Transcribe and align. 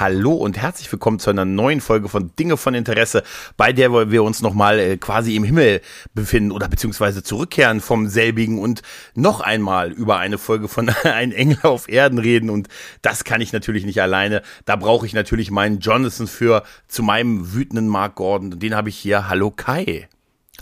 Hallo 0.00 0.32
und 0.34 0.56
herzlich 0.56 0.92
willkommen 0.92 1.18
zu 1.18 1.28
einer 1.28 1.44
neuen 1.44 1.80
Folge 1.80 2.08
von 2.08 2.30
Dinge 2.38 2.56
von 2.56 2.72
Interesse, 2.74 3.24
bei 3.56 3.72
der 3.72 4.12
wir 4.12 4.22
uns 4.22 4.42
nochmal 4.42 4.78
äh, 4.78 4.96
quasi 4.96 5.34
im 5.34 5.42
Himmel 5.42 5.80
befinden 6.14 6.52
oder 6.52 6.68
beziehungsweise 6.68 7.24
zurückkehren 7.24 7.80
vom 7.80 8.06
selbigen 8.06 8.60
und 8.60 8.82
noch 9.16 9.40
einmal 9.40 9.90
über 9.90 10.18
eine 10.18 10.38
Folge 10.38 10.68
von 10.68 10.88
Ein 11.02 11.32
Engel 11.32 11.58
auf 11.62 11.88
Erden 11.88 12.20
reden. 12.20 12.48
Und 12.48 12.68
das 13.02 13.24
kann 13.24 13.40
ich 13.40 13.52
natürlich 13.52 13.84
nicht 13.84 14.00
alleine. 14.00 14.42
Da 14.66 14.76
brauche 14.76 15.04
ich 15.04 15.14
natürlich 15.14 15.50
meinen 15.50 15.80
Jonathan 15.80 16.28
für 16.28 16.62
zu 16.86 17.02
meinem 17.02 17.52
wütenden 17.52 17.88
Mark 17.88 18.14
Gordon. 18.14 18.60
Den 18.60 18.76
habe 18.76 18.90
ich 18.90 18.96
hier. 18.96 19.28
Hallo 19.28 19.50
Kai. 19.50 20.08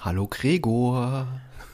Hallo 0.00 0.28
Gregor. 0.28 1.26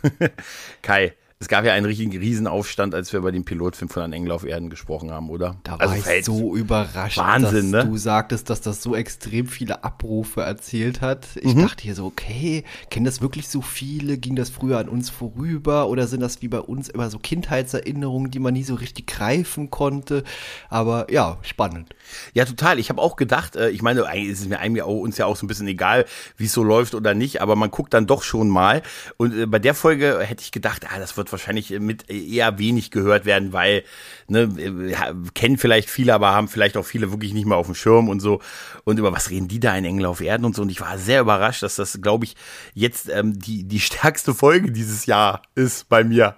Kai, 0.83 1.15
es 1.43 1.49
gab 1.49 1.65
ja 1.65 1.73
einen 1.73 1.87
richtigen 1.87 2.17
Riesenaufstand, 2.17 2.95
als 2.95 3.13
wir 3.13 3.19
über 3.19 3.33
den 3.33 3.45
Pilotfilm 3.45 3.89
von 3.89 4.05
Ein 4.05 4.13
Engel 4.13 4.31
auf 4.31 4.45
Erden 4.45 4.71
gesprochen 4.71 5.11
haben, 5.11 5.29
oder? 5.29 5.57
Da 5.65 5.73
war 5.73 5.81
also, 5.81 6.09
ich 6.09 6.25
so 6.25 6.55
überrascht, 6.55 7.19
Wahnsinn, 7.19 7.73
dass 7.73 7.85
ne? 7.85 7.91
du 7.91 7.97
sagtest, 7.97 8.49
dass 8.49 8.61
das 8.61 8.81
so 8.81 8.95
extrem 8.95 9.49
viele 9.49 9.83
Abrufe 9.83 10.43
erzielt 10.43 11.01
hat. 11.01 11.27
Ich 11.35 11.57
mhm. 11.57 11.63
dachte 11.63 11.83
hier 11.83 11.97
so, 11.97 12.07
okay, 12.07 12.63
kennen 12.91 13.05
das 13.05 13.21
wirklich 13.21 13.49
so 13.49 13.61
viele? 13.61 14.19
Ging 14.19 14.37
das 14.37 14.51
früher 14.51 14.79
an 14.79 14.89
uns 14.89 15.11
vorüber? 15.11 15.89
Oder 15.89 16.07
sind 16.07 16.21
das 16.21 16.43
wie 16.43 16.49
bei 16.49 16.61
uns 16.61 16.89
immer 16.89 17.11
so 17.11 17.19
Kindheitserinnerungen, 17.19 18.31
die 18.31 18.39
man 18.39 18.55
nie 18.55 18.63
so 18.63 18.77
richtig 18.77 19.09
greifen 19.09 19.69
konnte? 19.69 20.23
Aber 20.69 21.11
ja, 21.11 21.39
spannend. 21.43 21.93
Ja, 22.35 22.45
total. 22.45 22.79
Ich 22.79 22.89
habe 22.89 23.03
auch 23.03 23.17
gedacht, 23.17 23.57
äh, 23.57 23.71
ich 23.71 23.83
meine, 23.83 24.07
eigentlich 24.07 24.31
ist 24.31 24.43
es 24.43 24.49
mir 24.49 24.61
eigentlich 24.61 24.85
auch, 24.85 25.01
uns 25.01 25.19
ja 25.19 25.27
auch 25.27 25.37
so 25.37 25.45
ein 25.45 25.49
bisschen 25.49 25.67
egal, 25.67 26.05
wie 26.37 26.45
es 26.45 26.53
so 26.53 26.63
läuft 26.63 26.95
oder 26.95 27.15
nicht, 27.15 27.43
aber 27.43 27.57
man 27.57 27.73
guckt 27.73 27.93
dann 27.95 28.07
doch 28.07 28.23
schon 28.23 28.49
mal. 28.49 28.83
Und 29.17 29.37
äh, 29.37 29.47
bei 29.47 29.59
der 29.59 29.75
Folge 29.75 30.21
hätte 30.21 30.43
ich 30.43 30.53
gedacht, 30.53 30.87
ah, 30.89 31.01
das 31.01 31.17
wird 31.17 31.32
wahrscheinlich 31.33 31.71
mit 31.71 32.11
eher 32.11 32.59
wenig 32.59 32.91
gehört 32.91 33.25
werden, 33.25 33.53
weil, 33.53 33.85
ne, 34.29 34.95
kennen 35.35 35.59
vielleicht 35.59 35.91
viele, 35.91 36.15
aber 36.15 36.33
haben 36.33 36.49
vielleicht 36.49 36.77
auch 36.77 36.85
viele 36.85 37.11
wirklich 37.11 37.33
nicht 37.33 37.47
mehr 37.47 37.57
auf 37.57 37.67
dem 37.67 37.75
Schirm 37.75 38.09
und 38.09 38.21
so. 38.21 38.41
Und 38.85 38.99
über 38.99 39.13
was 39.13 39.31
reden 39.31 39.49
die 39.49 39.61
da 39.61 39.77
in 39.77 39.85
Engel 39.85 40.07
auf 40.07 40.21
Erden 40.21 40.45
und 40.45 40.55
so. 40.55 40.63
Und 40.63 40.71
ich 40.71 40.81
war 40.81 40.99
sehr 40.99 41.21
überrascht, 41.21 41.63
dass 41.63 41.77
das, 41.77 42.01
glaube 42.01 42.25
ich, 42.25 42.37
jetzt 42.75 43.09
ähm, 43.09 43.39
die, 43.39 43.65
die 43.65 43.81
stärkste 43.81 44.35
Folge 44.35 44.71
dieses 44.71 45.07
Jahr 45.07 45.43
ist 45.55 45.89
bei 45.89 46.05
mir. 46.05 46.37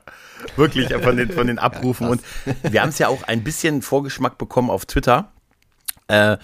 Wirklich 0.57 0.93
von 0.93 1.17
den, 1.17 1.33
von 1.33 1.47
den 1.47 1.59
Abrufen. 1.59 2.07
Ja, 2.07 2.13
und 2.13 2.23
wir 2.63 2.83
haben 2.83 2.91
es 2.91 2.99
ja 2.99 3.09
auch 3.09 3.23
ein 3.25 3.43
bisschen 3.45 3.83
Vorgeschmack 3.83 4.39
bekommen 4.39 4.71
auf 4.71 4.87
Twitter. 4.87 5.33
Äh, 6.09 6.37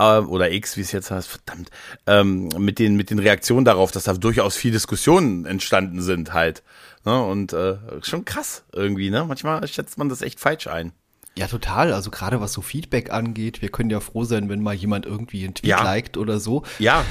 äh, 0.00 0.18
oder 0.20 0.50
X, 0.50 0.76
wie 0.76 0.80
es 0.80 0.92
jetzt 0.92 1.10
heißt, 1.10 1.28
verdammt, 1.28 1.70
ähm, 2.06 2.48
mit 2.58 2.78
den 2.78 2.96
mit 2.96 3.10
den 3.10 3.18
Reaktionen 3.18 3.64
darauf, 3.64 3.92
dass 3.92 4.04
da 4.04 4.14
durchaus 4.14 4.56
viel 4.56 4.72
Diskussionen 4.72 5.44
entstanden 5.44 6.00
sind 6.00 6.32
halt. 6.32 6.62
Ne? 7.04 7.22
Und 7.22 7.52
äh, 7.52 7.76
schon 8.02 8.24
krass 8.24 8.64
irgendwie, 8.72 9.10
ne? 9.10 9.24
Manchmal 9.24 9.66
schätzt 9.68 9.98
man 9.98 10.08
das 10.08 10.22
echt 10.22 10.40
falsch 10.40 10.66
ein. 10.66 10.92
Ja, 11.40 11.46
total. 11.46 11.94
Also 11.94 12.10
gerade 12.10 12.42
was 12.42 12.52
so 12.52 12.60
Feedback 12.60 13.10
angeht, 13.10 13.62
wir 13.62 13.70
können 13.70 13.88
ja 13.88 14.00
froh 14.00 14.24
sein, 14.24 14.50
wenn 14.50 14.62
mal 14.62 14.74
jemand 14.74 15.06
irgendwie 15.06 15.42
einen 15.44 15.54
Tweet 15.54 15.70
ja. 15.70 15.82
liked 15.82 16.18
oder 16.18 16.38
so. 16.38 16.64
Ja, 16.78 17.02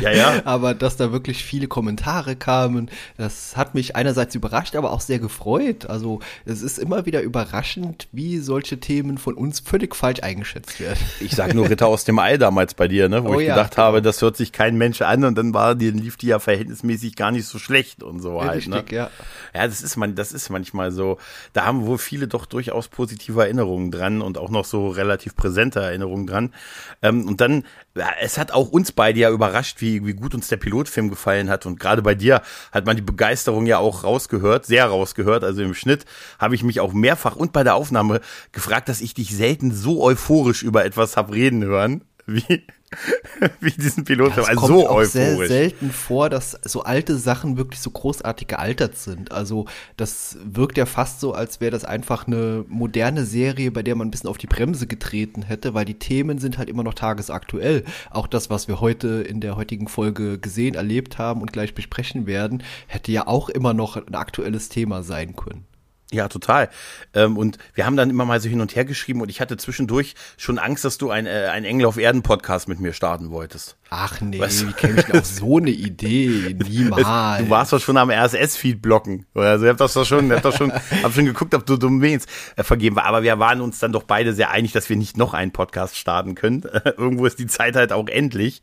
ja, 0.00 0.12
ja. 0.12 0.40
aber 0.46 0.72
dass 0.72 0.96
da 0.96 1.12
wirklich 1.12 1.44
viele 1.44 1.68
Kommentare 1.68 2.36
kamen, 2.36 2.90
das 3.18 3.54
hat 3.54 3.74
mich 3.74 3.94
einerseits 3.94 4.34
überrascht, 4.34 4.76
aber 4.76 4.92
auch 4.92 5.02
sehr 5.02 5.18
gefreut. 5.18 5.90
Also 5.90 6.20
es 6.46 6.62
ist 6.62 6.78
immer 6.78 7.04
wieder 7.04 7.20
überraschend, 7.20 8.08
wie 8.12 8.38
solche 8.38 8.80
Themen 8.80 9.18
von 9.18 9.34
uns 9.34 9.60
völlig 9.60 9.94
falsch 9.94 10.22
eingeschätzt 10.22 10.80
werden. 10.80 10.98
Ich 11.20 11.32
sag 11.32 11.52
nur 11.52 11.68
Ritter 11.68 11.88
aus 11.88 12.04
dem 12.04 12.18
Ei 12.18 12.38
damals 12.38 12.72
bei 12.72 12.88
dir, 12.88 13.10
ne, 13.10 13.24
wo 13.24 13.34
oh, 13.34 13.40
ich 13.40 13.46
ja, 13.46 13.56
gedacht 13.56 13.74
genau. 13.74 13.88
habe, 13.88 14.00
das 14.00 14.22
hört 14.22 14.38
sich 14.38 14.52
kein 14.52 14.78
Mensch 14.78 15.02
an 15.02 15.22
und 15.22 15.36
dann 15.36 15.52
war 15.52 15.74
die 15.74 15.90
lief 15.90 16.16
die 16.16 16.28
ja 16.28 16.38
verhältnismäßig 16.38 17.14
gar 17.14 17.30
nicht 17.30 17.46
so 17.46 17.58
schlecht 17.58 18.02
und 18.02 18.20
so 18.20 18.38
ja, 18.40 18.46
halt. 18.46 18.68
Ne? 18.68 18.76
Richtig, 18.76 18.92
ne? 18.92 18.96
ja. 18.96 19.10
Ja, 19.54 19.66
das 19.66 19.82
ist 19.82 19.96
man, 19.96 20.14
das 20.14 20.32
ist 20.32 20.48
manchmal 20.48 20.92
so. 20.92 21.18
Da 21.52 21.66
haben 21.66 21.84
wohl 21.84 21.98
viele 21.98 22.26
doch 22.26 22.46
durchaus 22.46 22.88
positive 22.88 23.42
Erinnerungen 23.42 23.65
Erinnerungen 23.66 23.90
dran 23.90 24.22
und 24.22 24.38
auch 24.38 24.50
noch 24.50 24.64
so 24.64 24.88
relativ 24.88 25.34
präsente 25.34 25.80
Erinnerungen 25.80 26.26
dran. 26.26 26.54
Ähm, 27.02 27.26
und 27.26 27.40
dann, 27.40 27.64
ja, 27.94 28.08
es 28.20 28.38
hat 28.38 28.52
auch 28.52 28.70
uns 28.70 28.92
beide 28.92 29.18
ja 29.18 29.30
überrascht, 29.30 29.80
wie, 29.80 30.06
wie 30.06 30.14
gut 30.14 30.34
uns 30.34 30.48
der 30.48 30.56
Pilotfilm 30.56 31.10
gefallen 31.10 31.50
hat. 31.50 31.66
Und 31.66 31.80
gerade 31.80 32.02
bei 32.02 32.14
dir 32.14 32.42
hat 32.72 32.86
man 32.86 32.96
die 32.96 33.02
Begeisterung 33.02 33.66
ja 33.66 33.78
auch 33.78 34.04
rausgehört, 34.04 34.66
sehr 34.66 34.86
rausgehört. 34.86 35.44
Also 35.44 35.62
im 35.62 35.74
Schnitt 35.74 36.04
habe 36.38 36.54
ich 36.54 36.62
mich 36.62 36.80
auch 36.80 36.92
mehrfach 36.92 37.36
und 37.36 37.52
bei 37.52 37.64
der 37.64 37.74
Aufnahme 37.74 38.20
gefragt, 38.52 38.88
dass 38.88 39.00
ich 39.00 39.14
dich 39.14 39.34
selten 39.34 39.72
so 39.72 40.02
euphorisch 40.02 40.62
über 40.62 40.84
etwas 40.84 41.16
hab 41.16 41.32
reden 41.32 41.64
hören 41.64 42.02
wie, 42.26 42.64
wie 43.60 43.70
diesen 43.70 44.04
Pilotfilm. 44.04 44.46
Ja, 44.46 44.50
also 44.50 44.66
so 44.66 44.88
auch 44.88 44.96
euphorisch. 44.96 45.10
sehr 45.10 45.46
selten 45.48 45.90
vor, 45.90 46.30
dass 46.30 46.52
so 46.62 46.82
alte 46.82 47.16
Sachen 47.16 47.56
wirklich 47.56 47.80
so 47.80 47.90
großartig 47.90 48.46
gealtert 48.46 48.96
sind. 48.96 49.32
Also 49.32 49.66
das 49.96 50.38
wirkt 50.44 50.78
ja 50.78 50.86
fast 50.86 51.20
so, 51.20 51.32
als 51.32 51.60
wäre 51.60 51.72
das 51.72 51.84
einfach 51.84 52.26
eine 52.26 52.64
moderne 52.68 53.24
Serie, 53.24 53.70
bei 53.70 53.82
der 53.82 53.96
man 53.96 54.08
ein 54.08 54.10
bisschen 54.10 54.30
auf 54.30 54.38
die 54.38 54.46
Bremse 54.46 54.86
getreten 54.86 55.42
hätte, 55.42 55.74
weil 55.74 55.84
die 55.84 55.98
Themen 55.98 56.38
sind 56.38 56.58
halt 56.58 56.68
immer 56.68 56.84
noch 56.84 56.94
tagesaktuell. 56.94 57.84
Auch 58.10 58.26
das, 58.26 58.50
was 58.50 58.68
wir 58.68 58.80
heute 58.80 59.22
in 59.22 59.40
der 59.40 59.56
heutigen 59.56 59.88
Folge 59.88 60.38
gesehen, 60.38 60.74
erlebt 60.74 61.18
haben 61.18 61.40
und 61.40 61.52
gleich 61.52 61.74
besprechen 61.74 62.26
werden, 62.26 62.62
hätte 62.86 63.10
ja 63.10 63.26
auch 63.26 63.48
immer 63.48 63.74
noch 63.74 63.96
ein 63.96 64.14
aktuelles 64.14 64.68
Thema 64.68 65.02
sein 65.02 65.34
können. 65.34 65.64
Ja, 66.12 66.28
total. 66.28 66.68
Ähm, 67.14 67.36
und 67.36 67.58
wir 67.74 67.84
haben 67.84 67.96
dann 67.96 68.10
immer 68.10 68.24
mal 68.24 68.40
so 68.40 68.48
hin 68.48 68.60
und 68.60 68.76
her 68.76 68.84
geschrieben 68.84 69.20
und 69.20 69.28
ich 69.28 69.40
hatte 69.40 69.56
zwischendurch 69.56 70.14
schon 70.36 70.58
Angst, 70.58 70.84
dass 70.84 70.98
du 70.98 71.10
ein, 71.10 71.26
äh, 71.26 71.48
ein 71.50 71.64
Engel 71.64 71.86
auf 71.86 71.96
Erden 71.96 72.22
Podcast 72.22 72.68
mit 72.68 72.78
mir 72.78 72.92
starten 72.92 73.30
wolltest. 73.30 73.76
Ach 73.88 74.20
nee, 74.20 74.40
weißt 74.40 74.66
wie 74.66 74.72
käme 74.72 75.00
ich 75.00 75.14
auf 75.14 75.24
so 75.24 75.58
eine 75.58 75.70
Idee? 75.70 76.56
Niemals. 76.68 77.38
Du 77.38 77.50
warst 77.50 77.72
doch 77.72 77.80
schon 77.80 77.96
am 77.96 78.10
RSS-Feed 78.10 78.82
blocken. 78.82 79.26
Also 79.34 79.64
ihr 79.64 79.70
habt 79.70 79.80
das 79.80 79.94
doch 79.94 80.04
schon, 80.04 80.28
ihr 80.28 80.34
habt 80.34 80.44
doch 80.44 80.56
schon, 80.56 80.72
hab 81.02 81.12
schon 81.12 81.24
geguckt, 81.24 81.54
ob 81.54 81.64
du 81.66 81.76
Domains 81.76 82.26
äh, 82.56 82.64
vergeben 82.64 82.96
war. 82.96 83.04
Aber 83.04 83.22
wir 83.22 83.38
waren 83.38 83.60
uns 83.60 83.78
dann 83.78 83.92
doch 83.92 84.02
beide 84.02 84.32
sehr 84.32 84.50
einig, 84.50 84.72
dass 84.72 84.88
wir 84.88 84.96
nicht 84.96 85.16
noch 85.16 85.34
einen 85.34 85.52
Podcast 85.52 85.96
starten 85.96 86.34
können. 86.34 86.62
Irgendwo 86.96 87.26
ist 87.26 87.38
die 87.38 87.46
Zeit 87.46 87.76
halt 87.76 87.92
auch 87.92 88.08
endlich. 88.08 88.60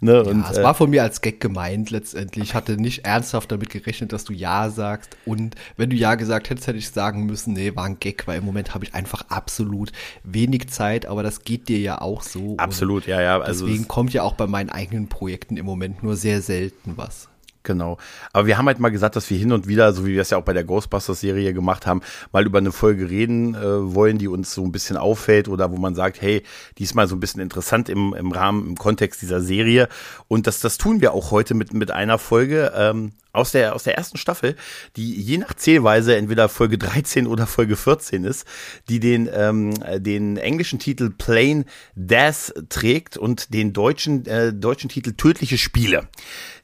Ne? 0.00 0.22
Und, 0.24 0.42
ja, 0.42 0.50
es 0.50 0.58
äh, 0.58 0.62
war 0.62 0.74
von 0.74 0.88
mir 0.88 1.02
als 1.02 1.20
Gag 1.20 1.40
gemeint 1.40 1.90
letztendlich. 1.90 2.44
Ich 2.44 2.54
hatte 2.54 2.76
nicht 2.80 3.04
ernsthaft 3.04 3.52
damit 3.52 3.68
gerechnet, 3.68 4.12
dass 4.12 4.24
du 4.24 4.32
Ja 4.32 4.70
sagst. 4.70 5.16
Und 5.26 5.54
wenn 5.76 5.90
du 5.90 5.96
Ja 5.96 6.14
gesagt 6.14 6.48
hättest, 6.48 6.66
hätte 6.66 6.78
ich 6.78 6.81
sagen 6.90 7.26
müssen, 7.26 7.54
nee, 7.54 7.74
war 7.74 7.84
ein 7.84 7.98
Gag, 7.98 8.26
weil 8.26 8.38
im 8.38 8.44
Moment 8.44 8.74
habe 8.74 8.84
ich 8.84 8.94
einfach 8.94 9.24
absolut 9.28 9.92
wenig 10.24 10.68
Zeit. 10.68 11.06
Aber 11.06 11.22
das 11.22 11.44
geht 11.44 11.68
dir 11.68 11.78
ja 11.78 12.00
auch 12.00 12.22
so. 12.22 12.56
Absolut, 12.58 13.06
ja, 13.06 13.20
ja. 13.20 13.40
Also 13.40 13.66
deswegen 13.66 13.88
kommt 13.88 14.12
ja 14.12 14.22
auch 14.22 14.34
bei 14.34 14.46
meinen 14.46 14.70
eigenen 14.70 15.08
Projekten 15.08 15.56
im 15.56 15.66
Moment 15.66 16.02
nur 16.02 16.16
sehr 16.16 16.42
selten 16.42 16.96
was. 16.96 17.28
Genau. 17.62 17.98
Aber 18.32 18.46
wir 18.46 18.58
haben 18.58 18.66
halt 18.66 18.80
mal 18.80 18.90
gesagt, 18.90 19.16
dass 19.16 19.30
wir 19.30 19.38
hin 19.38 19.52
und 19.52 19.68
wieder, 19.68 19.92
so 19.92 20.04
wie 20.04 20.14
wir 20.14 20.22
es 20.22 20.30
ja 20.30 20.38
auch 20.38 20.44
bei 20.44 20.52
der 20.52 20.64
Ghostbusters-Serie 20.64 21.54
gemacht 21.54 21.86
haben, 21.86 22.00
mal 22.32 22.44
über 22.44 22.58
eine 22.58 22.72
Folge 22.72 23.08
reden 23.08 23.54
äh, 23.54 23.94
wollen, 23.94 24.18
die 24.18 24.28
uns 24.28 24.52
so 24.52 24.64
ein 24.64 24.72
bisschen 24.72 24.96
auffällt 24.96 25.48
oder 25.48 25.70
wo 25.70 25.76
man 25.76 25.94
sagt, 25.94 26.20
hey, 26.20 26.42
die 26.78 26.84
ist 26.84 26.94
mal 26.94 27.06
so 27.06 27.14
ein 27.14 27.20
bisschen 27.20 27.40
interessant 27.40 27.88
im, 27.88 28.14
im 28.14 28.32
Rahmen, 28.32 28.66
im 28.66 28.76
Kontext 28.76 29.22
dieser 29.22 29.40
Serie. 29.40 29.88
Und 30.28 30.46
das, 30.46 30.60
das 30.60 30.78
tun 30.78 31.00
wir 31.00 31.12
auch 31.12 31.30
heute 31.30 31.54
mit, 31.54 31.72
mit 31.72 31.90
einer 31.90 32.18
Folge. 32.18 32.72
Ähm, 32.74 33.12
aus 33.32 33.52
der, 33.52 33.74
aus 33.74 33.84
der 33.84 33.96
ersten 33.96 34.18
Staffel, 34.18 34.56
die 34.96 35.14
je 35.14 35.38
nach 35.38 35.54
Zählweise 35.54 36.16
entweder 36.16 36.48
Folge 36.48 36.78
13 36.78 37.26
oder 37.26 37.46
Folge 37.46 37.76
14 37.76 38.24
ist, 38.24 38.46
die 38.88 39.00
den, 39.00 39.28
ähm, 39.32 39.72
den 40.02 40.36
englischen 40.36 40.78
Titel 40.78 41.10
Plain 41.10 41.64
Death 41.94 42.52
trägt 42.68 43.16
und 43.16 43.54
den 43.54 43.72
deutschen, 43.72 44.26
äh, 44.26 44.52
deutschen 44.52 44.90
Titel 44.90 45.14
Tödliche 45.14 45.56
Spiele. 45.56 46.08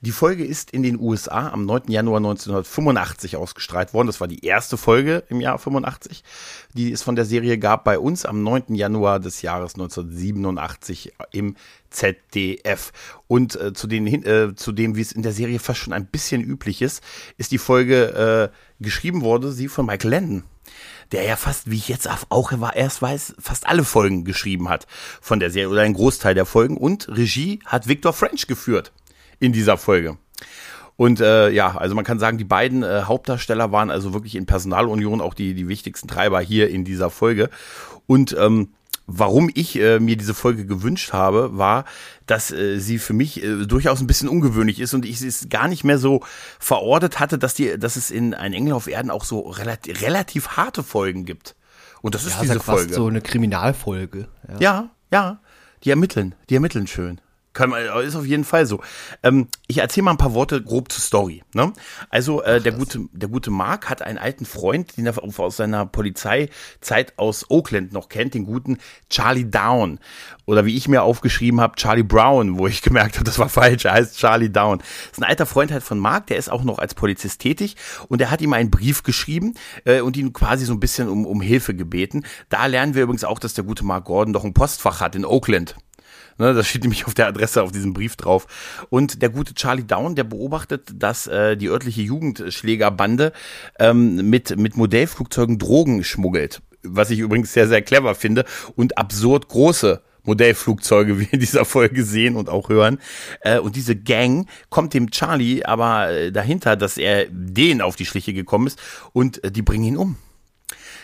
Die 0.00 0.12
Folge 0.12 0.44
ist 0.44 0.70
in 0.70 0.84
den 0.84 1.00
USA 1.00 1.48
am 1.48 1.66
9. 1.66 1.84
Januar 1.88 2.18
1985 2.18 3.36
ausgestrahlt 3.36 3.92
worden. 3.92 4.06
Das 4.06 4.20
war 4.20 4.28
die 4.28 4.44
erste 4.44 4.76
Folge 4.76 5.24
im 5.28 5.40
Jahr 5.40 5.58
85, 5.58 6.22
die 6.72 6.92
es 6.92 7.02
von 7.02 7.16
der 7.16 7.24
Serie 7.24 7.58
gab. 7.58 7.82
Bei 7.82 7.98
uns 7.98 8.24
am 8.24 8.44
9. 8.44 8.76
Januar 8.76 9.18
des 9.18 9.42
Jahres 9.42 9.74
1987 9.74 11.14
im 11.32 11.56
ZDF. 11.90 12.92
Und 13.26 13.60
äh, 13.60 13.72
zu, 13.72 13.88
den, 13.88 14.06
äh, 14.06 14.54
zu 14.54 14.70
dem, 14.70 14.94
wie 14.94 15.00
es 15.00 15.10
in 15.10 15.22
der 15.22 15.32
Serie 15.32 15.58
fast 15.58 15.80
schon 15.80 15.92
ein 15.92 16.06
bisschen 16.06 16.44
üblich 16.44 16.80
ist, 16.80 17.02
ist 17.36 17.50
die 17.50 17.58
Folge 17.58 18.52
äh, 18.52 18.82
geschrieben 18.82 19.22
wurde, 19.22 19.50
sie 19.50 19.66
von 19.66 19.86
Michael 19.86 20.10
Landon 20.10 20.44
der 21.12 21.22
ja 21.22 21.36
fast, 21.36 21.70
wie 21.70 21.76
ich 21.76 21.88
jetzt 21.88 22.06
auch 22.28 22.52
erst 22.74 23.00
weiß, 23.00 23.36
fast 23.38 23.66
alle 23.66 23.82
Folgen 23.82 24.24
geschrieben 24.24 24.68
hat 24.68 24.86
von 25.22 25.40
der 25.40 25.50
Serie 25.50 25.70
oder 25.70 25.80
ein 25.80 25.94
Großteil 25.94 26.34
der 26.34 26.44
Folgen. 26.44 26.76
Und 26.76 27.08
Regie 27.08 27.60
hat 27.64 27.88
Victor 27.88 28.12
French 28.12 28.46
geführt 28.46 28.92
in 29.40 29.52
dieser 29.52 29.76
Folge. 29.76 30.16
Und 30.96 31.20
äh, 31.20 31.50
ja, 31.50 31.76
also 31.76 31.94
man 31.94 32.04
kann 32.04 32.18
sagen, 32.18 32.38
die 32.38 32.44
beiden 32.44 32.82
äh, 32.82 33.02
Hauptdarsteller 33.04 33.70
waren 33.70 33.90
also 33.90 34.14
wirklich 34.14 34.34
in 34.34 34.46
Personalunion 34.46 35.20
auch 35.20 35.34
die, 35.34 35.54
die 35.54 35.68
wichtigsten 35.68 36.08
Treiber 36.08 36.40
hier 36.40 36.70
in 36.70 36.84
dieser 36.84 37.08
Folge. 37.08 37.50
Und 38.06 38.36
ähm, 38.36 38.70
warum 39.06 39.50
ich 39.54 39.78
äh, 39.78 40.00
mir 40.00 40.16
diese 40.16 40.34
Folge 40.34 40.66
gewünscht 40.66 41.12
habe, 41.12 41.56
war, 41.56 41.84
dass 42.26 42.50
äh, 42.50 42.78
sie 42.78 42.98
für 42.98 43.14
mich 43.14 43.42
äh, 43.42 43.64
durchaus 43.66 44.00
ein 44.00 44.06
bisschen 44.06 44.28
ungewöhnlich 44.28 44.80
ist 44.80 44.92
und 44.92 45.04
ich 45.04 45.22
es 45.22 45.48
gar 45.48 45.68
nicht 45.68 45.84
mehr 45.84 45.98
so 45.98 46.22
verortet 46.58 47.20
hatte, 47.20 47.38
dass 47.38 47.54
die, 47.54 47.78
dass 47.78 47.94
es 47.94 48.10
in 48.10 48.34
Ein 48.34 48.52
Engel 48.52 48.74
auf 48.74 48.88
Erden 48.88 49.10
auch 49.10 49.24
so 49.24 49.40
relativ, 49.40 50.02
relativ 50.02 50.48
harte 50.56 50.82
Folgen 50.82 51.24
gibt. 51.24 51.56
Und 52.02 52.14
das 52.14 52.24
ist 52.24 52.36
ja, 52.36 52.42
diese 52.42 52.60
Folge. 52.60 52.92
so 52.92 53.06
eine 53.06 53.20
Kriminalfolge. 53.20 54.28
Ja. 54.48 54.58
ja, 54.58 54.90
ja. 55.12 55.40
Die 55.84 55.90
ermitteln, 55.90 56.34
die 56.50 56.54
ermitteln 56.54 56.86
schön. 56.86 57.20
Kann 57.58 57.70
man, 57.70 57.82
ist 58.04 58.14
auf 58.14 58.24
jeden 58.24 58.44
Fall 58.44 58.66
so. 58.66 58.82
Ähm, 59.24 59.48
ich 59.66 59.78
erzähle 59.78 60.04
mal 60.04 60.12
ein 60.12 60.16
paar 60.16 60.32
Worte 60.32 60.62
grob 60.62 60.92
zur 60.92 61.02
Story. 61.02 61.42
Ne? 61.54 61.72
Also 62.08 62.40
äh, 62.40 62.60
der 62.60 62.70
gute, 62.70 63.00
der 63.10 63.28
gute 63.28 63.50
Mark 63.50 63.90
hat 63.90 64.00
einen 64.00 64.16
alten 64.16 64.46
Freund, 64.46 64.96
den 64.96 65.06
er 65.06 65.14
aus 65.20 65.56
seiner 65.56 65.84
Polizeizeit 65.84 67.14
aus 67.16 67.50
Oakland 67.50 67.92
noch 67.92 68.08
kennt, 68.08 68.34
den 68.34 68.44
guten 68.44 68.78
Charlie 69.10 69.50
Down. 69.50 69.98
Oder 70.46 70.66
wie 70.66 70.76
ich 70.76 70.86
mir 70.86 71.02
aufgeschrieben 71.02 71.60
habe, 71.60 71.74
Charlie 71.74 72.04
Brown, 72.04 72.60
wo 72.60 72.68
ich 72.68 72.80
gemerkt 72.80 73.16
habe, 73.16 73.24
das 73.24 73.40
war 73.40 73.48
falsch, 73.48 73.86
er 73.86 73.94
heißt 73.94 74.16
Charlie 74.16 74.50
Down. 74.50 74.78
Das 74.78 74.86
ist 75.14 75.18
ein 75.18 75.28
alter 75.28 75.44
Freund 75.44 75.72
halt 75.72 75.82
von 75.82 75.98
Mark, 75.98 76.28
der 76.28 76.36
ist 76.36 76.52
auch 76.52 76.62
noch 76.62 76.78
als 76.78 76.94
Polizist 76.94 77.40
tätig 77.40 77.74
und 78.06 78.20
er 78.20 78.30
hat 78.30 78.40
ihm 78.40 78.52
einen 78.52 78.70
Brief 78.70 79.02
geschrieben 79.02 79.54
äh, 79.84 80.00
und 80.00 80.16
ihn 80.16 80.32
quasi 80.32 80.64
so 80.64 80.74
ein 80.74 80.80
bisschen 80.80 81.08
um, 81.08 81.26
um 81.26 81.40
Hilfe 81.40 81.74
gebeten. 81.74 82.22
Da 82.50 82.66
lernen 82.66 82.94
wir 82.94 83.02
übrigens 83.02 83.24
auch, 83.24 83.40
dass 83.40 83.54
der 83.54 83.64
gute 83.64 83.84
Mark 83.84 84.04
Gordon 84.04 84.32
doch 84.32 84.44
ein 84.44 84.54
Postfach 84.54 85.00
hat 85.00 85.16
in 85.16 85.24
Oakland. 85.24 85.74
Ne, 86.38 86.54
das 86.54 86.68
steht 86.68 86.82
nämlich 86.82 87.06
auf 87.06 87.14
der 87.14 87.26
Adresse 87.26 87.62
auf 87.62 87.72
diesem 87.72 87.92
Brief 87.92 88.16
drauf. 88.16 88.46
Und 88.90 89.22
der 89.22 89.28
gute 89.28 89.54
Charlie 89.54 89.84
Down, 89.84 90.14
der 90.14 90.24
beobachtet, 90.24 90.90
dass 90.94 91.26
äh, 91.26 91.56
die 91.56 91.68
örtliche 91.68 92.02
Jugendschlägerbande 92.02 93.32
ähm, 93.78 94.30
mit, 94.30 94.56
mit 94.56 94.76
Modellflugzeugen 94.76 95.58
Drogen 95.58 96.04
schmuggelt. 96.04 96.62
Was 96.84 97.10
ich 97.10 97.18
übrigens 97.18 97.52
sehr, 97.52 97.66
sehr 97.66 97.82
clever 97.82 98.14
finde 98.14 98.44
und 98.76 98.98
absurd 98.98 99.48
große 99.48 100.00
Modellflugzeuge 100.22 101.18
wie 101.20 101.28
in 101.32 101.40
dieser 101.40 101.64
Folge 101.64 102.04
sehen 102.04 102.36
und 102.36 102.48
auch 102.48 102.68
hören. 102.68 102.98
Äh, 103.40 103.58
und 103.58 103.74
diese 103.74 103.96
Gang 103.96 104.48
kommt 104.70 104.94
dem 104.94 105.10
Charlie 105.10 105.64
aber 105.64 106.10
äh, 106.10 106.30
dahinter, 106.30 106.76
dass 106.76 106.98
er 106.98 107.26
denen 107.30 107.80
auf 107.80 107.96
die 107.96 108.06
Schliche 108.06 108.32
gekommen 108.32 108.68
ist 108.68 108.78
und 109.12 109.42
äh, 109.42 109.50
die 109.50 109.62
bringen 109.62 109.84
ihn 109.84 109.96
um 109.96 110.16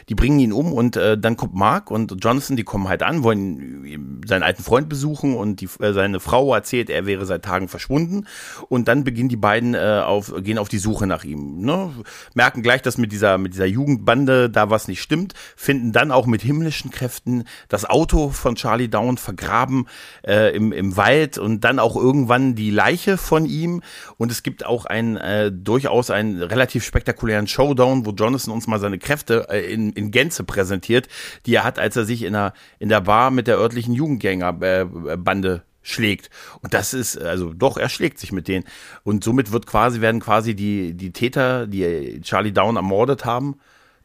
die 0.08 0.14
bringen 0.14 0.38
ihn 0.38 0.52
um 0.52 0.72
und 0.72 0.96
äh, 0.96 1.18
dann 1.18 1.36
kommt 1.36 1.54
Mark 1.54 1.90
und 1.90 2.16
Jonathan, 2.22 2.56
die 2.56 2.64
kommen 2.64 2.88
halt 2.88 3.02
an, 3.02 3.22
wollen 3.22 4.22
seinen 4.26 4.42
alten 4.42 4.62
Freund 4.62 4.88
besuchen 4.88 5.36
und 5.36 5.60
die, 5.60 5.68
äh, 5.80 5.92
seine 5.92 6.20
Frau 6.20 6.54
erzählt, 6.54 6.90
er 6.90 7.06
wäre 7.06 7.26
seit 7.26 7.44
Tagen 7.44 7.68
verschwunden 7.68 8.26
und 8.68 8.88
dann 8.88 9.04
beginnen 9.04 9.28
die 9.28 9.36
beiden 9.36 9.74
äh, 9.74 10.02
auf, 10.04 10.32
gehen 10.42 10.58
auf 10.58 10.68
die 10.68 10.78
Suche 10.78 11.06
nach 11.06 11.24
ihm. 11.24 11.60
Ne? 11.64 11.90
Merken 12.34 12.62
gleich, 12.62 12.82
dass 12.82 12.98
mit 12.98 13.12
dieser, 13.12 13.38
mit 13.38 13.54
dieser 13.54 13.66
Jugendbande 13.66 14.50
da 14.50 14.70
was 14.70 14.88
nicht 14.88 15.00
stimmt, 15.00 15.34
finden 15.56 15.92
dann 15.92 16.10
auch 16.10 16.26
mit 16.26 16.42
himmlischen 16.42 16.90
Kräften 16.90 17.44
das 17.68 17.84
Auto 17.84 18.30
von 18.30 18.56
Charlie 18.56 18.88
Down 18.88 19.18
vergraben 19.18 19.86
äh, 20.26 20.54
im, 20.54 20.72
im 20.72 20.96
Wald 20.96 21.38
und 21.38 21.64
dann 21.64 21.78
auch 21.78 21.96
irgendwann 21.96 22.54
die 22.54 22.70
Leiche 22.70 23.16
von 23.16 23.46
ihm 23.46 23.82
und 24.16 24.30
es 24.30 24.42
gibt 24.42 24.66
auch 24.66 24.84
einen 24.84 25.16
äh, 25.16 25.50
durchaus 25.52 26.10
einen 26.10 26.42
relativ 26.42 26.84
spektakulären 26.84 27.46
Showdown, 27.46 28.06
wo 28.06 28.10
Jonathan 28.10 28.52
uns 28.52 28.66
mal 28.66 28.80
seine 28.80 28.98
Kräfte 28.98 29.46
äh, 29.50 29.72
in, 29.72 29.94
in 29.94 30.11
Gänze 30.11 30.44
präsentiert, 30.44 31.08
die 31.46 31.55
er 31.55 31.64
hat, 31.64 31.79
als 31.79 31.96
er 31.96 32.05
sich 32.05 32.23
in 32.23 32.32
der, 32.32 32.52
in 32.79 32.88
der 32.88 33.00
Bar 33.00 33.31
mit 33.31 33.46
der 33.46 33.58
örtlichen 33.58 33.94
Jugendgängerbande 33.94 35.55
äh, 35.55 35.75
schlägt. 35.82 36.31
Und 36.62 36.75
das 36.75 36.94
ist, 36.94 37.20
also 37.20 37.52
doch, 37.52 37.76
er 37.76 37.88
schlägt 37.88 38.19
sich 38.19 38.32
mit 38.32 38.49
denen. 38.49 38.64
Und 39.05 39.23
somit 39.23 39.52
wird 39.52 39.67
quasi, 39.67 40.00
werden 40.00 40.20
quasi 40.20 40.55
die, 40.56 40.94
die 40.94 41.12
Täter, 41.12 41.67
die 41.67 42.20
Charlie 42.23 42.52
Down 42.52 42.76
ermordet 42.76 43.25
haben, 43.25 43.56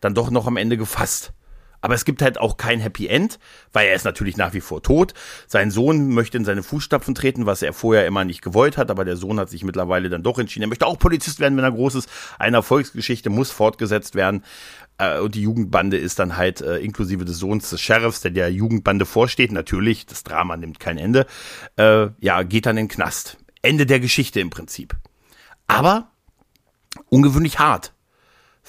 dann 0.01 0.13
doch 0.13 0.29
noch 0.29 0.45
am 0.45 0.57
Ende 0.57 0.77
gefasst. 0.77 1.33
Aber 1.81 1.93
es 1.93 2.03
gibt 2.03 2.21
halt 2.21 2.37
auch 2.37 2.57
kein 2.57 2.79
Happy 2.79 3.07
End, 3.07 3.39
weil 3.71 3.87
er 3.87 3.95
ist 3.95 4.03
natürlich 4.03 4.35
nach 4.35 4.53
wie 4.53 4.59
vor 4.59 4.83
tot. 4.83 5.13
Sein 5.47 5.71
Sohn 5.71 6.09
möchte 6.09 6.37
in 6.37 6.43
seine 6.43 6.63
Fußstapfen 6.63 7.15
treten, 7.15 7.45
was 7.45 7.61
er 7.61 7.71
vorher 7.71 8.05
immer 8.05 8.25
nicht 8.25 8.41
gewollt 8.41 8.77
hat, 8.77 8.91
aber 8.91 9.05
der 9.05 9.15
Sohn 9.15 9.39
hat 9.39 9.49
sich 9.49 9.63
mittlerweile 9.63 10.09
dann 10.09 10.23
doch 10.23 10.39
entschieden. 10.39 10.63
Er 10.63 10.67
möchte 10.67 10.85
auch 10.85 10.99
Polizist 10.99 11.39
werden, 11.39 11.57
wenn 11.57 11.63
er 11.63 11.71
groß 11.71 11.95
ist. 11.95 12.09
Eine 12.37 12.57
Erfolgsgeschichte 12.57 13.29
muss 13.29 13.51
fortgesetzt 13.51 14.15
werden. 14.15 14.43
Äh, 14.99 15.19
und 15.19 15.33
die 15.33 15.41
Jugendbande 15.41 15.97
ist 15.97 16.19
dann 16.19 16.37
halt 16.37 16.61
äh, 16.61 16.77
inklusive 16.77 17.25
des 17.25 17.39
Sohns 17.39 17.69
des 17.71 17.81
Sheriffs, 17.81 18.21
der 18.21 18.31
der 18.31 18.51
Jugendbande 18.51 19.05
vorsteht, 19.05 19.51
natürlich, 19.51 20.05
das 20.05 20.23
Drama 20.23 20.57
nimmt 20.57 20.79
kein 20.79 20.97
Ende, 20.97 21.25
äh, 21.77 22.09
ja, 22.19 22.43
geht 22.43 22.67
dann 22.67 22.77
in 22.77 22.85
den 22.85 22.89
Knast. 22.93 23.37
Ende 23.61 23.85
der 23.85 23.99
Geschichte 23.99 24.39
im 24.39 24.49
Prinzip. 24.49 24.95
Aber 25.67 26.11
ungewöhnlich 27.09 27.59
hart 27.59 27.93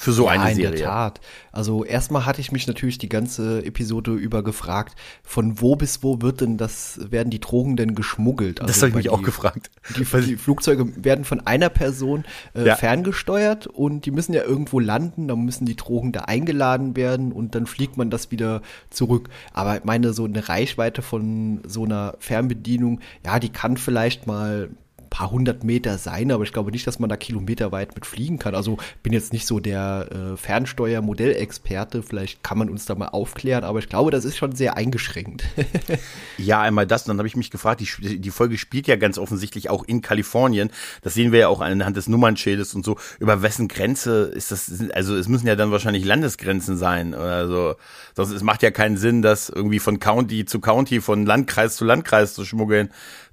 für 0.00 0.12
so 0.12 0.24
ja, 0.24 0.30
eine 0.30 0.54
Serie. 0.54 0.70
In 0.70 0.76
der 0.76 0.86
Tat. 0.86 1.20
Also 1.52 1.84
erstmal 1.84 2.24
hatte 2.24 2.40
ich 2.40 2.52
mich 2.52 2.66
natürlich 2.66 2.96
die 2.96 3.10
ganze 3.10 3.62
Episode 3.66 4.12
über 4.12 4.42
gefragt, 4.42 4.94
von 5.22 5.60
wo 5.60 5.76
bis 5.76 6.02
wo 6.02 6.22
wird 6.22 6.40
denn 6.40 6.56
das, 6.56 6.98
werden 7.10 7.28
die 7.28 7.38
Drogen 7.38 7.76
denn 7.76 7.94
geschmuggelt? 7.94 8.62
Also 8.62 8.72
das 8.72 8.78
habe 8.78 8.88
ich 8.88 8.94
mich 8.94 9.02
die, 9.04 9.10
auch 9.10 9.20
gefragt. 9.20 9.70
Die, 9.90 10.04
die, 10.04 10.36
Flugzeuge 10.38 11.04
werden 11.04 11.26
von 11.26 11.46
einer 11.46 11.68
Person 11.68 12.24
äh, 12.54 12.68
ja. 12.68 12.76
ferngesteuert 12.76 13.66
und 13.66 14.06
die 14.06 14.10
müssen 14.10 14.32
ja 14.32 14.42
irgendwo 14.42 14.80
landen, 14.80 15.28
dann 15.28 15.44
müssen 15.44 15.66
die 15.66 15.76
Drogen 15.76 16.12
da 16.12 16.20
eingeladen 16.20 16.96
werden 16.96 17.30
und 17.30 17.54
dann 17.54 17.66
fliegt 17.66 17.98
man 17.98 18.08
das 18.08 18.30
wieder 18.30 18.62
zurück. 18.88 19.28
Aber 19.52 19.76
ich 19.76 19.84
meine, 19.84 20.14
so 20.14 20.24
eine 20.24 20.48
Reichweite 20.48 21.02
von 21.02 21.60
so 21.66 21.84
einer 21.84 22.14
Fernbedienung, 22.20 23.00
ja, 23.22 23.38
die 23.38 23.50
kann 23.50 23.76
vielleicht 23.76 24.26
mal 24.26 24.70
paar 25.10 25.30
hundert 25.30 25.64
Meter 25.64 25.98
sein, 25.98 26.30
aber 26.30 26.44
ich 26.44 26.52
glaube 26.52 26.70
nicht, 26.70 26.86
dass 26.86 27.00
man 27.00 27.10
da 27.10 27.16
kilometerweit 27.16 27.94
mit 27.94 28.06
fliegen 28.06 28.38
kann. 28.38 28.54
Also 28.54 28.78
bin 29.02 29.12
jetzt 29.12 29.32
nicht 29.32 29.46
so 29.46 29.58
der 29.60 30.08
äh, 30.10 30.36
Fernsteuer-Modellexperte, 30.36 32.02
vielleicht 32.02 32.42
kann 32.42 32.58
man 32.58 32.70
uns 32.70 32.86
da 32.86 32.94
mal 32.94 33.08
aufklären, 33.08 33.64
aber 33.64 33.80
ich 33.80 33.88
glaube, 33.88 34.12
das 34.12 34.24
ist 34.24 34.36
schon 34.36 34.52
sehr 34.52 34.76
eingeschränkt. 34.76 35.44
ja, 36.38 36.60
einmal 36.62 36.86
das, 36.86 37.02
und 37.02 37.08
dann 37.08 37.18
habe 37.18 37.28
ich 37.28 37.36
mich 37.36 37.50
gefragt, 37.50 37.80
die, 37.80 38.20
die 38.20 38.30
Folge 38.30 38.56
spielt 38.56 38.86
ja 38.86 38.96
ganz 38.96 39.18
offensichtlich 39.18 39.68
auch 39.68 39.82
in 39.84 40.00
Kalifornien. 40.00 40.70
Das 41.02 41.14
sehen 41.14 41.32
wir 41.32 41.40
ja 41.40 41.48
auch 41.48 41.60
anhand 41.60 41.96
des 41.96 42.08
Nummernschildes 42.08 42.74
und 42.74 42.84
so. 42.84 42.96
Über 43.18 43.42
wessen 43.42 43.66
Grenze 43.66 44.22
ist 44.22 44.52
das, 44.52 44.72
also 44.94 45.16
es 45.16 45.28
müssen 45.28 45.48
ja 45.48 45.56
dann 45.56 45.72
wahrscheinlich 45.72 46.04
Landesgrenzen 46.04 46.76
sein 46.76 47.14
oder 47.14 47.48
so. 47.48 47.74
Sonst 48.14 48.30
es 48.30 48.42
macht 48.44 48.62
ja 48.62 48.70
keinen 48.70 48.96
Sinn, 48.96 49.22
das 49.22 49.48
irgendwie 49.48 49.80
von 49.80 49.98
County 49.98 50.44
zu 50.44 50.60
County, 50.60 51.00
von 51.00 51.26
Landkreis 51.26 51.76
zu 51.76 51.84
Landkreis 51.84 52.34
zu 52.34 52.44
schmuggeln 52.44 52.90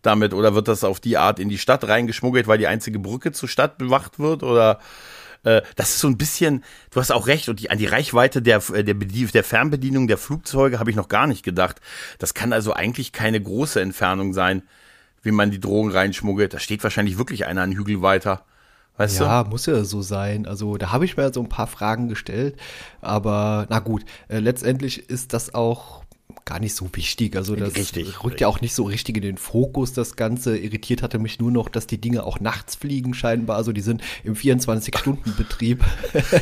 damit 0.08 0.34
oder 0.34 0.56
wird 0.56 0.68
das 0.68 0.84
auf 0.84 1.00
die 1.00 1.18
Art 1.18 1.40
in 1.40 1.50
die 1.50 1.60
Stadt 1.60 1.88
reingeschmuggelt, 1.88 2.48
weil 2.48 2.58
die 2.58 2.68
einzige 2.68 2.98
Brücke 2.98 3.32
zur 3.32 3.50
Stadt 3.50 3.78
bewacht 3.78 4.18
wird 4.18 4.42
oder 4.42 4.80
äh, 5.44 5.62
das 5.76 5.90
ist 5.90 6.00
so 6.00 6.08
ein 6.08 6.18
bisschen, 6.18 6.64
du 6.92 7.00
hast 7.00 7.12
auch 7.12 7.28
recht, 7.28 7.50
und 7.50 7.60
die, 7.60 7.70
an 7.70 7.78
die 7.78 7.86
Reichweite 7.86 8.42
der, 8.42 8.62
äh, 8.74 8.84
der, 8.84 8.96
der 8.96 9.44
Fernbedienung 9.44 10.08
der 10.08 10.18
Flugzeuge 10.18 10.80
habe 10.80 10.90
ich 10.90 10.96
noch 10.96 11.10
gar 11.10 11.28
nicht 11.28 11.44
gedacht. 11.44 11.80
Das 12.20 12.34
kann 12.34 12.54
also 12.54 12.74
eigentlich 12.74 13.12
keine 13.12 13.42
große 13.42 13.80
Entfernung 13.80 14.34
sein, 14.34 14.64
wie 15.22 15.32
man 15.32 15.52
die 15.52 15.60
Drogen 15.60 15.92
reinschmuggelt. 15.92 16.54
Da 16.54 16.60
steht 16.60 16.84
wahrscheinlich 16.84 17.18
wirklich 17.18 17.46
einer 17.46 17.62
an 17.62 17.74
Hügel 17.74 18.02
weiter. 18.02 18.44
Weißt 18.98 19.20
ja, 19.20 19.44
du? 19.44 19.50
muss 19.50 19.68
ja 19.68 19.84
so 19.84 20.02
sein. 20.02 20.48
Also 20.48 20.78
da 20.78 20.92
habe 20.92 21.06
ich 21.06 21.18
mir 21.18 21.32
so 21.32 21.42
ein 21.42 21.50
paar 21.50 21.68
Fragen 21.68 22.08
gestellt, 22.08 22.58
aber 23.00 23.68
na 23.70 23.80
gut, 23.80 24.04
äh, 24.28 24.40
letztendlich 24.40 25.10
ist 25.10 25.34
das 25.34 25.54
auch 25.54 26.04
gar 26.48 26.60
nicht 26.60 26.76
so 26.76 26.90
wichtig. 26.94 27.36
Also 27.36 27.56
das 27.56 27.76
richtig, 27.76 28.24
rückt 28.24 28.42
ja 28.42 28.48
auch 28.48 28.62
nicht 28.62 28.74
so 28.74 28.84
richtig 28.84 29.18
in 29.18 29.22
den 29.22 29.38
Fokus, 29.38 29.94
das 29.94 30.16
Ganze. 30.16 30.58
Irritiert 30.58 31.02
hatte 31.02 31.20
mich 31.20 31.40
nur 31.40 31.52
noch, 31.52 31.70
dass 31.70 31.88
die 31.88 32.00
Dinge 32.00 32.24
auch 32.24 32.40
nachts 32.40 32.76
fliegen 32.76 33.14
scheinbar. 33.14 33.58
Also 33.58 33.72
die 33.72 33.82
sind 33.82 34.02
im 34.24 34.36
24-Stunden-Betrieb. 34.36 35.84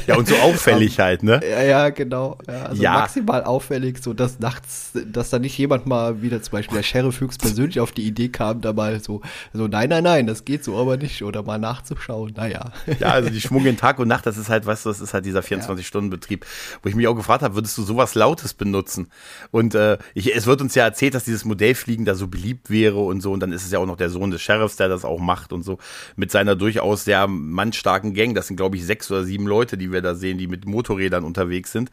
ja, 0.08 0.16
und 0.16 0.28
so 0.28 0.36
auffällig 0.44 1.00
halt, 1.00 1.24
ne? 1.24 1.40
Ja, 1.44 1.64
ja 1.64 1.90
genau. 1.90 2.38
Ja, 2.48 2.64
also 2.64 2.82
ja. 2.82 2.94
maximal 2.94 3.44
auffällig, 3.44 4.02
so 4.02 4.14
dass 4.14 4.40
nachts, 4.40 4.92
dass 5.06 5.30
da 5.30 5.40
nicht 5.40 5.58
jemand 5.58 5.86
mal 5.86 6.22
wieder, 6.22 6.42
zum 6.42 6.54
Beispiel 6.54 6.78
der 6.78 6.84
Sheriff 6.84 7.20
höchstpersönlich 7.20 7.80
auf 7.80 7.92
die 7.92 8.04
Idee 8.04 8.30
kam, 8.30 8.62
da 8.62 8.74
mal 8.74 9.00
so, 9.00 9.22
so 9.54 9.68
nein, 9.68 9.90
nein, 9.90 10.04
nein, 10.04 10.28
das 10.28 10.46
geht 10.46 10.64
so 10.64 10.78
aber 10.78 10.98
nicht. 10.98 11.24
Oder 11.24 11.44
mal 11.44 11.60
nachzuschauen. 11.60 12.34
Naja. 12.36 12.72
Ja, 13.00 13.10
also 13.10 13.30
die 13.30 13.42
schmuggeln 13.42 13.78
Tag 13.78 14.00
und 14.00 14.08
Nacht, 14.08 14.26
das 14.26 14.38
ist 14.38 14.50
halt, 14.50 14.66
weißt 14.66 14.86
du, 14.86 14.90
das 14.90 15.02
ist 15.02 15.14
halt 15.14 15.26
dieser 15.26 15.42
24-Stunden-Betrieb. 15.42 16.46
Wo 16.82 16.90
ich 16.90 16.96
mich 16.96 17.08
auch 17.08 17.16
gefragt 17.16 17.44
habe, 17.44 17.56
würdest 17.56 17.78
du 17.78 17.84
sowas 17.84 18.16
Lautes 18.16 18.54
benutzen? 18.54 19.08
Und 19.52 19.75
äh, 19.76 19.98
ich, 20.14 20.36
es 20.36 20.48
wird 20.48 20.62
uns 20.62 20.74
ja 20.76 20.84
erzählt, 20.84 21.14
dass 21.14 21.26
dieses 21.26 21.46
Modellfliegen 21.46 22.06
da 22.06 22.16
so 22.16 22.28
beliebt 22.28 22.70
wäre 22.70 23.00
und 23.00 23.22
so. 23.22 23.32
Und 23.32 23.42
dann 23.42 23.52
ist 23.52 23.66
es 23.66 23.72
ja 23.72 23.80
auch 23.80 23.86
noch 23.86 23.98
der 23.98 24.10
Sohn 24.10 24.32
des 24.32 24.42
Sheriffs, 24.42 24.76
der 24.76 24.90
das 24.90 25.06
auch 25.06 25.20
macht 25.20 25.54
und 25.54 25.64
so. 25.64 25.78
Mit 26.16 26.32
seiner 26.32 26.56
durchaus 26.56 27.06
sehr 27.06 27.28
mannstarken 27.28 28.14
Gang. 28.14 28.34
Das 28.34 28.48
sind, 28.48 28.56
glaube 28.56 28.78
ich, 28.78 28.86
sechs 28.86 29.12
oder 29.12 29.24
sieben 29.24 29.48
Leute, 29.48 29.78
die 29.78 29.92
wir 29.92 30.02
da 30.02 30.16
sehen, 30.16 30.38
die 30.38 30.48
mit 30.48 30.66
Motorrädern 30.66 31.24
unterwegs 31.24 31.72
sind. 31.72 31.92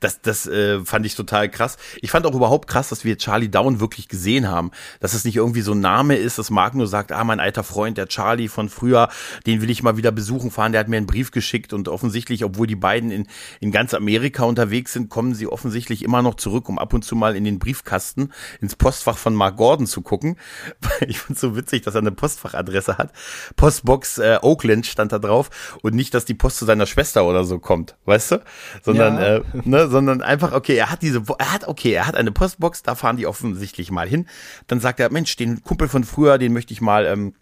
Das, 0.00 0.20
das 0.22 0.46
äh, 0.46 0.80
fand 0.84 1.06
ich 1.06 1.14
total 1.14 1.50
krass. 1.50 1.76
Ich 2.00 2.10
fand 2.10 2.26
auch 2.26 2.34
überhaupt 2.34 2.68
krass, 2.68 2.88
dass 2.88 3.04
wir 3.04 3.18
Charlie 3.18 3.48
Down 3.48 3.80
wirklich 3.80 4.08
gesehen 4.08 4.48
haben. 4.48 4.70
Dass 5.00 5.14
es 5.14 5.24
nicht 5.24 5.36
irgendwie 5.36 5.62
so 5.62 5.72
ein 5.72 5.80
Name 5.80 6.16
ist, 6.16 6.38
dass 6.38 6.50
Mark 6.50 6.74
nur 6.74 6.86
sagt, 6.86 7.12
ah, 7.12 7.24
mein 7.24 7.40
alter 7.40 7.64
Freund, 7.64 7.98
der 7.98 8.08
Charlie 8.08 8.48
von 8.48 8.68
früher, 8.68 9.08
den 9.46 9.60
will 9.60 9.70
ich 9.70 9.82
mal 9.82 9.96
wieder 9.96 10.12
besuchen 10.12 10.50
fahren. 10.50 10.72
Der 10.72 10.80
hat 10.80 10.88
mir 10.88 10.96
einen 10.96 11.06
Brief 11.06 11.30
geschickt 11.30 11.72
und 11.72 11.88
offensichtlich, 11.88 12.44
obwohl 12.44 12.66
die 12.66 12.76
beiden 12.76 13.10
in, 13.10 13.26
in 13.60 13.72
ganz 13.72 13.94
Amerika 13.94 14.44
unterwegs 14.44 14.92
sind, 14.92 15.08
kommen 15.08 15.34
sie 15.34 15.46
offensichtlich 15.46 16.02
immer 16.02 16.22
noch 16.22 16.34
zurück, 16.34 16.68
um 16.68 16.78
ab 16.78 16.92
und 16.92 17.04
zu 17.04 17.16
mal 17.16 17.23
mal 17.24 17.36
in 17.36 17.44
den 17.44 17.58
Briefkasten, 17.58 18.32
ins 18.60 18.76
Postfach 18.76 19.16
von 19.16 19.34
Mark 19.34 19.56
Gordon 19.56 19.86
zu 19.86 20.02
gucken. 20.02 20.36
Ich 21.06 21.18
find's 21.18 21.40
so 21.40 21.56
witzig, 21.56 21.82
dass 21.82 21.94
er 21.94 22.00
eine 22.00 22.12
Postfachadresse 22.12 22.98
hat. 22.98 23.12
Postbox 23.56 24.18
äh, 24.18 24.38
Oakland 24.42 24.86
stand 24.86 25.12
da 25.12 25.18
drauf 25.18 25.78
und 25.82 25.94
nicht, 25.94 26.14
dass 26.14 26.24
die 26.24 26.34
Post 26.34 26.58
zu 26.58 26.64
seiner 26.64 26.86
Schwester 26.86 27.24
oder 27.24 27.44
so 27.44 27.58
kommt, 27.58 27.96
weißt 28.04 28.32
du? 28.32 28.42
Sondern, 28.82 29.16
ja. 29.16 29.36
äh, 29.36 29.42
ne, 29.64 29.88
sondern 29.88 30.22
einfach, 30.22 30.52
okay, 30.52 30.76
er 30.76 30.90
hat 30.90 31.02
diese, 31.02 31.22
er 31.38 31.52
hat, 31.52 31.68
okay, 31.68 31.92
er 31.92 32.06
hat 32.06 32.14
eine 32.14 32.32
Postbox, 32.32 32.82
da 32.82 32.94
fahren 32.94 33.16
die 33.16 33.26
offensichtlich 33.26 33.90
mal 33.90 34.08
hin. 34.08 34.28
Dann 34.66 34.80
sagt 34.80 35.00
er, 35.00 35.10
Mensch, 35.10 35.36
den 35.36 35.62
Kumpel 35.62 35.88
von 35.88 36.04
früher, 36.04 36.38
den 36.38 36.52
möchte 36.52 36.72
ich 36.72 36.80
mal 36.80 37.06
ähm, 37.06 37.34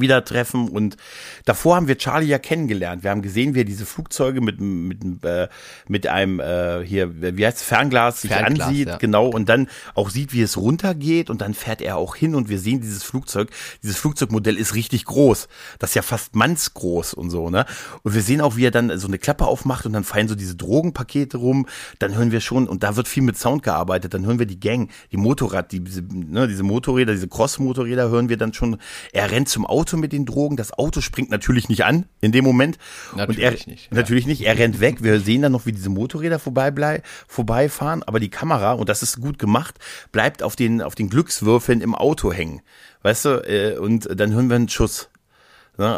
wieder 0.00 0.24
treffen 0.24 0.68
und 0.68 0.96
davor 1.44 1.76
haben 1.76 1.88
wir 1.88 1.98
Charlie 1.98 2.26
ja 2.26 2.38
kennengelernt. 2.38 3.02
Wir 3.02 3.10
haben 3.10 3.22
gesehen, 3.22 3.54
wie 3.54 3.60
er 3.60 3.64
diese 3.64 3.86
Flugzeuge 3.86 4.40
mit 4.40 4.60
mit 4.60 5.24
äh, 5.24 5.48
mit 5.88 6.06
einem 6.06 6.40
äh, 6.40 6.84
hier 6.84 7.36
wie 7.36 7.46
heißt 7.46 7.62
Fernglas 7.62 8.22
sich 8.22 8.30
Fernglas, 8.32 8.68
ansieht, 8.68 8.88
ja. 8.88 8.96
genau 8.96 9.28
und 9.28 9.48
dann 9.48 9.68
auch 9.94 10.10
sieht, 10.10 10.32
wie 10.32 10.42
es 10.42 10.56
runtergeht 10.56 11.30
und 11.30 11.40
dann 11.40 11.54
fährt 11.54 11.80
er 11.80 11.96
auch 11.96 12.16
hin 12.16 12.34
und 12.34 12.48
wir 12.48 12.58
sehen 12.58 12.80
dieses 12.80 13.02
Flugzeug. 13.02 13.50
Dieses 13.82 13.96
Flugzeugmodell 13.96 14.56
ist 14.56 14.74
richtig 14.74 15.04
groß. 15.04 15.48
Das 15.78 15.90
ist 15.90 15.94
ja 15.94 16.02
fast 16.02 16.34
mannsgroß 16.34 17.14
und 17.14 17.30
so, 17.30 17.50
ne? 17.50 17.66
Und 18.02 18.14
wir 18.14 18.22
sehen 18.22 18.40
auch, 18.40 18.56
wie 18.56 18.66
er 18.66 18.70
dann 18.70 18.98
so 18.98 19.06
eine 19.06 19.18
Klappe 19.18 19.46
aufmacht 19.46 19.86
und 19.86 19.92
dann 19.92 20.04
fallen 20.04 20.28
so 20.28 20.34
diese 20.34 20.56
Drogenpakete 20.56 21.36
rum, 21.36 21.66
dann 21.98 22.16
hören 22.16 22.32
wir 22.32 22.40
schon 22.40 22.68
und 22.68 22.82
da 22.82 22.96
wird 22.96 23.06
viel 23.06 23.22
mit 23.22 23.38
Sound 23.38 23.62
gearbeitet, 23.62 24.14
dann 24.14 24.26
hören 24.26 24.38
wir 24.38 24.46
die 24.46 24.60
Gang, 24.60 24.90
die 25.12 25.16
Motorrad, 25.16 25.72
die 25.72 25.80
diese, 25.80 26.02
ne, 26.02 26.48
diese 26.48 26.62
Motorräder, 26.62 27.12
diese 27.12 27.28
Cross 27.28 27.58
Motorräder 27.58 28.08
hören 28.08 28.28
wir 28.28 28.36
dann 28.36 28.52
schon. 28.52 28.78
Er 29.12 29.30
rennt 29.30 29.48
zum 29.48 29.66
Auto 29.66 29.73
Auto 29.74 29.96
mit 29.96 30.12
den 30.12 30.24
Drogen. 30.24 30.56
Das 30.56 30.72
Auto 30.72 31.00
springt 31.00 31.30
natürlich 31.30 31.68
nicht 31.68 31.84
an 31.84 32.06
in 32.20 32.30
dem 32.30 32.44
Moment. 32.44 32.78
Natürlich 33.16 33.36
und 33.36 33.42
er, 33.42 33.72
nicht. 33.72 33.90
Ja. 33.90 33.96
Natürlich 33.96 34.26
nicht. 34.26 34.42
Er 34.42 34.56
rennt 34.56 34.78
weg. 34.78 35.02
Wir 35.02 35.18
sehen 35.18 35.42
dann 35.42 35.52
noch, 35.52 35.66
wie 35.66 35.72
diese 35.72 35.90
Motorräder 35.90 36.38
vorbei 36.38 37.02
vorbeifahren. 37.26 38.04
Aber 38.04 38.20
die 38.20 38.30
Kamera, 38.30 38.72
und 38.72 38.88
das 38.88 39.02
ist 39.02 39.20
gut 39.20 39.40
gemacht, 39.40 39.74
bleibt 40.12 40.44
auf 40.44 40.54
den, 40.54 40.80
auf 40.80 40.94
den 40.94 41.08
Glückswürfeln 41.10 41.80
im 41.80 41.96
Auto 41.96 42.32
hängen. 42.32 42.62
Weißt 43.02 43.24
du? 43.24 43.30
Äh, 43.48 43.78
und 43.78 44.08
dann 44.18 44.32
hören 44.32 44.48
wir 44.48 44.56
einen 44.56 44.68
Schuss. 44.68 45.10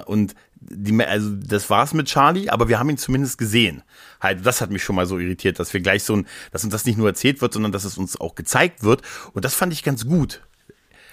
Und 0.07 0.35
die, 0.59 1.05
also 1.05 1.31
das 1.35 1.69
war's 1.69 1.93
mit 1.93 2.07
Charlie, 2.07 2.49
aber 2.49 2.69
wir 2.69 2.79
haben 2.79 2.89
ihn 2.89 2.97
zumindest 2.97 3.37
gesehen. 3.37 3.83
Halt, 4.21 4.45
das 4.45 4.61
hat 4.61 4.71
mich 4.71 4.83
schon 4.83 4.97
mal 4.97 5.07
so 5.07 5.19
irritiert, 5.19 5.61
dass 5.61 5.73
wir 5.75 5.81
gleich 5.81 6.03
so 6.03 6.17
ein, 6.17 6.27
dass 6.51 6.65
uns 6.65 6.73
das 6.73 6.87
nicht 6.87 6.97
nur 6.97 7.09
erzählt 7.09 7.41
wird, 7.43 7.53
sondern 7.53 7.73
dass 7.73 7.85
es 7.85 7.99
uns 7.99 8.19
auch 8.19 8.35
gezeigt 8.35 8.83
wird. 8.83 9.03
Und 9.33 9.45
das 9.45 9.55
fand 9.55 9.73
ich 9.73 9.83
ganz 9.83 10.07
gut. 10.07 10.43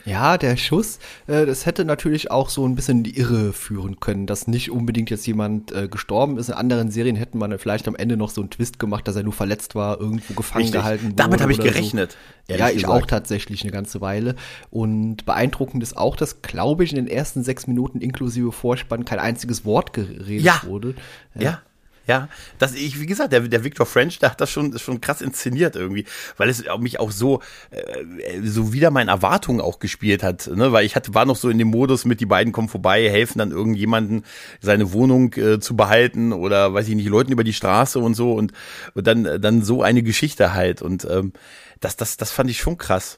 Ja, 0.06 0.38
der 0.38 0.58
Schuss, 0.58 1.00
äh, 1.28 1.46
das 1.46 1.66
hätte 1.66 1.86
natürlich 1.86 2.30
auch 2.30 2.50
so 2.50 2.68
ein 2.68 2.76
bisschen 2.76 3.00
in 3.00 3.04
die 3.04 3.18
Irre 3.18 3.54
führen 3.54 4.00
können, 4.00 4.28
dass 4.28 4.48
nicht 4.48 4.70
unbedingt 4.72 5.10
jetzt 5.10 5.26
jemand 5.26 5.72
äh, 5.72 5.88
gestorben 5.88 6.38
ist. 6.38 6.50
In 6.50 6.56
anderen 6.56 6.92
Serien 6.92 7.16
hätten 7.16 7.38
man 7.38 7.58
vielleicht 7.58 7.88
am 7.88 7.96
Ende 7.96 8.18
noch 8.18 8.30
so 8.30 8.42
einen 8.42 8.50
Twist 8.50 8.80
gemacht, 8.80 9.08
dass 9.08 9.16
er 9.16 9.24
nur 9.24 9.34
verletzt 9.34 9.76
war, 9.76 10.00
irgendwo 10.00 10.34
gefangen 10.34 10.64
Richtig. 10.66 10.82
gehalten 10.82 11.06
wurde. 11.06 11.16
Damit 11.16 11.42
habe 11.42 11.52
ich 11.52 11.60
gerechnet. 11.60 12.18
So. 12.48 12.56
Ja, 12.56 12.68
ich 12.70 12.84
gesagt. 12.84 12.92
auch 12.92 13.06
tatsächlich 13.06 13.62
eine 13.62 13.72
ganze 13.72 14.02
Weile. 14.02 14.36
Und 14.70 15.26
beeindruckend 15.26 15.82
ist 15.82 15.96
auch, 15.96 16.16
dass, 16.16 16.42
glaube 16.42 16.84
ich, 16.84 16.92
in 16.92 16.98
den 16.98 17.08
ersten 17.08 17.44
sechs 17.44 17.68
Minuten 17.68 18.02
inklusive 18.02 18.52
Vorspann 18.52 19.06
kein 19.06 19.20
einziges 19.20 19.64
Wort 19.64 19.94
geredet 19.94 20.44
ja. 20.44 20.62
wurde. 20.66 20.96
Ja. 21.36 21.42
ja. 21.42 21.62
Ja, 22.06 22.28
das 22.60 22.74
ich 22.74 23.00
wie 23.00 23.06
gesagt, 23.06 23.32
der 23.32 23.42
der 23.42 23.64
Victor 23.64 23.86
French, 23.86 24.20
der 24.20 24.32
hat 24.32 24.42
das 24.42 24.50
schon 24.50 24.78
schon 24.78 25.00
krass 25.00 25.22
inszeniert 25.22 25.78
irgendwie, 25.78 26.06
weil 26.36 26.50
es 26.50 26.64
mich 26.80 27.00
auch 27.00 27.12
so 27.12 27.40
äh, 27.72 28.42
so 28.44 28.74
wieder 28.74 28.92
meinen 28.92 29.08
Erwartungen 29.08 29.62
auch 29.62 29.80
gespielt 29.80 30.22
hat, 30.22 30.48
ne, 30.48 30.74
weil 30.74 30.86
ich 30.86 30.98
hatte 30.98 31.14
war 31.14 31.26
noch 31.26 31.38
so 31.38 31.50
in 31.50 31.58
dem 31.58 31.70
Modus 31.70 32.04
mit 32.04 32.20
die 32.20 32.26
beiden 32.26 32.52
kommen 32.52 32.68
vorbei, 32.68 33.10
helfen 33.10 33.38
dann 33.38 33.52
irgendjemanden 33.52 34.26
seine 34.60 34.92
Wohnung 34.92 35.34
äh, 35.36 35.62
zu 35.62 35.78
behalten 35.78 36.34
oder 36.34 36.74
weiß 36.74 36.90
ich 36.90 36.96
nicht, 36.96 37.08
Leuten 37.08 37.32
über 37.32 37.46
die 37.46 37.54
Straße 37.54 38.00
und 38.00 38.16
so 38.16 38.34
und, 38.34 38.52
und 38.96 39.08
dann 39.08 39.42
dann 39.42 39.64
so 39.64 39.82
eine 39.82 40.04
Geschichte 40.04 40.54
halt 40.54 40.82
und 40.82 41.06
ähm, 41.10 41.32
das 41.80 41.96
das 41.96 42.18
das 42.18 42.32
fand 42.32 42.50
ich 42.50 42.60
schon 42.60 42.78
krass. 42.78 43.18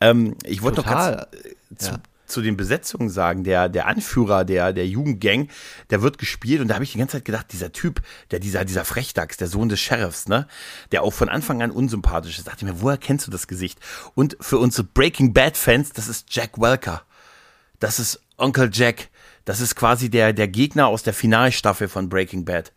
Ähm, 0.00 0.36
ich 0.44 0.62
wollte 0.62 0.80
noch 0.80 0.86
ganz 0.86 1.26
zu, 1.78 1.92
ja 1.92 1.98
zu 2.26 2.42
den 2.42 2.56
Besetzungen 2.56 3.10
sagen, 3.10 3.44
der, 3.44 3.68
der 3.68 3.86
Anführer 3.86 4.44
der, 4.44 4.72
der 4.72 4.86
Jugendgang, 4.86 5.48
der 5.90 6.02
wird 6.02 6.18
gespielt 6.18 6.60
und 6.60 6.68
da 6.68 6.74
habe 6.74 6.84
ich 6.84 6.92
die 6.92 6.98
ganze 6.98 7.18
Zeit 7.18 7.24
gedacht, 7.24 7.46
dieser 7.52 7.72
Typ, 7.72 8.00
der, 8.30 8.38
dieser, 8.38 8.64
dieser 8.64 8.84
Frechdachs, 8.84 9.36
der 9.36 9.48
Sohn 9.48 9.68
des 9.68 9.80
Sheriffs, 9.80 10.28
ne, 10.28 10.46
der 10.92 11.02
auch 11.02 11.12
von 11.12 11.28
Anfang 11.28 11.62
an 11.62 11.70
unsympathisch 11.70 12.38
ist, 12.38 12.48
dachte 12.48 12.64
ich 12.64 12.72
mir, 12.72 12.80
woher 12.80 12.98
kennst 12.98 13.26
du 13.26 13.30
das 13.30 13.46
Gesicht? 13.46 13.78
Und 14.14 14.36
für 14.40 14.58
unsere 14.58 14.84
Breaking 14.84 15.32
Bad 15.32 15.56
Fans, 15.56 15.92
das 15.92 16.08
ist 16.08 16.34
Jack 16.34 16.58
Welker. 16.60 17.02
Das 17.80 17.98
ist 17.98 18.20
Onkel 18.38 18.70
Jack. 18.72 19.08
Das 19.44 19.60
ist 19.60 19.76
quasi 19.76 20.08
der, 20.08 20.32
der 20.32 20.48
Gegner 20.48 20.86
aus 20.86 21.02
der 21.02 21.12
Finalstaffel 21.12 21.88
von 21.88 22.08
Breaking 22.08 22.44
Bad. 22.44 22.72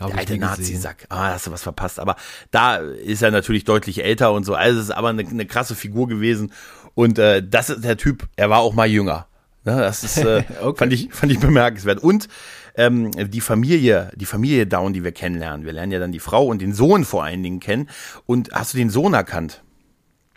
Hab 0.00 0.10
der 0.10 0.18
alte 0.18 0.36
Nazi-Sack. 0.38 1.06
Ah, 1.08 1.32
hast 1.32 1.46
du 1.46 1.52
was 1.52 1.62
verpasst. 1.62 2.00
Aber 2.00 2.16
da 2.50 2.76
ist 2.76 3.22
er 3.22 3.30
natürlich 3.30 3.64
deutlich 3.64 4.04
älter 4.04 4.32
und 4.32 4.44
so. 4.44 4.54
Also 4.54 4.78
es 4.78 4.86
ist 4.86 4.90
aber 4.90 5.08
eine, 5.08 5.26
eine 5.26 5.46
krasse 5.46 5.74
Figur 5.74 6.08
gewesen. 6.08 6.52
Und 6.94 7.18
äh, 7.18 7.42
das 7.46 7.70
ist 7.70 7.84
der 7.84 7.96
Typ, 7.96 8.28
er 8.36 8.50
war 8.50 8.60
auch 8.60 8.74
mal 8.74 8.88
jünger. 8.88 9.26
Ne, 9.64 9.76
das 9.76 10.02
ist, 10.02 10.18
äh, 10.18 10.42
okay. 10.62 10.78
fand, 10.78 10.92
ich, 10.92 11.08
fand 11.12 11.30
ich 11.30 11.38
bemerkenswert. 11.38 12.02
Und 12.02 12.28
ähm, 12.74 13.10
die 13.12 13.40
Familie, 13.40 14.10
die 14.16 14.24
Familie 14.24 14.66
Down, 14.66 14.92
die 14.92 15.04
wir 15.04 15.12
kennenlernen. 15.12 15.64
Wir 15.64 15.72
lernen 15.72 15.92
ja 15.92 15.98
dann 15.98 16.12
die 16.12 16.20
Frau 16.20 16.46
und 16.46 16.60
den 16.60 16.72
Sohn 16.72 17.04
vor 17.04 17.24
allen 17.24 17.42
Dingen 17.42 17.60
kennen. 17.60 17.88
Und 18.26 18.52
hast 18.52 18.74
du 18.74 18.78
den 18.78 18.90
Sohn 18.90 19.14
erkannt? 19.14 19.62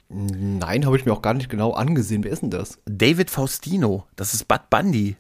Nein, 0.09 0.85
habe 0.85 0.97
ich 0.97 1.05
mir 1.05 1.13
auch 1.13 1.24
gar 1.24 1.33
nicht 1.33 1.50
genau 1.50 1.71
angesehen. 1.71 2.24
Wer 2.24 2.31
ist 2.31 2.43
denn 2.43 2.51
das? 2.51 2.79
David 2.85 3.31
Faustino. 3.31 4.05
Das 4.15 4.33
ist 4.33 4.47
Bud 4.47 4.69
Bundy. 4.69 5.15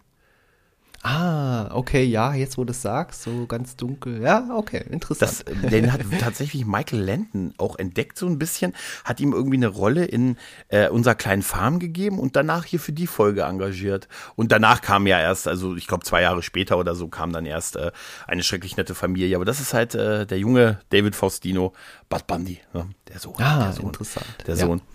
Ah, 1.07 1.69
okay, 1.71 2.03
ja, 2.03 2.33
jetzt 2.33 2.57
wo 2.57 2.63
du 2.63 2.71
es 2.71 2.81
sagst, 2.81 3.21
so 3.21 3.45
ganz 3.45 3.75
dunkel. 3.75 4.23
Ja, 4.23 4.49
okay, 4.55 4.83
interessant. 4.89 5.45
Das, 5.45 5.71
den 5.71 5.93
hat 5.93 6.01
tatsächlich 6.19 6.65
Michael 6.65 6.99
Landon 6.99 7.53
auch 7.59 7.77
entdeckt 7.77 8.17
so 8.17 8.25
ein 8.25 8.39
bisschen, 8.39 8.73
hat 9.03 9.19
ihm 9.19 9.31
irgendwie 9.31 9.57
eine 9.57 9.67
Rolle 9.67 10.05
in 10.05 10.35
äh, 10.69 10.89
unserer 10.89 11.13
kleinen 11.13 11.43
Farm 11.43 11.77
gegeben 11.77 12.17
und 12.17 12.35
danach 12.35 12.65
hier 12.65 12.79
für 12.79 12.91
die 12.91 13.05
Folge 13.05 13.43
engagiert. 13.43 14.07
Und 14.35 14.51
danach 14.51 14.81
kam 14.81 15.05
ja 15.05 15.19
erst, 15.19 15.47
also 15.47 15.75
ich 15.75 15.85
glaube 15.85 16.03
zwei 16.05 16.23
Jahre 16.23 16.41
später 16.41 16.79
oder 16.79 16.95
so, 16.95 17.07
kam 17.07 17.31
dann 17.31 17.45
erst 17.45 17.75
äh, 17.75 17.91
eine 18.25 18.41
schrecklich 18.41 18.75
nette 18.75 18.95
Familie. 18.95 19.35
Aber 19.35 19.45
das 19.45 19.59
ist 19.59 19.75
halt 19.75 19.93
äh, 19.93 20.25
der 20.25 20.39
junge 20.39 20.79
David 20.89 21.15
Faustino, 21.15 21.73
Bud 22.09 22.25
Bundy, 22.25 22.61
ne? 22.73 22.89
der 23.09 23.19
Sohn. 23.19 23.35
Ah, 23.37 23.65
der 23.65 23.73
Sohn, 23.73 23.85
interessant. 23.85 24.25
Der 24.47 24.55
Sohn. 24.55 24.79
Ja. 24.79 24.85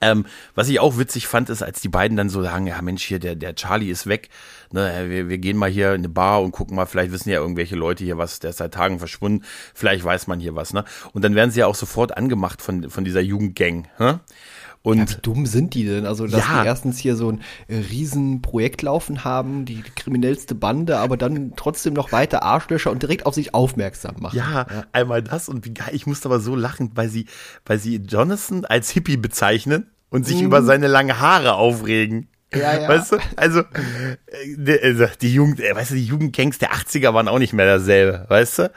Ähm, 0.00 0.26
was 0.54 0.68
ich 0.68 0.80
auch 0.80 0.98
witzig 0.98 1.26
fand, 1.26 1.50
ist, 1.50 1.62
als 1.62 1.80
die 1.80 1.88
beiden 1.88 2.16
dann 2.16 2.28
so 2.28 2.42
sagen, 2.42 2.66
ja 2.66 2.80
Mensch, 2.82 3.04
hier, 3.04 3.18
der, 3.18 3.36
der 3.36 3.54
Charlie 3.54 3.90
ist 3.90 4.06
weg, 4.06 4.28
ne, 4.74 5.06
wir, 5.08 5.28
wir 5.28 5.38
gehen 5.38 5.56
mal 5.56 5.70
hier 5.70 5.94
in 5.94 6.00
eine 6.00 6.08
Bar 6.08 6.42
und 6.42 6.52
gucken 6.52 6.76
mal, 6.76 6.86
vielleicht 6.86 7.12
wissen 7.12 7.30
ja 7.30 7.40
irgendwelche 7.40 7.76
Leute 7.76 8.04
hier 8.04 8.18
was, 8.18 8.40
der 8.40 8.50
ist 8.50 8.58
seit 8.58 8.74
Tagen 8.74 8.98
verschwunden, 8.98 9.44
vielleicht 9.72 10.04
weiß 10.04 10.26
man 10.26 10.40
hier 10.40 10.54
was, 10.54 10.72
ne? 10.74 10.84
Und 11.12 11.24
dann 11.24 11.34
werden 11.34 11.50
sie 11.50 11.60
ja 11.60 11.66
auch 11.66 11.74
sofort 11.74 12.16
angemacht 12.16 12.60
von, 12.60 12.90
von 12.90 13.04
dieser 13.04 13.20
Jugendgang, 13.20 13.88
ne? 13.98 14.20
Und 14.82 14.98
ja, 14.98 15.08
wie 15.08 15.20
dumm 15.22 15.46
sind 15.46 15.72
die 15.72 15.86
denn? 15.86 16.04
Also, 16.04 16.26
dass 16.26 16.46
ja. 16.46 16.60
die 16.60 16.66
erstens 16.66 16.98
hier 16.98 17.16
so 17.16 17.30
ein 17.30 17.40
äh, 17.68 17.76
riesen 17.76 18.42
Projekt 18.42 18.82
laufen 18.82 19.24
haben, 19.24 19.64
die 19.64 19.80
kriminellste 19.80 20.54
Bande, 20.54 20.98
aber 20.98 21.16
dann 21.16 21.54
trotzdem 21.56 21.94
noch 21.94 22.12
weiter 22.12 22.42
Arschlöcher 22.42 22.90
und 22.90 23.02
direkt 23.02 23.24
auf 23.24 23.34
sich 23.34 23.54
aufmerksam 23.54 24.16
machen. 24.18 24.36
Ja, 24.36 24.66
ja, 24.70 24.84
einmal 24.92 25.22
das 25.22 25.48
und 25.48 25.64
wie 25.64 25.72
geil, 25.72 25.88
ich 25.92 26.06
musste 26.06 26.28
aber 26.28 26.38
so 26.38 26.54
lachen, 26.54 26.90
weil 26.96 27.08
sie, 27.08 27.24
weil 27.64 27.78
sie 27.78 27.96
Jonathan 27.96 28.66
als 28.66 28.90
Hippie 28.90 29.16
bezeichnen 29.16 29.86
und 30.10 30.26
sich 30.26 30.40
mhm. 30.40 30.46
über 30.48 30.62
seine 30.62 30.86
langen 30.86 31.18
Haare 31.18 31.54
aufregen. 31.54 32.28
Ja, 32.54 32.80
ja. 32.80 32.88
Weißt 32.88 33.12
du, 33.12 33.18
also, 33.36 33.60
äh, 33.60 34.78
also 34.82 35.06
die 35.20 35.34
Jugend, 35.34 35.60
äh, 35.60 35.74
weißt 35.74 35.90
du, 35.92 35.94
die 35.94 36.04
Jugendgangs 36.04 36.58
der 36.58 36.72
80er 36.72 37.14
waren 37.14 37.28
auch 37.28 37.38
nicht 37.38 37.52
mehr 37.52 37.66
dasselbe, 37.66 38.24
weißt 38.28 38.58
du? 38.58 38.70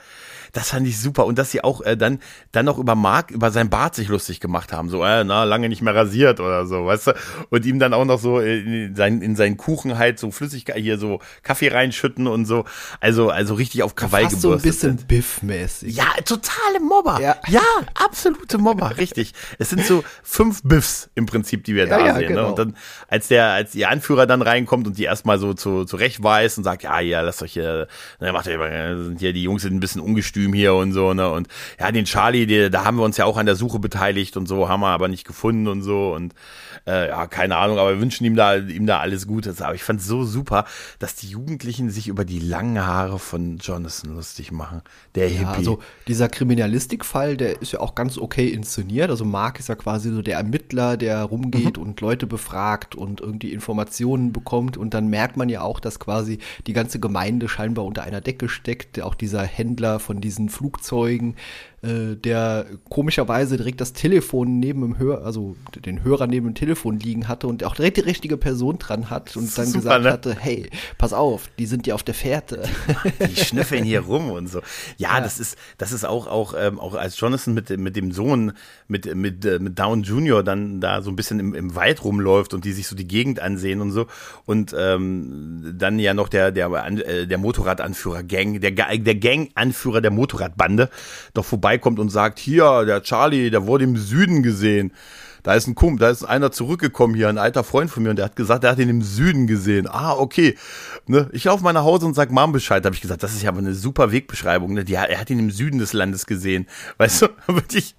Das 0.57 0.71
fand 0.71 0.87
ich 0.87 0.99
super. 0.99 1.27
Und 1.27 1.37
dass 1.37 1.51
sie 1.51 1.63
auch 1.63 1.81
äh, 1.81 1.95
dann, 1.95 2.17
dann 2.51 2.65
noch 2.65 2.79
über 2.79 2.95
Mark, 2.95 3.29
über 3.29 3.51
sein 3.51 3.69
Bart 3.69 3.93
sich 3.93 4.07
lustig 4.07 4.39
gemacht 4.39 4.73
haben. 4.73 4.89
So, 4.89 5.03
äh, 5.03 5.23
na, 5.23 5.43
lange 5.43 5.69
nicht 5.69 5.83
mehr 5.83 5.93
rasiert 5.93 6.39
oder 6.39 6.65
so, 6.65 6.87
weißt 6.87 7.07
du? 7.07 7.11
Und 7.51 7.63
ihm 7.67 7.77
dann 7.77 7.93
auch 7.93 8.05
noch 8.05 8.17
so 8.17 8.39
in, 8.39 8.95
sein, 8.95 9.21
in 9.21 9.35
seinen 9.35 9.57
Kuchen 9.57 9.99
halt 9.99 10.17
so 10.17 10.31
Flüssigkeit, 10.31 10.77
hier 10.77 10.97
so 10.97 11.19
Kaffee 11.43 11.67
reinschütten 11.67 12.25
und 12.25 12.45
so. 12.45 12.65
Also, 13.01 13.29
also 13.29 13.53
richtig 13.53 13.83
auf 13.83 13.93
Krawall 13.93 14.23
gebürstet. 14.23 14.41
so 14.41 14.51
ein 14.51 14.61
bisschen 14.63 14.97
Biff-mäßig. 14.97 15.95
Ja, 15.95 16.07
totale 16.25 16.79
Mobber. 16.81 17.21
Ja. 17.21 17.35
ja, 17.47 17.61
absolute 17.93 18.57
Mobber, 18.57 18.97
richtig. 18.97 19.33
Es 19.59 19.69
sind 19.69 19.85
so 19.85 20.03
fünf 20.23 20.63
Biffs 20.63 21.11
im 21.13 21.27
Prinzip, 21.27 21.65
die 21.65 21.75
wir 21.75 21.85
ja, 21.85 21.99
da 21.99 22.03
ja, 22.03 22.15
sehen. 22.15 22.21
Ne? 22.21 22.27
Genau. 22.29 22.41
Ne? 22.41 22.47
Und 22.47 22.57
dann, 22.57 22.77
als 23.07 23.27
der, 23.27 23.51
als 23.51 23.75
ihr 23.75 23.89
Anführer 23.89 24.25
dann 24.25 24.41
reinkommt 24.41 24.87
und 24.87 24.97
die 24.97 25.03
erstmal 25.03 25.37
so 25.37 25.53
zu, 25.53 25.85
zurechtweist 25.85 26.57
und 26.57 26.63
sagt, 26.63 26.81
ja, 26.81 26.99
ja, 26.99 27.21
lasst 27.21 27.43
euch 27.43 27.53
hier, 27.53 27.87
ne, 28.19 28.33
macht 28.33 28.47
ihr, 28.47 29.03
sind 29.03 29.19
hier, 29.19 29.33
die 29.33 29.43
Jungs 29.43 29.61
sind 29.61 29.75
ein 29.75 29.79
bisschen 29.79 30.01
ungestüm 30.01 30.46
Kostüm 30.47 30.53
hier 30.53 30.73
und 30.73 30.93
so, 30.93 31.13
ne? 31.13 31.29
Und 31.29 31.47
ja, 31.79 31.91
den 31.91 32.05
Charlie, 32.05 32.45
die, 32.45 32.69
da 32.69 32.85
haben 32.85 32.97
wir 32.97 33.03
uns 33.03 33.17
ja 33.17 33.25
auch 33.25 33.37
an 33.37 33.45
der 33.45 33.55
Suche 33.55 33.79
beteiligt 33.79 34.37
und 34.37 34.47
so, 34.47 34.69
haben 34.69 34.81
wir 34.81 34.87
aber 34.87 35.07
nicht 35.07 35.25
gefunden 35.25 35.67
und 35.67 35.81
so. 35.81 36.13
Und 36.13 36.33
äh, 36.85 37.09
ja, 37.09 37.27
keine 37.27 37.57
Ahnung, 37.57 37.79
aber 37.79 37.91
wir 37.91 38.01
wünschen 38.01 38.25
ihm 38.25 38.35
da, 38.35 38.55
ihm 38.55 38.85
da 38.85 38.99
alles 38.99 39.27
Gute. 39.27 39.53
Aber 39.59 39.75
ich 39.75 39.83
fand 39.83 39.99
es 39.99 40.07
so 40.07 40.23
super, 40.23 40.65
dass 40.99 41.15
die 41.15 41.27
Jugendlichen 41.27 41.89
sich 41.89 42.07
über 42.07 42.23
die 42.23 42.39
langen 42.39 42.85
Haare 42.85 43.19
von 43.19 43.57
Jonathan 43.57 44.15
lustig 44.15 44.51
machen. 44.51 44.81
Der 45.15 45.29
ja, 45.29 45.39
Hippie. 45.39 45.57
Also 45.57 45.79
dieser 46.07 46.29
Kriminalistikfall, 46.29 47.35
der 47.35 47.61
ist 47.61 47.73
ja 47.73 47.79
auch 47.81 47.95
ganz 47.95 48.17
okay 48.17 48.47
inszeniert. 48.47 49.09
Also 49.09 49.25
Mark 49.25 49.59
ist 49.59 49.69
ja 49.69 49.75
quasi 49.75 50.11
so 50.11 50.21
der 50.21 50.37
Ermittler, 50.37 50.97
der 50.97 51.23
rumgeht 51.23 51.77
mhm. 51.77 51.83
und 51.83 52.01
Leute 52.01 52.25
befragt 52.25 52.95
und 52.95 53.21
irgendwie 53.21 53.51
Informationen 53.51 54.31
bekommt. 54.31 54.77
Und 54.77 54.93
dann 54.93 55.07
merkt 55.07 55.35
man 55.35 55.49
ja 55.49 55.61
auch, 55.61 55.79
dass 55.79 55.99
quasi 55.99 56.39
die 56.67 56.73
ganze 56.73 56.99
Gemeinde 56.99 57.49
scheinbar 57.49 57.85
unter 57.85 58.03
einer 58.03 58.21
Decke 58.21 58.47
steckt. 58.47 59.01
Auch 59.01 59.15
dieser 59.15 59.43
Händler 59.43 59.99
von 59.99 60.21
diesen 60.37 60.49
Flugzeugen 60.49 61.35
äh, 61.83 62.15
der 62.15 62.65
komischerweise 62.89 63.55
direkt 63.55 63.81
das 63.81 63.93
Telefon 63.93 64.59
neben 64.59 64.81
dem 64.81 64.97
Hör, 64.97 65.23
also 65.23 65.55
den 65.85 66.03
Hörer 66.03 66.25
neben 66.25 66.47
dem 66.47 66.55
Telefon 66.55 66.99
liegen 66.99 67.27
hatte 67.27 67.45
und 67.45 67.63
auch 67.63 67.75
direkt 67.75 67.97
die 67.97 68.01
richtige 68.01 68.35
Person 68.35 68.79
dran 68.79 69.11
hat 69.11 69.37
und 69.37 69.55
dann 69.57 69.67
Super, 69.67 69.79
gesagt 69.79 70.03
ne? 70.03 70.11
hatte, 70.11 70.35
hey, 70.39 70.69
pass 70.97 71.13
auf, 71.13 71.49
die 71.59 71.67
sind 71.67 71.85
ja 71.85 71.93
auf 71.93 72.01
der 72.01 72.15
Fährte. 72.15 72.63
Die 73.27 73.35
schnüffeln 73.35 73.83
hier 73.83 74.01
rum 74.01 74.31
und 74.31 74.47
so. 74.47 74.61
Ja, 74.97 75.17
ja. 75.17 75.21
das 75.21 75.39
ist, 75.39 75.57
das 75.77 75.91
ist 75.91 76.03
auch, 76.03 76.27
auch, 76.27 76.55
ähm, 76.57 76.79
auch 76.79 76.95
als 76.95 77.19
Jonathan 77.19 77.53
mit, 77.53 77.69
mit 77.77 77.95
dem 77.95 78.11
Sohn, 78.11 78.53
mit, 78.87 79.13
mit, 79.15 79.45
äh, 79.45 79.59
mit 79.59 79.77
Down 79.77 80.03
Junior 80.03 80.43
dann 80.43 80.81
da 80.81 81.01
so 81.01 81.11
ein 81.11 81.15
bisschen 81.15 81.39
im, 81.39 81.53
im 81.53 81.75
Wald 81.75 82.03
rumläuft 82.03 82.53
und 82.53 82.65
die 82.65 82.73
sich 82.73 82.87
so 82.87 82.95
die 82.95 83.07
Gegend 83.07 83.39
ansehen 83.39 83.81
und 83.81 83.91
so. 83.91 84.07
Und 84.45 84.75
ähm, 84.77 85.75
dann 85.77 85.99
ja 85.99 86.13
noch 86.13 86.29
der, 86.29 86.51
der, 86.51 86.71
äh, 86.71 87.27
der 87.27 87.37
Motorradanführer 87.37 88.23
Gang, 88.23 88.61
der, 88.61 88.71
der 88.71 89.15
Gang-Anführer 89.15 90.01
der 90.01 90.11
Motorradbande 90.11 90.89
doch 91.33 91.45
vorbeikommt 91.67 91.99
und 91.99 92.09
sagt, 92.09 92.39
hier, 92.39 92.85
der 92.85 93.03
Charlie, 93.03 93.49
der 93.49 93.67
wurde 93.67 93.83
im 93.83 93.97
Süden 93.97 94.41
gesehen. 94.41 94.93
Da 95.43 95.53
ist 95.53 95.67
ein 95.67 95.75
Kumpel, 95.75 95.99
da 95.99 96.09
ist 96.09 96.23
einer 96.23 96.51
zurückgekommen 96.51 97.13
hier, 97.13 97.27
ein 97.29 97.37
alter 97.37 97.63
Freund 97.63 97.91
von 97.91 98.03
mir, 98.03 98.09
und 98.09 98.15
der 98.15 98.25
hat 98.25 98.35
gesagt, 98.35 98.63
er 98.63 98.71
hat 98.71 98.79
ihn 98.79 98.89
im 98.89 99.01
Süden 99.01 99.47
gesehen. 99.47 99.87
Ah, 99.87 100.13
okay. 100.13 100.57
Ne? 101.07 101.29
Ich 101.33 101.43
laufe 101.43 101.63
mal 101.63 101.73
nach 101.73 101.83
Hause 101.83 102.05
und 102.05 102.15
sag 102.15 102.31
Mom 102.31 102.53
Bescheid. 102.53 102.83
Da 102.83 102.87
habe 102.87 102.95
ich 102.95 103.01
gesagt, 103.01 103.21
das 103.21 103.33
ist 103.33 103.43
ja 103.43 103.49
aber 103.49 103.59
eine 103.59 103.73
super 103.73 104.11
Wegbeschreibung. 104.11 104.73
Ne? 104.73 104.85
Die, 104.85 104.93
er 104.93 105.19
hat 105.19 105.29
ihn 105.29 105.39
im 105.39 105.51
Süden 105.51 105.79
des 105.79 105.93
Landes 105.93 106.25
gesehen. 106.25 106.67
Weißt 106.97 107.21
du, 107.21 107.27
da 107.47 107.53
würde 107.53 107.77
ich, 107.77 107.95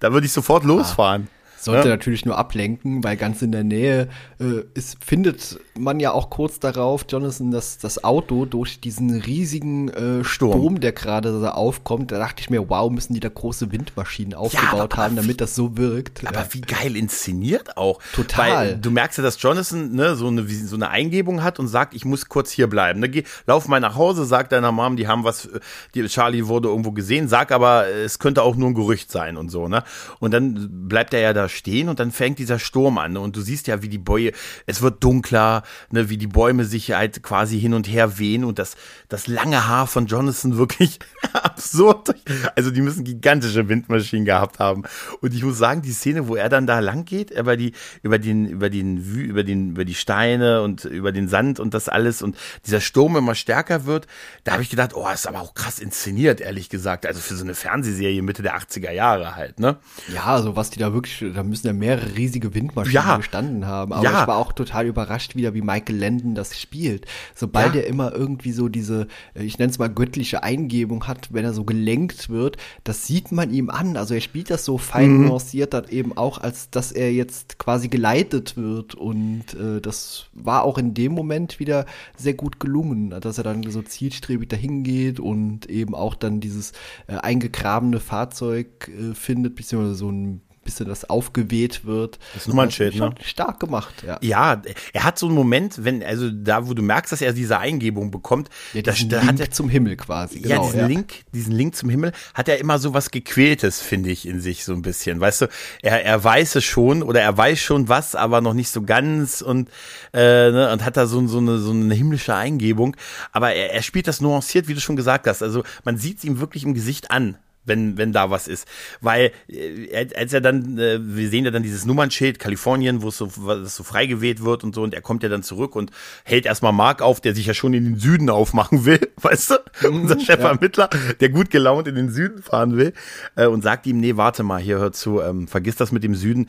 da 0.00 0.12
würde 0.12 0.26
ich 0.26 0.32
sofort 0.32 0.64
losfahren. 0.64 1.28
Ah. 1.30 1.41
Sollte 1.62 1.88
ja. 1.88 1.94
natürlich 1.94 2.24
nur 2.24 2.36
ablenken, 2.36 3.04
weil 3.04 3.16
ganz 3.16 3.40
in 3.40 3.52
der 3.52 3.62
Nähe 3.62 4.08
äh, 4.40 4.64
ist, 4.74 4.96
findet 5.04 5.60
man 5.78 6.00
ja 6.00 6.10
auch 6.10 6.28
kurz 6.28 6.58
darauf, 6.58 7.04
Jonathan, 7.08 7.52
dass 7.52 7.78
das 7.78 8.02
Auto 8.02 8.46
durch 8.46 8.80
diesen 8.80 9.20
riesigen 9.20 9.88
äh, 9.88 10.24
Sturm, 10.24 10.58
Sturm, 10.58 10.80
der 10.80 10.90
gerade 10.90 11.40
da 11.40 11.52
aufkommt, 11.52 12.10
da 12.10 12.18
dachte 12.18 12.40
ich 12.40 12.50
mir, 12.50 12.68
wow, 12.68 12.90
müssen 12.90 13.14
die 13.14 13.20
da 13.20 13.28
große 13.28 13.70
Windmaschinen 13.70 14.34
aufgebaut 14.34 14.94
ja, 14.96 14.96
haben, 14.96 15.14
damit 15.14 15.40
das 15.40 15.54
so 15.54 15.76
wirkt. 15.76 16.26
Aber 16.26 16.40
ja. 16.40 16.46
wie 16.50 16.62
geil 16.62 16.96
inszeniert 16.96 17.76
auch. 17.76 18.00
Total. 18.12 18.50
Weil 18.50 18.76
du 18.78 18.90
merkst 18.90 19.18
ja, 19.18 19.22
dass 19.22 19.40
Jonathan 19.40 19.92
ne, 19.92 20.16
so, 20.16 20.26
eine, 20.26 20.44
so 20.48 20.74
eine 20.74 20.90
Eingebung 20.90 21.44
hat 21.44 21.60
und 21.60 21.68
sagt, 21.68 21.94
ich 21.94 22.04
muss 22.04 22.28
kurz 22.28 22.50
hier 22.50 22.66
bleiben. 22.66 22.98
Ne, 22.98 23.08
geh, 23.08 23.22
lauf 23.46 23.68
mal 23.68 23.78
nach 23.78 23.94
Hause, 23.94 24.24
sag 24.24 24.48
deiner 24.48 24.72
Mom, 24.72 24.96
die 24.96 25.06
haben 25.06 25.22
was, 25.22 25.48
die, 25.94 26.04
Charlie 26.08 26.48
wurde 26.48 26.70
irgendwo 26.70 26.90
gesehen, 26.90 27.28
sag 27.28 27.52
aber, 27.52 27.86
es 27.86 28.18
könnte 28.18 28.42
auch 28.42 28.56
nur 28.56 28.70
ein 28.70 28.74
Gerücht 28.74 29.12
sein 29.12 29.36
und 29.36 29.48
so. 29.48 29.68
Ne? 29.68 29.84
Und 30.18 30.34
dann 30.34 30.88
bleibt 30.88 31.14
er 31.14 31.20
ja 31.20 31.32
da 31.32 31.48
stehen 31.52 31.88
und 31.88 32.00
dann 32.00 32.10
fängt 32.10 32.38
dieser 32.38 32.58
Sturm 32.58 32.98
an. 32.98 33.16
Und 33.16 33.36
du 33.36 33.40
siehst 33.40 33.66
ja, 33.66 33.82
wie 33.82 33.88
die 33.88 33.98
Bäume, 33.98 34.32
es 34.66 34.82
wird 34.82 35.02
dunkler, 35.02 35.62
ne, 35.90 36.08
wie 36.08 36.18
die 36.18 36.26
Bäume 36.26 36.64
sich 36.64 36.92
halt 36.92 37.22
quasi 37.22 37.60
hin 37.60 37.74
und 37.74 37.88
her 37.88 38.18
wehen 38.18 38.44
und 38.44 38.58
das, 38.58 38.76
das 39.08 39.26
lange 39.26 39.66
Haar 39.66 39.86
von 39.86 40.06
Jonathan 40.06 40.56
wirklich 40.56 40.98
absurd. 41.32 42.14
Also 42.56 42.70
die 42.70 42.82
müssen 42.82 43.04
gigantische 43.04 43.68
Windmaschinen 43.68 44.24
gehabt 44.24 44.58
haben. 44.58 44.82
Und 45.20 45.34
ich 45.34 45.44
muss 45.44 45.58
sagen, 45.58 45.82
die 45.82 45.92
Szene, 45.92 46.28
wo 46.28 46.36
er 46.36 46.48
dann 46.48 46.66
da 46.66 46.80
lang 46.80 47.04
geht, 47.04 47.30
über 47.30 47.56
die, 47.56 47.72
über 48.02 48.18
den, 48.18 48.46
über 48.46 48.70
den, 48.70 48.98
über 48.98 49.44
den, 49.44 49.70
über 49.70 49.84
die 49.84 49.94
Steine 49.94 50.62
und 50.62 50.84
über 50.84 51.12
den 51.12 51.28
Sand 51.28 51.60
und 51.60 51.74
das 51.74 51.88
alles 51.88 52.22
und 52.22 52.36
dieser 52.66 52.80
Sturm 52.80 53.16
immer 53.16 53.34
stärker 53.34 53.84
wird, 53.86 54.06
da 54.44 54.52
habe 54.52 54.62
ich 54.62 54.70
gedacht, 54.70 54.94
oh, 54.94 55.08
ist 55.12 55.26
aber 55.26 55.40
auch 55.40 55.54
krass 55.54 55.78
inszeniert, 55.78 56.40
ehrlich 56.40 56.68
gesagt. 56.68 57.06
Also 57.06 57.20
für 57.20 57.34
so 57.34 57.44
eine 57.44 57.54
Fernsehserie 57.54 58.22
Mitte 58.22 58.42
der 58.42 58.56
80er 58.56 58.90
Jahre 58.90 59.36
halt, 59.36 59.60
ne? 59.60 59.78
Ja, 60.12 60.24
also 60.24 60.56
was 60.56 60.70
die 60.70 60.78
da 60.78 60.92
wirklich, 60.92 61.34
da 61.42 61.48
müssen 61.48 61.66
ja 61.66 61.72
mehrere 61.72 62.16
riesige 62.16 62.54
Windmaschinen 62.54 62.94
ja. 62.94 63.16
gestanden 63.16 63.66
haben. 63.66 63.92
Aber 63.92 64.04
ja. 64.04 64.22
ich 64.22 64.28
war 64.28 64.36
auch 64.36 64.52
total 64.52 64.86
überrascht 64.86 65.34
wieder, 65.34 65.54
wie 65.54 65.60
Michael 65.60 65.96
Landon 65.96 66.34
das 66.34 66.58
spielt. 66.58 67.06
Sobald 67.34 67.74
ja. 67.74 67.80
er 67.80 67.86
immer 67.88 68.12
irgendwie 68.12 68.52
so 68.52 68.68
diese, 68.68 69.08
ich 69.34 69.58
nenne 69.58 69.70
es 69.70 69.78
mal 69.78 69.88
göttliche 69.88 70.44
Eingebung 70.44 71.08
hat, 71.08 71.32
wenn 71.32 71.44
er 71.44 71.52
so 71.52 71.64
gelenkt 71.64 72.30
wird, 72.30 72.58
das 72.84 73.06
sieht 73.06 73.32
man 73.32 73.52
ihm 73.52 73.70
an. 73.70 73.96
Also 73.96 74.14
er 74.14 74.20
spielt 74.20 74.50
das 74.50 74.64
so 74.64 74.78
fein 74.78 75.18
mhm. 75.18 75.26
nuanciert 75.26 75.74
dann 75.74 75.88
eben 75.88 76.16
auch, 76.16 76.38
als 76.38 76.70
dass 76.70 76.92
er 76.92 77.12
jetzt 77.12 77.58
quasi 77.58 77.88
geleitet 77.88 78.56
wird. 78.56 78.94
Und 78.94 79.54
äh, 79.54 79.80
das 79.80 80.26
war 80.32 80.62
auch 80.62 80.78
in 80.78 80.94
dem 80.94 81.12
Moment 81.12 81.58
wieder 81.58 81.86
sehr 82.16 82.34
gut 82.34 82.60
gelungen, 82.60 83.10
dass 83.20 83.38
er 83.38 83.44
dann 83.44 83.64
so 83.64 83.82
zielstrebig 83.82 84.48
dahin 84.48 84.84
geht 84.84 85.18
und 85.18 85.68
eben 85.68 85.96
auch 85.96 86.14
dann 86.14 86.40
dieses 86.40 86.72
äh, 87.08 87.16
eingegrabene 87.16 87.98
Fahrzeug 87.98 88.88
äh, 88.88 89.14
findet, 89.14 89.56
beziehungsweise 89.56 89.96
so 89.96 90.08
ein 90.08 90.42
bisschen 90.62 90.88
das 90.88 91.08
aufgeweht 91.08 91.84
wird. 91.84 92.18
Das 92.34 92.46
Nummernschild, 92.46 92.96
ne? 92.96 93.14
Stark 93.22 93.60
gemacht, 93.60 94.02
ja. 94.06 94.18
Ja, 94.22 94.62
er 94.92 95.04
hat 95.04 95.18
so 95.18 95.26
einen 95.26 95.34
Moment, 95.34 95.84
wenn, 95.84 96.02
also 96.02 96.30
da, 96.30 96.68
wo 96.68 96.74
du 96.74 96.82
merkst, 96.82 97.12
dass 97.12 97.20
er 97.20 97.32
diese 97.32 97.58
Eingebung 97.58 98.10
bekommt. 98.10 98.48
Ja, 98.72 98.82
das, 98.82 99.06
da 99.08 99.24
hat 99.24 99.40
er 99.40 99.50
zum 99.50 99.68
Himmel 99.68 99.96
quasi. 99.96 100.40
Genau, 100.40 100.62
ja, 100.62 100.66
diesen 100.66 100.80
ja. 100.80 100.86
Link, 100.86 101.12
diesen 101.32 101.52
Link 101.52 101.76
zum 101.76 101.90
Himmel, 101.90 102.12
hat 102.34 102.48
er 102.48 102.58
immer 102.58 102.78
so 102.78 102.94
was 102.94 103.10
Gequältes, 103.10 103.80
finde 103.80 104.10
ich, 104.10 104.26
in 104.26 104.40
sich 104.40 104.64
so 104.64 104.72
ein 104.72 104.82
bisschen. 104.82 105.20
Weißt 105.20 105.42
du, 105.42 105.46
er, 105.82 106.04
er 106.04 106.22
weiß 106.22 106.56
es 106.56 106.64
schon 106.64 107.02
oder 107.02 107.20
er 107.20 107.36
weiß 107.36 107.58
schon 107.58 107.88
was, 107.88 108.14
aber 108.14 108.40
noch 108.40 108.54
nicht 108.54 108.70
so 108.70 108.82
ganz 108.82 109.42
und, 109.42 109.68
äh, 110.12 110.50
ne, 110.50 110.70
und 110.72 110.84
hat 110.84 110.96
da 110.96 111.06
so, 111.06 111.26
so, 111.26 111.38
eine, 111.38 111.58
so 111.58 111.72
eine 111.72 111.94
himmlische 111.94 112.34
Eingebung. 112.34 112.96
Aber 113.32 113.52
er, 113.52 113.72
er 113.72 113.82
spielt 113.82 114.08
das 114.08 114.20
nuanciert, 114.20 114.68
wie 114.68 114.74
du 114.74 114.80
schon 114.80 114.96
gesagt 114.96 115.26
hast. 115.26 115.42
Also 115.42 115.62
man 115.84 115.98
sieht 115.98 116.18
es 116.18 116.24
ihm 116.24 116.40
wirklich 116.40 116.64
im 116.64 116.74
Gesicht 116.74 117.10
an 117.10 117.36
wenn, 117.64 117.96
wenn 117.96 118.12
da 118.12 118.30
was 118.30 118.48
ist. 118.48 118.66
Weil, 119.00 119.32
äh, 119.48 120.06
als 120.16 120.32
er 120.32 120.40
dann, 120.40 120.78
äh, 120.78 120.98
wir 121.00 121.28
sehen 121.28 121.44
ja 121.44 121.50
dann 121.50 121.62
dieses 121.62 121.84
Nummernschild 121.84 122.38
Kalifornien, 122.38 123.02
wo 123.02 123.08
es 123.08 123.18
so, 123.18 123.30
was 123.36 123.76
so 123.76 123.82
frei 123.82 124.06
geweht 124.06 124.42
wird 124.42 124.64
und 124.64 124.74
so, 124.74 124.82
und 124.82 124.94
er 124.94 125.00
kommt 125.00 125.22
ja 125.22 125.28
dann 125.28 125.42
zurück 125.42 125.76
und 125.76 125.90
hält 126.24 126.46
erstmal 126.46 126.72
Mark 126.72 127.02
auf, 127.02 127.20
der 127.20 127.34
sich 127.34 127.46
ja 127.46 127.54
schon 127.54 127.74
in 127.74 127.84
den 127.84 127.98
Süden 127.98 128.30
aufmachen 128.30 128.84
will, 128.84 129.00
weißt 129.20 129.50
du? 129.50 129.88
Mhm, 129.88 130.02
Unser 130.02 130.18
Chefermittler, 130.18 130.90
ja. 130.92 131.12
der 131.14 131.28
gut 131.28 131.50
gelaunt 131.50 131.88
in 131.88 131.94
den 131.94 132.10
Süden 132.10 132.42
fahren 132.42 132.76
will, 132.76 132.92
äh, 133.36 133.46
und 133.46 133.62
sagt 133.62 133.86
ihm, 133.86 134.00
nee, 134.00 134.16
warte 134.16 134.42
mal, 134.42 134.60
hier 134.60 134.78
hör 134.78 134.92
zu, 134.92 135.20
ähm, 135.20 135.48
vergiss 135.48 135.76
das 135.76 135.92
mit 135.92 136.04
dem 136.04 136.14
Süden. 136.14 136.48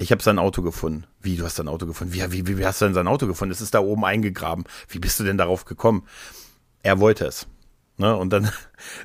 Ich 0.00 0.12
habe 0.12 0.22
sein 0.22 0.38
Auto 0.38 0.62
gefunden. 0.62 1.04
Wie, 1.20 1.36
du 1.36 1.44
hast 1.44 1.56
sein 1.56 1.66
Auto 1.66 1.84
gefunden? 1.84 2.14
Wie, 2.14 2.46
wie, 2.46 2.58
wie 2.58 2.64
hast 2.64 2.80
du 2.80 2.84
denn 2.84 2.94
sein 2.94 3.08
Auto 3.08 3.26
gefunden? 3.26 3.50
Es 3.50 3.60
ist 3.60 3.74
da 3.74 3.80
oben 3.80 4.04
eingegraben. 4.04 4.64
Wie 4.88 5.00
bist 5.00 5.18
du 5.18 5.24
denn 5.24 5.38
darauf 5.38 5.64
gekommen? 5.64 6.04
Er 6.84 7.00
wollte 7.00 7.24
es. 7.26 7.48
Ne? 7.96 8.16
Und 8.16 8.32
dann, 8.32 8.48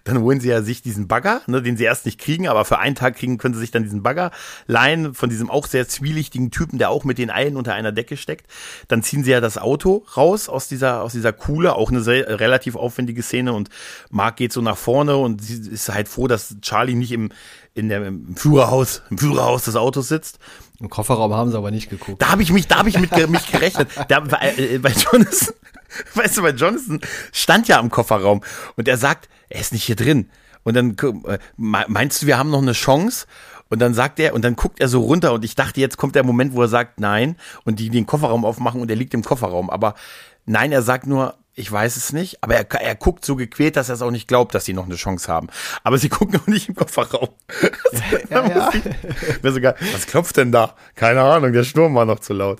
dann 0.04 0.20
holen 0.20 0.40
sie 0.40 0.50
ja 0.50 0.62
sich 0.62 0.82
diesen 0.82 1.08
Bagger, 1.08 1.42
ne, 1.48 1.62
den 1.62 1.78
sie 1.78 1.84
erst 1.84 2.06
nicht 2.06 2.20
kriegen, 2.20 2.48
aber 2.48 2.66
für 2.66 2.80
einen 2.80 2.96
Tag 2.96 3.16
kriegen, 3.16 3.38
können 3.38 3.54
sie 3.54 3.60
sich 3.60 3.72
dann 3.72 3.84
diesen 3.84 4.04
Bagger 4.04 4.32
leihen 4.68 5.14
von 5.14 5.30
diesem 5.30 5.50
auch 5.50 5.68
sehr 5.68 5.88
zwielichtigen 5.88 6.52
Typen, 6.52 6.78
der 6.80 6.90
auch 6.90 7.04
mit 7.04 7.18
den 7.18 7.30
Eilen 7.30 7.58
unter 7.58 7.74
einer 7.74 7.92
Decke 7.92 8.18
steckt. 8.18 8.48
Dann 8.88 9.04
ziehen 9.04 9.24
sie 9.24 9.32
ja 9.32 9.42
das 9.42 9.58
Auto 9.58 10.06
raus 10.16 10.50
aus 10.50 10.68
dieser, 10.68 11.02
aus 11.02 11.14
dieser 11.14 11.34
Kuhle, 11.34 11.76
auch 11.76 11.90
eine 11.90 12.02
sehr, 12.02 12.40
relativ 12.40 12.76
aufwendige 12.76 13.24
Szene 13.24 13.54
und 13.54 13.70
Mark 14.10 14.38
geht 14.38 14.54
so 14.54 14.62
nach 14.62 14.78
vorne 14.78 15.18
und 15.18 15.44
sie 15.44 15.70
ist 15.70 15.90
halt 15.90 16.08
froh, 16.08 16.28
dass 16.28 16.56
Charlie 16.62 16.96
nicht 16.96 17.12
im, 17.12 17.32
in 17.74 17.90
der, 17.90 18.06
im 18.06 18.36
Führerhaus, 18.36 19.02
im 19.10 19.18
Führerhaus 19.18 19.66
des 19.66 19.76
Autos 19.76 20.08
sitzt. 20.08 20.40
Im 20.80 20.90
Kofferraum 20.90 21.34
haben 21.34 21.52
sie 21.52 21.58
aber 21.58 21.72
nicht 21.72 21.90
geguckt. 21.90 22.22
Da 22.22 22.30
habe 22.30 22.44
ich 22.44 22.52
mich, 22.52 22.68
da 22.68 22.78
habe 22.78 22.90
ich 22.90 23.00
mit 23.00 23.30
mich 23.30 23.52
gerechnet. 23.52 23.90
Da, 24.10 24.24
äh, 24.42 24.80
bei 24.80 24.92
Jonathan, 24.92 25.54
weißt 26.16 26.38
du, 26.38 26.42
bei 26.42 26.50
Jonathan 26.52 27.00
stand 27.32 27.68
ja 27.68 27.80
am 27.80 27.90
Kofferraum 27.90 28.44
und 28.76 28.88
er 28.88 28.98
sagt, 28.98 29.30
er 29.54 29.62
ist 29.62 29.72
nicht 29.72 29.84
hier 29.84 29.96
drin. 29.96 30.30
Und 30.64 30.76
dann 30.76 30.96
äh, 31.28 31.38
meinst 31.58 32.22
du, 32.22 32.28
wir 32.28 32.38
haben 32.38 32.50
noch 32.50 32.62
eine 32.62 32.74
Chance? 32.74 33.28
Und 33.70 33.80
dann 33.80 33.94
sagt 33.94 34.20
er, 34.20 34.34
und 34.34 34.44
dann 34.44 34.56
guckt 34.56 34.80
er 34.80 34.88
so 34.88 35.02
runter 35.02 35.34
und 35.34 35.44
ich 35.44 35.56
dachte, 35.56 35.80
jetzt 35.80 35.98
kommt 35.98 36.16
der 36.16 36.24
Moment, 36.24 36.54
wo 36.54 36.62
er 36.62 36.68
sagt, 36.68 37.00
nein, 37.00 37.38
und 37.66 37.80
die 37.80 37.90
den 37.90 38.06
Kofferraum 38.06 38.46
aufmachen 38.46 38.82
und 38.82 38.90
er 38.90 38.96
liegt 38.96 39.14
im 39.14 39.24
Kofferraum. 39.24 39.70
Aber 39.70 39.96
nein, 40.46 40.72
er 40.72 40.82
sagt 40.82 41.08
nur, 41.08 41.36
ich 41.56 41.72
weiß 41.72 41.98
es 41.98 42.14
nicht, 42.14 42.44
aber 42.44 42.56
er, 42.56 42.72
er 42.82 42.96
guckt 42.96 43.24
so 43.24 43.36
gequält, 43.36 43.76
dass 43.76 43.90
er 43.90 43.96
es 43.96 44.02
auch 44.02 44.10
nicht 44.10 44.28
glaubt, 44.28 44.56
dass 44.56 44.66
sie 44.66 44.74
noch 44.74 44.86
eine 44.86 44.96
Chance 44.96 45.32
haben. 45.32 45.48
Aber 45.84 45.98
sie 46.00 46.10
gucken 46.10 46.40
auch 46.40 46.48
nicht 46.48 46.68
im 46.68 46.76
Kofferraum. 46.76 47.30
ja, 48.30 48.48
ja, 48.48 48.72
ja. 49.44 49.52
sogar, 49.52 49.76
was 49.94 50.08
klopft 50.08 50.38
denn 50.38 50.52
da? 50.52 50.76
Keine 50.96 51.22
Ahnung, 51.22 51.54
der 51.54 51.64
Sturm 51.64 51.94
war 51.94 52.06
noch 52.06 52.20
zu 52.20 52.34
laut. 52.34 52.60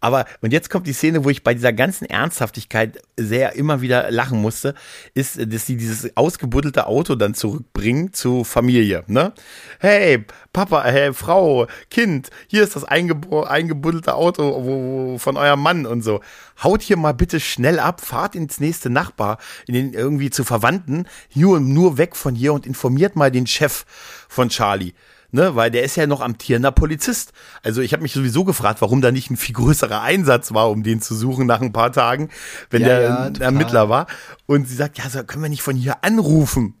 Aber, 0.00 0.24
und 0.40 0.52
jetzt 0.52 0.70
kommt 0.70 0.86
die 0.86 0.94
Szene, 0.94 1.24
wo 1.24 1.30
ich 1.30 1.44
bei 1.44 1.52
dieser 1.52 1.72
ganzen 1.72 2.06
Ernsthaftigkeit 2.06 3.00
sehr 3.16 3.54
immer 3.54 3.82
wieder 3.82 4.10
lachen 4.10 4.40
musste, 4.40 4.74
ist, 5.14 5.38
dass 5.52 5.66
sie 5.66 5.76
dieses 5.76 6.16
ausgebuddelte 6.16 6.86
Auto 6.86 7.14
dann 7.14 7.34
zurückbringen 7.34 8.14
zu 8.14 8.44
Familie, 8.44 9.04
ne? 9.06 9.32
Hey, 9.78 10.24
Papa, 10.52 10.84
hey, 10.84 11.14
Frau, 11.14 11.66
Kind, 11.90 12.28
hier 12.46 12.62
ist 12.62 12.76
das 12.76 12.84
eingebuddelte 12.84 14.14
Auto 14.14 14.64
wo, 14.64 15.18
von 15.18 15.36
eurem 15.36 15.60
Mann 15.60 15.86
und 15.86 16.02
so. 16.02 16.20
Haut 16.62 16.82
hier 16.82 16.98
mal 16.98 17.14
bitte 17.14 17.40
schnell 17.40 17.78
ab, 17.78 18.02
fahrt 18.02 18.34
ins 18.34 18.60
nächste 18.60 18.90
Nachbar, 18.90 19.38
in 19.66 19.74
den 19.74 19.94
irgendwie 19.94 20.30
zu 20.30 20.44
Verwandten, 20.44 21.06
nur, 21.34 21.60
nur 21.60 21.96
weg 21.96 22.16
von 22.16 22.34
hier 22.34 22.52
und 22.52 22.66
informiert 22.66 23.16
mal 23.16 23.30
den 23.30 23.46
Chef 23.46 23.84
von 24.28 24.50
Charlie 24.50 24.92
ne, 25.32 25.56
weil 25.56 25.70
der 25.70 25.82
ist 25.82 25.96
ja 25.96 26.06
noch 26.06 26.20
amtierender 26.20 26.70
Polizist. 26.70 27.32
Also 27.62 27.80
ich 27.80 27.92
habe 27.92 28.02
mich 28.02 28.12
sowieso 28.12 28.44
gefragt, 28.44 28.80
warum 28.80 29.00
da 29.00 29.10
nicht 29.10 29.30
ein 29.30 29.36
viel 29.36 29.54
größerer 29.54 30.02
Einsatz 30.02 30.54
war, 30.54 30.70
um 30.70 30.82
den 30.82 31.00
zu 31.00 31.14
suchen 31.14 31.46
nach 31.46 31.60
ein 31.60 31.72
paar 31.72 31.90
Tagen, 31.90 32.28
wenn 32.70 32.82
ja, 32.82 32.88
der 32.88 33.00
ja, 33.00 33.32
Ermittler 33.40 33.88
war. 33.88 34.06
Und 34.46 34.68
sie 34.68 34.76
sagt, 34.76 34.98
ja, 34.98 35.08
so 35.08 35.24
können 35.24 35.42
wir 35.42 35.48
nicht 35.48 35.62
von 35.62 35.76
hier 35.76 36.04
anrufen. 36.04 36.74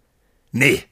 Nee. 0.52 0.84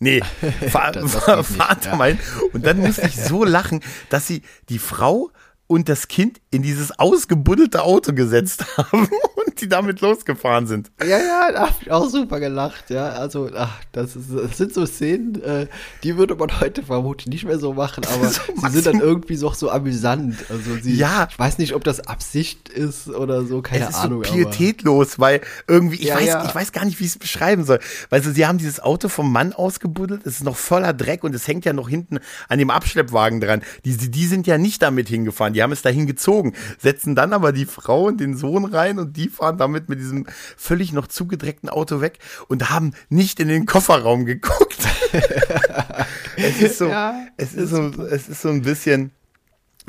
Nee, 0.00 0.22
fahr, 0.70 0.92
das 0.92 1.14
fahrt 1.14 1.86
ja. 1.86 1.96
mal. 1.96 2.18
Und 2.52 2.66
dann 2.66 2.78
musste 2.78 3.06
ich 3.06 3.16
so 3.16 3.44
lachen, 3.44 3.80
dass 4.10 4.26
sie 4.26 4.42
die 4.68 4.78
Frau 4.78 5.30
und 5.66 5.88
das 5.88 6.08
Kind 6.08 6.40
in 6.50 6.62
dieses 6.62 6.98
ausgebuddelte 6.98 7.82
Auto 7.82 8.12
gesetzt 8.12 8.64
haben 8.76 9.08
und 9.08 9.47
die 9.60 9.68
damit 9.68 10.00
losgefahren 10.00 10.66
sind. 10.66 10.90
Ja, 11.00 11.18
ja, 11.18 11.52
da 11.52 11.60
hab 11.68 11.82
ich 11.82 11.90
auch 11.90 12.08
super 12.08 12.40
gelacht, 12.40 12.90
ja. 12.90 13.10
Also, 13.10 13.50
ach, 13.54 13.80
das, 13.92 14.16
ist, 14.16 14.26
das 14.32 14.56
sind 14.56 14.72
so 14.74 14.86
Szenen, 14.86 15.42
äh, 15.42 15.66
die 16.02 16.16
würde 16.16 16.34
man 16.34 16.60
heute 16.60 16.82
vermutlich 16.82 17.28
nicht 17.28 17.44
mehr 17.44 17.58
so 17.58 17.74
machen, 17.74 18.04
aber 18.12 18.28
so 18.28 18.40
sie 18.56 18.68
sind 18.70 18.86
dann 18.86 19.00
irgendwie 19.00 19.36
so, 19.36 19.52
so 19.52 19.70
amüsant. 19.70 20.36
Also 20.50 20.76
sie, 20.82 20.94
ja. 20.96 21.28
ich 21.30 21.38
weiß 21.38 21.58
nicht, 21.58 21.74
ob 21.74 21.84
das 21.84 22.06
Absicht 22.06 22.68
ist 22.68 23.08
oder 23.08 23.44
so, 23.44 23.62
keine 23.62 23.84
es 23.84 23.90
ist 23.90 23.96
Ahnung. 23.96 24.24
So 24.24 24.32
pietätlos, 24.32 25.18
weil 25.18 25.40
irgendwie, 25.66 25.96
ich 25.96 26.08
Ja, 26.08 26.16
weiß, 26.16 26.26
ja. 26.26 26.44
ich 26.46 26.54
weiß 26.54 26.72
gar 26.72 26.84
nicht, 26.84 27.00
wie 27.00 27.04
ich 27.04 27.10
es 27.10 27.18
beschreiben 27.18 27.64
soll. 27.64 27.80
Weißt 28.10 28.26
du, 28.26 28.32
sie 28.32 28.46
haben 28.46 28.58
dieses 28.58 28.80
Auto 28.80 29.08
vom 29.08 29.32
Mann 29.32 29.52
ausgebuddelt, 29.52 30.26
es 30.26 30.36
ist 30.36 30.44
noch 30.44 30.56
voller 30.56 30.92
Dreck 30.92 31.24
und 31.24 31.34
es 31.34 31.46
hängt 31.48 31.64
ja 31.64 31.72
noch 31.72 31.88
hinten 31.88 32.18
an 32.48 32.58
dem 32.58 32.70
Abschleppwagen 32.70 33.40
dran. 33.40 33.62
Die, 33.84 33.96
die 33.96 34.26
sind 34.26 34.46
ja 34.46 34.58
nicht 34.58 34.82
damit 34.82 35.08
hingefahren, 35.08 35.52
die 35.52 35.62
haben 35.62 35.72
es 35.72 35.82
dahin 35.82 36.06
gezogen, 36.06 36.54
setzen 36.78 37.14
dann 37.14 37.32
aber 37.32 37.52
die 37.52 37.66
Frau 37.66 38.04
und 38.04 38.20
den 38.20 38.36
Sohn 38.36 38.64
rein 38.64 38.98
und 38.98 39.16
die 39.16 39.28
fahren 39.28 39.47
damit 39.52 39.88
mit 39.88 39.98
diesem 39.98 40.26
völlig 40.56 40.92
noch 40.92 41.06
zugedreckten 41.06 41.68
Auto 41.68 42.00
weg 42.00 42.18
und 42.48 42.70
haben 42.70 42.92
nicht 43.08 43.40
in 43.40 43.48
den 43.48 43.66
Kofferraum 43.66 44.24
geguckt. 44.24 44.78
es 46.36 46.60
ist 46.60 46.78
so, 46.78 46.88
Ja, 46.88 47.26
es 47.36 47.54
ist 47.54 47.70
so, 47.70 47.90
es 48.04 48.28
ist 48.28 48.42
so 48.42 48.48
ein 48.48 48.62
bisschen, 48.62 49.12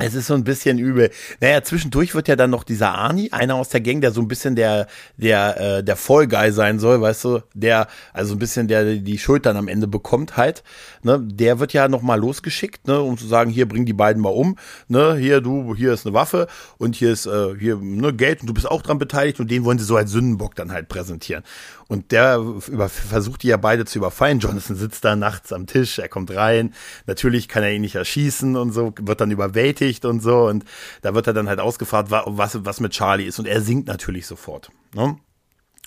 es 0.00 0.14
ist 0.14 0.26
so 0.26 0.34
ein 0.34 0.44
bisschen 0.44 0.78
übel. 0.78 1.10
Naja, 1.40 1.62
zwischendurch 1.62 2.14
wird 2.14 2.28
ja 2.28 2.36
dann 2.36 2.50
noch 2.50 2.64
dieser 2.64 2.94
Arnie, 2.94 3.32
einer 3.32 3.54
aus 3.54 3.68
der 3.68 3.80
Gang, 3.80 4.00
der 4.00 4.12
so 4.12 4.20
ein 4.20 4.28
bisschen 4.28 4.56
der, 4.56 4.86
der, 5.16 5.78
äh, 5.78 5.84
der 5.84 5.96
Fall 5.96 6.26
Guy 6.26 6.52
sein 6.52 6.78
soll, 6.78 7.00
weißt 7.00 7.24
du, 7.24 7.40
der, 7.54 7.86
also 8.12 8.34
ein 8.34 8.38
bisschen 8.38 8.68
der 8.68 8.96
die 8.96 9.18
Schultern 9.18 9.56
am 9.56 9.68
Ende 9.68 9.86
bekommt 9.86 10.36
halt, 10.36 10.62
ne, 11.02 11.20
der 11.20 11.60
wird 11.60 11.72
ja 11.72 11.88
noch 11.88 12.02
mal 12.02 12.18
losgeschickt, 12.18 12.88
ne, 12.88 13.00
um 13.00 13.18
zu 13.18 13.26
sagen, 13.26 13.50
hier 13.50 13.68
bring 13.68 13.84
die 13.84 13.92
beiden 13.92 14.22
mal 14.22 14.30
um, 14.30 14.56
ne, 14.88 15.16
hier 15.16 15.40
du, 15.40 15.74
hier 15.74 15.92
ist 15.92 16.06
eine 16.06 16.14
Waffe 16.14 16.46
und 16.78 16.96
hier 16.96 17.12
ist, 17.12 17.26
äh, 17.26 17.54
hier, 17.58 17.76
ne, 17.76 18.12
Geld 18.12 18.40
und 18.40 18.46
du 18.46 18.54
bist 18.54 18.70
auch 18.70 18.82
dran 18.82 18.98
beteiligt 18.98 19.40
und 19.40 19.50
den 19.50 19.64
wollen 19.64 19.78
sie 19.78 19.84
so 19.84 19.96
als 19.96 20.10
Sündenbock 20.10 20.54
dann 20.54 20.72
halt 20.72 20.88
präsentieren. 20.88 21.44
Und 21.90 22.12
der 22.12 22.40
versucht 22.88 23.42
die 23.42 23.48
ja 23.48 23.56
beide 23.56 23.84
zu 23.84 23.98
überfallen. 23.98 24.38
Jonathan 24.38 24.76
sitzt 24.76 25.04
da 25.04 25.16
nachts 25.16 25.52
am 25.52 25.66
Tisch, 25.66 25.98
er 25.98 26.08
kommt 26.08 26.30
rein. 26.30 26.72
Natürlich 27.06 27.48
kann 27.48 27.64
er 27.64 27.72
ihn 27.72 27.80
nicht 27.80 27.96
erschießen 27.96 28.54
und 28.56 28.70
so, 28.70 28.94
wird 29.00 29.20
dann 29.20 29.32
überwältigt 29.32 30.04
und 30.04 30.20
so. 30.22 30.46
Und 30.46 30.64
da 31.02 31.14
wird 31.16 31.26
er 31.26 31.32
dann 31.32 31.48
halt 31.48 31.58
ausgefragt, 31.58 32.12
wa- 32.12 32.22
was, 32.26 32.64
was 32.64 32.78
mit 32.78 32.92
Charlie 32.92 33.24
ist. 33.24 33.40
Und 33.40 33.46
er 33.48 33.60
singt 33.60 33.88
natürlich 33.88 34.28
sofort. 34.28 34.70
Ne? 34.94 35.16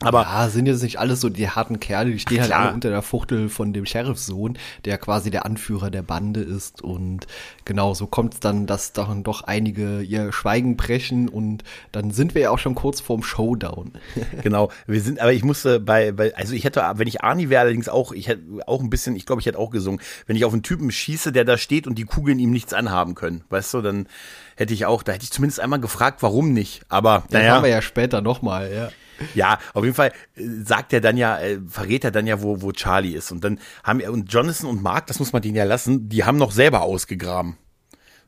Aber 0.06 0.22
ja, 0.24 0.50
sind 0.50 0.66
jetzt 0.66 0.84
nicht 0.84 1.00
alles 1.00 1.22
so 1.22 1.30
die 1.30 1.50
harten 1.50 1.80
Kerle, 1.80 2.12
die 2.12 2.20
stehen 2.20 2.42
halt 2.42 2.52
alle 2.52 2.74
unter 2.74 2.89
der 2.89 3.02
Fuchtel 3.02 3.50
von 3.50 3.74
dem 3.74 3.86
Sheriffsohn, 3.86 4.58
der 4.86 4.98
quasi 4.98 5.32
der 5.32 5.46
Anführer 5.46 5.89
der 5.89 6.04
Bande 6.04 6.42
ist. 6.42 6.82
Und 6.82 7.28
genau, 7.66 7.94
so 7.94 8.08
kommt 8.08 8.36
es 8.36 8.39
dann, 8.39 8.66
dass 8.66 8.94
dann 8.94 9.24
doch 9.24 9.44
einige 9.44 10.02
ihr 10.02 10.32
Schweigen 10.32 10.78
brechen 10.78 11.30
und 11.30 11.63
dann 11.92 12.12
sind 12.12 12.36
wir 12.36 12.44
ja 12.44 12.50
auch 12.52 12.60
schon 12.60 12.76
kurz 12.76 13.00
vorm 13.00 13.24
Showdown. 13.24 13.94
genau, 14.44 14.72
wir 14.88 15.02
sind, 15.02 15.20
aber 15.20 15.34
ich 15.34 15.44
musste 15.44 15.80
bei, 15.80 16.12
bei 16.12 16.36
also 16.36 16.54
ich 16.54 16.63
hätte, 16.63 16.84
wenn 16.96 17.08
ich 17.08 17.24
Arnie 17.24 17.50
wäre, 17.50 17.62
allerdings 17.62 17.89
auch, 17.89 18.12
ich 18.12 18.28
hätte 18.28 18.44
auch 18.68 18.82
ein 18.82 18.89
bisschen, 18.89 19.16
ich 19.16 19.26
glaube, 19.26 19.42
ich 19.42 19.46
hätte 19.46 19.60
auch 19.60 19.70
gesungen, 19.70 20.02
wenn 20.28 20.36
ich 20.36 20.46
auf 20.46 20.54
einen 20.54 20.63
Typen 20.63 20.92
schieße, 20.92 21.32
der 21.32 21.46
da 21.46 21.58
steht 21.58 21.88
und 21.88 21.98
die 21.98 22.06
Kugeln 22.06 22.39
ihm 22.39 22.52
nichts 22.52 22.74
anhaben 22.74 23.16
können, 23.16 23.44
weißt 23.50 23.74
du, 23.74 23.82
dann 23.82 24.08
hätte 24.56 24.74
ich 24.74 24.86
auch, 24.86 25.04
da 25.04 25.13
hätte 25.13 25.24
ich 25.24 25.32
zumindest 25.32 25.60
einmal 25.60 25.80
gefragt, 25.80 26.22
warum 26.22 26.54
nicht. 26.54 26.82
Aber 26.89 27.24
Das 27.30 27.42
naja, 27.42 27.56
haben 27.56 27.63
wir 27.63 27.70
ja 27.70 27.82
später 27.82 28.22
nochmal, 28.22 28.72
ja. 28.74 28.89
Ja, 29.34 29.60
auf 29.73 29.84
jeden 29.84 29.95
Fall 29.95 30.12
äh, 30.36 30.43
sagt 30.63 30.93
er 30.93 31.02
dann 31.02 31.17
ja, 31.17 31.39
äh, 31.39 31.60
verrät 31.67 32.04
er 32.04 32.12
dann 32.12 32.28
ja, 32.28 32.41
wo, 32.41 32.62
wo 32.62 32.71
Charlie 32.71 33.13
ist. 33.13 33.32
Und 33.32 33.43
dann 33.43 33.60
haben 33.84 33.99
er, 33.99 34.12
und 34.12 34.32
Jonathan 34.32 34.69
und 34.69 34.82
Mark, 34.82 35.08
das 35.08 35.19
muss 35.19 35.34
man 35.34 35.41
denen 35.41 35.56
ja 35.56 35.63
lassen, 35.63 36.10
die 36.10 36.23
haben 36.23 36.38
noch 36.38 36.52
selber 36.52 36.82
ausgegraben. 36.82 37.58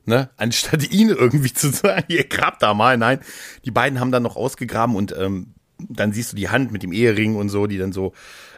Ne? 0.04 0.30
Anstatt 0.36 0.90
ihn 0.92 1.10
irgendwie 1.10 1.52
zu 1.52 1.70
sagen, 1.70 2.04
ihr 2.08 2.24
grabt 2.24 2.62
da 2.62 2.74
mal. 2.74 2.96
Nein, 2.96 3.20
die 3.64 3.70
beiden 3.70 4.00
haben 4.00 4.12
dann 4.12 4.22
noch 4.22 4.36
ausgegraben 4.36 4.96
und 4.96 5.14
ähm, 5.18 5.54
dann 5.78 6.12
siehst 6.12 6.32
du 6.32 6.36
die 6.36 6.48
Hand 6.48 6.72
mit 6.72 6.82
dem 6.82 6.92
Ehering 6.92 7.36
und 7.36 7.48
so, 7.48 7.66
die 7.66 7.78
dann 7.78 7.92
so 7.92 8.12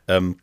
ähm, 0.06 0.36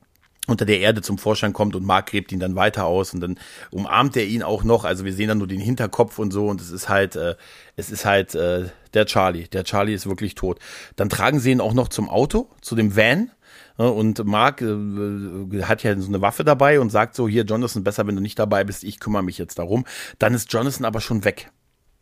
unter 0.48 0.66
der 0.66 0.80
Erde 0.80 1.02
zum 1.02 1.18
Vorschein 1.18 1.54
kommt 1.54 1.76
und 1.76 1.86
Mark 1.86 2.08
gräbt 2.08 2.32
ihn 2.32 2.40
dann 2.40 2.56
weiter 2.56 2.86
aus 2.86 3.14
und 3.14 3.20
dann 3.22 3.40
umarmt 3.72 4.16
er 4.16 4.26
ihn 4.26 4.44
auch 4.44 4.64
noch. 4.64 4.84
Also 4.84 5.06
wir 5.06 5.14
sehen 5.14 5.28
dann 5.28 5.40
nur 5.40 5.48
den 5.48 5.60
Hinterkopf 5.60 6.20
und 6.20 6.32
so 6.32 6.48
und 6.48 6.62
es 6.62 6.72
ist 6.72 6.90
halt, 6.90 7.16
äh, 7.16 7.36
es 7.76 7.90
ist 7.90 8.06
halt 8.06 8.36
äh, 8.36 8.70
der 8.96 9.06
Charlie. 9.06 9.48
Der 9.48 9.64
Charlie 9.64 9.94
ist 9.94 10.08
wirklich 10.08 10.36
tot. 10.36 10.60
Dann 10.96 11.10
tragen 11.10 11.40
sie 11.40 11.52
ihn 11.52 11.62
auch 11.62 11.74
noch 11.74 11.90
zum 11.90 12.10
Auto, 12.10 12.50
zu 12.62 12.76
dem 12.76 12.96
Van. 12.96 13.32
Und 13.78 14.24
Mark 14.26 14.62
äh, 14.62 15.64
hat 15.64 15.84
ja 15.84 16.00
so 16.00 16.08
eine 16.08 16.22
Waffe 16.22 16.46
dabei 16.46 16.80
und 16.80 16.92
sagt 16.92 17.16
so, 17.16 17.28
hier, 17.28 17.44
Jonathan, 17.44 17.84
besser, 17.84 18.08
wenn 18.08 18.16
du 18.16 18.22
nicht 18.22 18.40
dabei 18.40 18.64
bist, 18.64 18.84
ich 18.84 19.00
kümmere 19.00 19.24
mich 19.24 19.38
jetzt 19.38 19.60
darum. 19.60 19.86
Dann 20.18 20.34
ist 20.34 20.52
Jonathan 20.54 20.86
aber 20.86 21.02
schon 21.02 21.26
weg. 21.26 21.52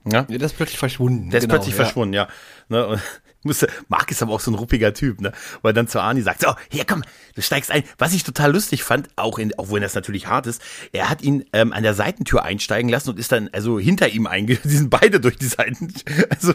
Ja? 0.06 0.26
Ja, 0.30 0.38
Der 0.38 0.42
ist 0.42 0.56
plötzlich 0.56 0.78
verschwunden. 0.78 1.30
Der 1.30 1.40
ist 1.40 1.46
genau, 1.46 1.56
plötzlich 1.56 1.76
ja. 1.76 1.84
verschwunden, 1.84 2.14
ja. 2.14 2.28
Ne, 2.70 2.86
und 2.86 3.02
musste, 3.44 3.68
Mark 3.88 4.12
ist 4.12 4.22
aber 4.22 4.34
auch 4.34 4.40
so 4.40 4.52
ein 4.52 4.56
ruppiger 4.56 4.94
Typ, 4.94 5.22
ne? 5.22 5.32
Weil 5.62 5.74
dann 5.74 5.88
zu 5.88 6.00
Arnie 6.00 6.22
sagt, 6.22 6.42
so, 6.42 6.54
hier 6.70 6.86
komm, 6.86 7.04
du 7.36 7.42
steigst 7.42 7.72
ein. 7.72 7.84
Was 7.98 8.14
ich 8.14 8.24
total 8.24 8.52
lustig 8.52 8.84
fand, 8.84 9.10
auch 9.16 9.40
in, 9.40 9.58
auch 9.58 9.72
wenn 9.72 9.82
das 9.82 9.96
natürlich 9.96 10.28
hart 10.28 10.48
ist, 10.48 10.62
er 10.92 11.10
hat 11.10 11.22
ihn 11.22 11.46
ähm, 11.54 11.74
an 11.74 11.84
der 11.84 11.94
Seitentür 11.94 12.44
einsteigen 12.44 12.90
lassen 12.90 13.10
und 13.10 13.20
ist 13.20 13.32
dann 13.32 13.50
also 13.52 13.80
hinter 13.80 14.10
ihm 14.10 14.28
einge, 14.28 14.56
die 14.64 14.78
sind 14.78 14.90
beide 14.90 15.20
durch 15.20 15.38
die 15.38 15.48
Seiten, 15.48 15.94
also 16.30 16.54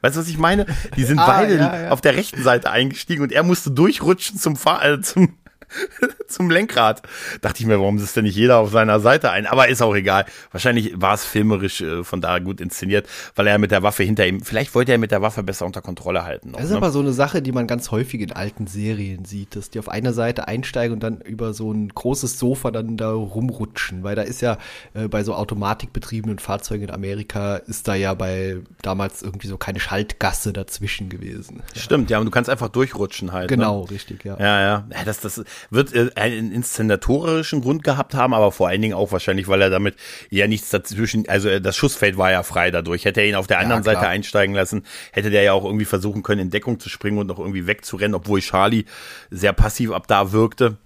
Weißt 0.00 0.16
du, 0.16 0.20
was 0.20 0.28
ich 0.28 0.38
meine? 0.38 0.66
Die 0.96 1.04
sind 1.04 1.18
Ah, 1.18 1.26
beide 1.26 1.56
ja, 1.56 1.82
ja. 1.82 1.90
auf 1.90 2.00
der 2.00 2.16
rechten 2.16 2.42
Seite 2.42 2.70
eingestiegen 2.70 3.22
und 3.22 3.32
er 3.32 3.42
musste 3.42 3.70
durchrutschen 3.70 4.38
zum 4.38 4.56
Fahr 4.56 4.84
äh, 4.84 5.00
zum 5.00 5.34
zum 6.28 6.50
Lenkrad. 6.50 7.02
Dachte 7.40 7.60
ich 7.60 7.66
mir, 7.66 7.78
warum 7.78 7.98
ist 7.98 8.16
denn 8.16 8.24
nicht 8.24 8.36
jeder 8.36 8.58
auf 8.58 8.70
seiner 8.70 9.00
Seite 9.00 9.30
ein? 9.30 9.46
Aber 9.46 9.68
ist 9.68 9.82
auch 9.82 9.94
egal. 9.94 10.24
Wahrscheinlich 10.50 10.92
war 11.00 11.14
es 11.14 11.24
filmerisch 11.24 11.80
äh, 11.80 12.04
von 12.04 12.20
da 12.20 12.38
gut 12.38 12.60
inszeniert, 12.60 13.08
weil 13.36 13.46
er 13.46 13.58
mit 13.58 13.70
der 13.70 13.82
Waffe 13.82 14.02
hinter 14.02 14.26
ihm, 14.26 14.40
vielleicht 14.42 14.74
wollte 14.74 14.92
er 14.92 14.98
mit 14.98 15.10
der 15.10 15.22
Waffe 15.22 15.42
besser 15.42 15.66
unter 15.66 15.82
Kontrolle 15.82 16.24
halten. 16.24 16.50
Noch, 16.50 16.58
Das 16.58 16.66
ist 16.66 16.72
ne? 16.72 16.76
aber 16.78 16.90
so 16.90 17.00
eine 17.00 17.12
Sache, 17.12 17.42
die 17.42 17.52
man 17.52 17.66
ganz 17.66 17.90
häufig 17.90 18.20
in 18.20 18.32
alten 18.32 18.66
Serien 18.66 19.24
sieht, 19.24 19.56
dass 19.56 19.70
die 19.70 19.78
auf 19.78 19.88
einer 19.88 20.12
Seite 20.12 20.48
einsteigen 20.48 20.94
und 20.94 21.02
dann 21.02 21.20
über 21.20 21.54
so 21.54 21.72
ein 21.72 21.88
großes 21.88 22.38
Sofa 22.38 22.70
dann 22.70 22.96
da 22.96 23.12
rumrutschen, 23.12 24.02
weil 24.02 24.14
da 24.16 24.22
ist 24.22 24.40
ja 24.40 24.58
äh, 24.94 25.08
bei 25.08 25.24
so 25.24 25.34
automatikbetriebenen 25.34 26.38
Fahrzeugen 26.38 26.84
in 26.84 26.90
Amerika 26.90 27.56
ist 27.56 27.88
da 27.88 27.94
ja 27.94 28.14
bei 28.14 28.58
damals 28.82 29.22
irgendwie 29.22 29.46
so 29.48 29.56
keine 29.56 29.80
Schaltgasse 29.80 30.52
dazwischen 30.52 31.08
gewesen. 31.08 31.62
Stimmt, 31.76 32.10
ja, 32.10 32.18
und 32.18 32.26
du 32.26 32.30
kannst 32.30 32.50
einfach 32.50 32.68
durchrutschen 32.68 33.32
halt. 33.32 33.48
Genau, 33.48 33.82
Ne? 33.82 33.90
richtig, 33.90 34.24
ja. 34.24 34.36
Ja, 34.38 34.60
ja. 34.60 34.84
ja 34.90 35.04
das, 35.04 35.20
das 35.20 35.42
wird 35.70 35.94
äh, 35.94 36.10
einen 36.16 36.52
inszenatorischen 36.52 37.62
Grund 37.62 37.84
gehabt 37.84 38.14
haben, 38.14 38.34
aber 38.34 38.52
vor 38.52 38.68
allen 38.68 38.82
Dingen 38.82 38.94
auch 38.94 39.12
wahrscheinlich, 39.12 39.48
weil 39.48 39.62
er 39.62 39.70
damit 39.70 39.96
ja 40.30 40.46
nichts 40.46 40.70
dazwischen, 40.70 41.28
also 41.28 41.48
äh, 41.48 41.60
das 41.60 41.76
Schussfeld 41.76 42.16
war 42.16 42.30
ja 42.30 42.42
frei 42.42 42.70
dadurch. 42.70 43.04
Hätte 43.04 43.20
er 43.20 43.28
ihn 43.28 43.34
auf 43.34 43.46
der 43.46 43.58
anderen 43.58 43.82
klar. 43.82 43.96
Seite 43.96 44.08
einsteigen 44.08 44.54
lassen, 44.54 44.84
hätte 45.12 45.30
der 45.30 45.42
ja 45.42 45.52
auch 45.52 45.64
irgendwie 45.64 45.84
versuchen 45.84 46.22
können, 46.22 46.40
in 46.40 46.50
Deckung 46.50 46.80
zu 46.80 46.88
springen 46.88 47.18
und 47.18 47.26
noch 47.26 47.38
irgendwie 47.38 47.66
wegzurennen, 47.66 48.14
obwohl 48.14 48.40
Charlie 48.40 48.84
sehr 49.30 49.52
passiv 49.52 49.92
ab 49.92 50.06
da 50.06 50.32
wirkte. 50.32 50.76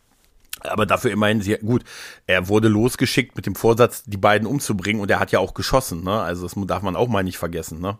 Aber 0.62 0.86
dafür 0.86 1.10
immerhin, 1.10 1.42
sehr 1.42 1.58
gut, 1.58 1.84
er 2.26 2.48
wurde 2.48 2.68
losgeschickt 2.68 3.36
mit 3.36 3.46
dem 3.46 3.54
Vorsatz, 3.54 4.04
die 4.04 4.16
beiden 4.16 4.46
umzubringen 4.46 5.02
und 5.02 5.10
er 5.10 5.20
hat 5.20 5.30
ja 5.30 5.38
auch 5.38 5.54
geschossen, 5.54 6.02
ne? 6.02 6.20
Also 6.22 6.42
das 6.44 6.54
darf 6.66 6.82
man 6.82 6.96
auch 6.96 7.08
mal 7.08 7.22
nicht 7.22 7.38
vergessen, 7.38 7.80
ne? 7.80 7.98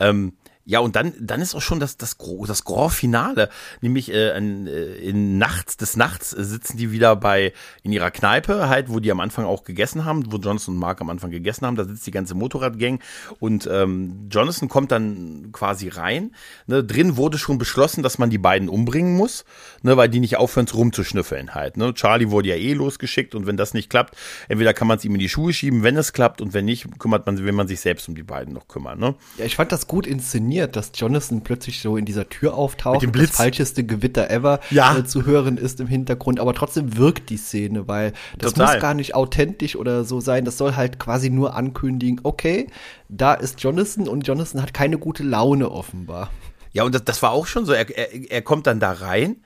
Ähm, 0.00 0.34
ja, 0.68 0.80
und 0.80 0.96
dann, 0.96 1.12
dann 1.20 1.40
ist 1.40 1.54
auch 1.54 1.62
schon 1.62 1.78
das, 1.78 1.96
das, 1.96 2.16
das 2.18 2.64
Grand 2.64 2.92
Finale, 2.92 3.50
nämlich 3.82 4.12
äh, 4.12 4.36
in, 4.36 4.66
äh, 4.66 4.96
in 4.96 5.38
Nachts, 5.38 5.76
des 5.76 5.96
Nachts 5.96 6.32
äh, 6.32 6.42
sitzen 6.42 6.76
die 6.76 6.90
wieder 6.90 7.14
bei, 7.14 7.52
in 7.84 7.92
ihrer 7.92 8.10
Kneipe, 8.10 8.68
halt, 8.68 8.88
wo 8.88 8.98
die 8.98 9.12
am 9.12 9.20
Anfang 9.20 9.44
auch 9.44 9.62
gegessen 9.62 10.04
haben, 10.04 10.32
wo 10.32 10.38
Jonathan 10.38 10.74
und 10.74 10.80
Mark 10.80 11.00
am 11.00 11.08
Anfang 11.08 11.30
gegessen 11.30 11.66
haben, 11.66 11.76
da 11.76 11.84
sitzt 11.84 12.04
die 12.08 12.10
ganze 12.10 12.34
Motorradgang. 12.34 12.98
Und 13.38 13.68
ähm, 13.70 14.28
Jonathan 14.28 14.68
kommt 14.68 14.90
dann 14.90 15.50
quasi 15.52 15.88
rein, 15.88 16.34
ne, 16.66 16.82
drin 16.82 17.16
wurde 17.16 17.38
schon 17.38 17.58
beschlossen, 17.58 18.02
dass 18.02 18.18
man 18.18 18.30
die 18.30 18.38
beiden 18.38 18.68
umbringen 18.68 19.16
muss, 19.16 19.44
ne, 19.82 19.96
weil 19.96 20.08
die 20.08 20.18
nicht 20.18 20.36
aufhören 20.36 20.66
rumzuschnüffeln 20.66 21.54
halt, 21.54 21.76
ne, 21.76 21.94
Charlie 21.94 22.30
wurde 22.30 22.48
ja 22.48 22.56
eh 22.56 22.72
losgeschickt 22.72 23.36
und 23.36 23.46
wenn 23.46 23.56
das 23.56 23.72
nicht 23.72 23.88
klappt, 23.88 24.16
entweder 24.48 24.74
kann 24.74 24.88
man 24.88 24.98
es 24.98 25.04
ihm 25.04 25.14
in 25.14 25.20
die 25.20 25.28
Schuhe 25.28 25.52
schieben, 25.52 25.84
wenn 25.84 25.96
es 25.96 26.12
klappt 26.12 26.40
und 26.40 26.54
wenn 26.54 26.64
nicht, 26.64 26.98
kümmert 26.98 27.24
man, 27.24 27.38
will 27.38 27.52
man 27.52 27.68
sich 27.68 27.78
selbst 27.78 28.08
um 28.08 28.16
die 28.16 28.24
beiden 28.24 28.52
noch 28.52 28.66
kümmern, 28.66 28.98
ne. 28.98 29.14
Ja, 29.38 29.44
ich 29.44 29.54
fand 29.54 29.70
das 29.70 29.86
gut 29.86 30.08
inszeniert, 30.08 30.55
dass 30.66 30.92
Jonathan 30.94 31.42
plötzlich 31.42 31.80
so 31.80 31.96
in 31.96 32.04
dieser 32.06 32.28
Tür 32.28 32.54
auftaucht. 32.54 32.94
Mit 32.94 33.02
dem 33.02 33.12
Blitz. 33.12 33.28
Das 33.32 33.36
falscheste 33.36 33.84
Gewitter 33.84 34.30
ever 34.30 34.60
Ja. 34.70 34.96
äh, 34.96 35.04
zu 35.04 35.26
hören 35.26 35.58
ist 35.58 35.80
im 35.80 35.86
Hintergrund, 35.86 36.40
aber 36.40 36.54
trotzdem 36.54 36.96
wirkt 36.96 37.28
die 37.30 37.36
Szene, 37.36 37.86
weil 37.86 38.12
das 38.38 38.54
Total. 38.54 38.74
muss 38.74 38.82
gar 38.82 38.94
nicht 38.94 39.14
authentisch 39.14 39.76
oder 39.76 40.04
so 40.04 40.20
sein. 40.20 40.44
Das 40.46 40.56
soll 40.56 40.74
halt 40.76 40.98
quasi 40.98 41.28
nur 41.28 41.54
ankündigen, 41.54 42.20
okay, 42.22 42.68
da 43.10 43.34
ist 43.34 43.62
Jonathan 43.62 44.08
und 44.08 44.26
Jonathan 44.26 44.62
hat 44.62 44.72
keine 44.72 44.96
gute 44.98 45.22
Laune 45.22 45.70
offenbar. 45.70 46.30
Ja, 46.72 46.84
und 46.84 46.94
das, 46.94 47.04
das 47.04 47.22
war 47.22 47.32
auch 47.32 47.46
schon 47.46 47.66
so. 47.66 47.72
Er, 47.72 47.88
er, 47.96 48.30
er 48.30 48.42
kommt 48.42 48.66
dann 48.66 48.80
da 48.80 48.92
rein 48.92 49.36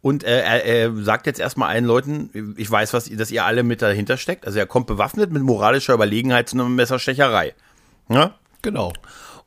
und 0.00 0.24
äh, 0.24 0.40
er, 0.40 0.64
er 0.64 0.94
sagt 1.04 1.26
jetzt 1.26 1.40
erstmal 1.40 1.68
allen 1.70 1.84
Leuten, 1.84 2.54
ich 2.56 2.70
weiß, 2.70 2.94
was, 2.94 3.10
dass 3.10 3.30
ihr 3.30 3.44
alle 3.44 3.62
mit 3.62 3.82
dahinter 3.82 4.16
steckt. 4.16 4.46
Also 4.46 4.58
er 4.58 4.66
kommt 4.66 4.86
bewaffnet 4.86 5.30
mit 5.32 5.42
moralischer 5.42 5.94
Überlegenheit 5.94 6.48
zu 6.48 6.56
einer 6.56 6.68
Messerstecherei. 6.68 7.54
Ja? 8.08 8.34
Genau. 8.62 8.92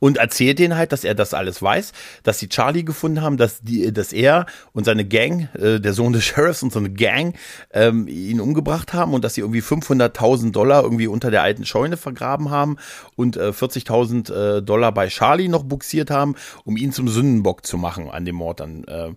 Und 0.02 0.16
erzählt 0.16 0.58
denen 0.58 0.76
halt, 0.76 0.90
dass 0.90 1.04
er 1.04 1.14
das 1.14 1.32
alles 1.32 1.62
weiß, 1.62 1.92
dass 2.24 2.40
sie 2.40 2.48
Charlie 2.48 2.84
gefunden 2.84 3.22
haben, 3.22 3.36
dass 3.36 3.60
die, 3.60 3.92
dass 3.92 4.12
er 4.12 4.46
und 4.72 4.82
seine 4.82 5.04
Gang, 5.04 5.48
äh, 5.54 5.78
der 5.78 5.92
Sohn 5.92 6.12
des 6.12 6.24
Sheriffs 6.24 6.64
und 6.64 6.72
so 6.72 6.80
eine 6.80 6.90
Gang, 6.90 7.36
ähm, 7.72 8.08
ihn 8.08 8.40
umgebracht 8.40 8.94
haben 8.94 9.14
und 9.14 9.22
dass 9.22 9.34
sie 9.34 9.42
irgendwie 9.42 9.62
500.000 9.62 10.50
Dollar 10.50 10.82
irgendwie 10.82 11.06
unter 11.06 11.30
der 11.30 11.44
alten 11.44 11.64
Scheune 11.64 11.96
vergraben 11.96 12.50
haben 12.50 12.78
und 13.14 13.36
äh, 13.36 13.50
40.000 13.50 14.56
äh, 14.56 14.62
Dollar 14.62 14.90
bei 14.90 15.06
Charlie 15.06 15.46
noch 15.46 15.62
buxiert 15.62 16.10
haben, 16.10 16.34
um 16.64 16.76
ihn 16.76 16.90
zum 16.90 17.06
Sündenbock 17.06 17.64
zu 17.64 17.78
machen 17.78 18.10
an 18.10 18.24
dem 18.24 18.34
Mord 18.34 18.60
an 18.60 18.82
äh, 18.88 19.10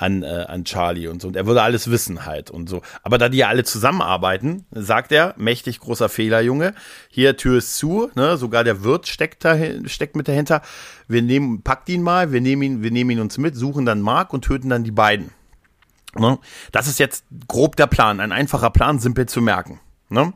an, 0.00 0.22
äh, 0.22 0.46
an 0.48 0.64
Charlie 0.64 1.08
und 1.08 1.20
so. 1.20 1.28
Und 1.28 1.36
er 1.36 1.46
würde 1.46 1.62
alles 1.62 1.90
wissen 1.90 2.24
halt 2.24 2.50
und 2.50 2.68
so. 2.68 2.80
Aber 3.02 3.18
da 3.18 3.28
die 3.28 3.38
ja 3.38 3.48
alle 3.48 3.64
zusammenarbeiten, 3.64 4.64
sagt 4.70 5.12
er, 5.12 5.34
mächtig 5.36 5.80
großer 5.80 6.08
Fehler, 6.08 6.40
Junge. 6.40 6.74
Hier, 7.10 7.36
Tür 7.36 7.58
ist 7.58 7.76
zu, 7.76 8.10
ne? 8.14 8.36
Sogar 8.36 8.64
der 8.64 8.82
Wirt 8.82 9.08
steckt 9.08 9.44
da, 9.44 9.56
steckt 9.84 10.16
mit 10.16 10.28
dahinter. 10.28 10.62
Wir 11.06 11.22
nehmen, 11.22 11.62
packt 11.62 11.88
ihn 11.90 12.02
mal, 12.02 12.32
wir 12.32 12.40
nehmen 12.40 12.62
ihn, 12.62 12.82
wir 12.82 12.90
nehmen 12.90 13.10
ihn 13.10 13.20
uns 13.20 13.36
mit, 13.36 13.56
suchen 13.56 13.84
dann 13.84 14.00
Mark 14.00 14.32
und 14.32 14.42
töten 14.42 14.70
dann 14.70 14.84
die 14.84 14.90
beiden. 14.90 15.30
Ne? 16.16 16.38
Das 16.72 16.86
ist 16.86 16.98
jetzt 16.98 17.24
grob 17.46 17.76
der 17.76 17.86
Plan, 17.86 18.20
ein 18.20 18.32
einfacher 18.32 18.70
Plan, 18.70 18.98
simpel 18.98 19.26
zu 19.26 19.40
merken. 19.40 19.80
Ne? 20.08 20.32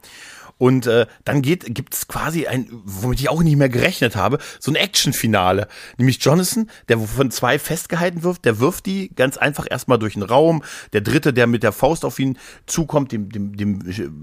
Und 0.59 0.87
äh, 0.87 1.07
dann 1.25 1.43
geht, 1.43 1.75
gibt 1.75 1.95
es 1.95 2.09
quasi 2.09 2.47
ein, 2.47 2.69
womit 2.71 3.21
ich 3.21 3.29
auch 3.29 3.43
nicht 3.43 3.57
mehr 3.57 3.69
gerechnet 3.69 4.17
habe, 4.17 4.38
so 4.61 4.71
ein 4.71 4.77
Action-Finale. 4.77 5.69
Nämlich 5.99 6.23
Jonathan, 6.25 6.71
der 6.88 6.99
von 6.99 7.31
zwei 7.31 7.59
festgehalten 7.59 8.23
wirft, 8.23 8.45
der 8.45 8.61
wirft 8.61 8.87
die 8.87 9.11
ganz 9.14 9.37
einfach 9.37 9.67
erstmal 9.69 9.99
durch 9.99 10.14
den 10.14 10.23
Raum. 10.23 10.62
Der 10.93 11.01
dritte, 11.01 11.33
der 11.33 11.47
mit 11.47 11.62
der 11.62 11.73
Faust 11.73 12.05
auf 12.05 12.19
ihn 12.19 12.38
zukommt, 12.67 13.12
dem, 13.12 13.31
dem, 13.31 13.57
dem 13.57 13.81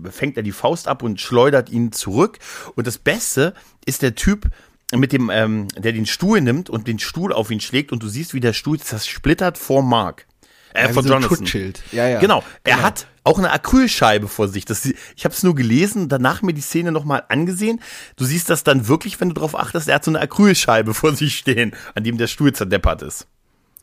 fängt 0.10 0.38
er 0.38 0.44
die 0.44 0.52
Faust 0.52 0.88
ab 0.88 1.04
und 1.04 1.20
schleudert 1.20 1.70
ihn 1.70 1.92
zurück. 1.92 2.40
Und 2.76 2.88
das 2.88 2.98
Beste 2.98 3.54
ist 3.86 4.02
der 4.02 4.16
Typ, 4.16 4.50
mit 4.94 5.14
dem, 5.14 5.30
ähm, 5.30 5.68
der 5.78 5.94
den 5.94 6.06
Stuhl 6.06 6.42
nimmt 6.42 6.70
und 6.70 6.88
den 6.88 7.00
Stuhl 7.00 7.32
auf 7.34 7.50
ihn 7.52 7.62
schlägt 7.62 7.92
und 7.92 8.04
du 8.04 8.08
siehst, 8.08 8.34
wie 8.34 8.40
der 8.40 8.54
Stuhl 8.54 8.78
das 8.78 9.08
splittert 9.08 9.58
vor 9.58 9.84
Mark. 9.84 10.28
Äh, 10.74 10.88
ja, 10.88 10.94
von 10.94 11.04
so 11.04 11.14
Jonathan. 11.14 11.38
Schutzschild. 11.38 11.82
Ja, 11.92 12.08
ja. 12.08 12.20
Genau. 12.20 12.44
Er 12.64 12.76
genau. 12.76 12.88
hat 12.88 13.08
auch 13.24 13.38
eine 13.38 13.52
Acrylscheibe 13.52 14.28
vor 14.28 14.48
sich. 14.48 14.66
Das, 14.66 14.86
ich 14.86 15.26
habe 15.26 15.34
es 15.34 15.44
nur 15.44 15.56
gelesen, 15.56 16.10
danach 16.10 16.42
mir 16.42 16.54
die 16.54 16.62
Szene 16.62 16.92
nochmal 16.92 17.24
angesehen. 17.30 17.80
Du 18.16 18.26
siehst 18.26 18.50
das 18.50 18.64
dann 18.64 18.88
wirklich, 18.88 19.20
wenn 19.22 19.30
du 19.30 19.36
darauf 19.36 19.58
achtest, 19.58 19.88
er 19.88 19.96
hat 19.96 20.06
so 20.06 20.12
eine 20.12 20.20
Acrylscheibe 20.20 20.94
vor 20.96 21.16
sich 21.16 21.38
stehen, 21.38 21.76
an 21.96 22.04
dem 22.04 22.18
der 22.18 22.28
Stuhl 22.28 22.54
zerdeppert 22.54 23.02
ist. 23.02 23.28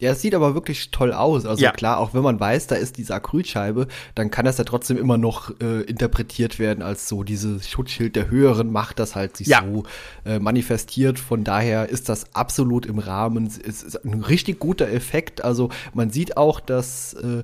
Ja, 0.00 0.12
es 0.12 0.22
sieht 0.22 0.34
aber 0.34 0.54
wirklich 0.54 0.90
toll 0.92 1.12
aus. 1.12 1.44
Also 1.44 1.62
ja. 1.62 1.72
klar, 1.72 1.98
auch 1.98 2.14
wenn 2.14 2.22
man 2.22 2.38
weiß, 2.38 2.68
da 2.68 2.76
ist 2.76 2.98
diese 2.98 3.14
Acrylscheibe, 3.14 3.88
dann 4.14 4.30
kann 4.30 4.44
das 4.44 4.58
ja 4.58 4.64
trotzdem 4.64 4.96
immer 4.96 5.18
noch 5.18 5.50
äh, 5.60 5.82
interpretiert 5.82 6.58
werden 6.60 6.82
als 6.82 7.08
so 7.08 7.24
dieses 7.24 7.68
Schutzschild 7.68 8.14
der 8.14 8.30
höheren 8.30 8.70
Macht, 8.70 9.00
das 9.00 9.16
halt 9.16 9.36
sich 9.36 9.48
ja. 9.48 9.64
so 9.64 9.82
äh, 10.24 10.38
manifestiert. 10.38 11.18
Von 11.18 11.42
daher 11.42 11.88
ist 11.88 12.08
das 12.08 12.34
absolut 12.34 12.86
im 12.86 13.00
Rahmen. 13.00 13.46
Es 13.46 13.82
ist 13.82 14.04
ein 14.04 14.22
richtig 14.22 14.60
guter 14.60 14.88
Effekt. 14.88 15.42
Also 15.42 15.70
man 15.94 16.10
sieht 16.10 16.36
auch, 16.36 16.60
dass 16.60 17.14
äh, 17.14 17.42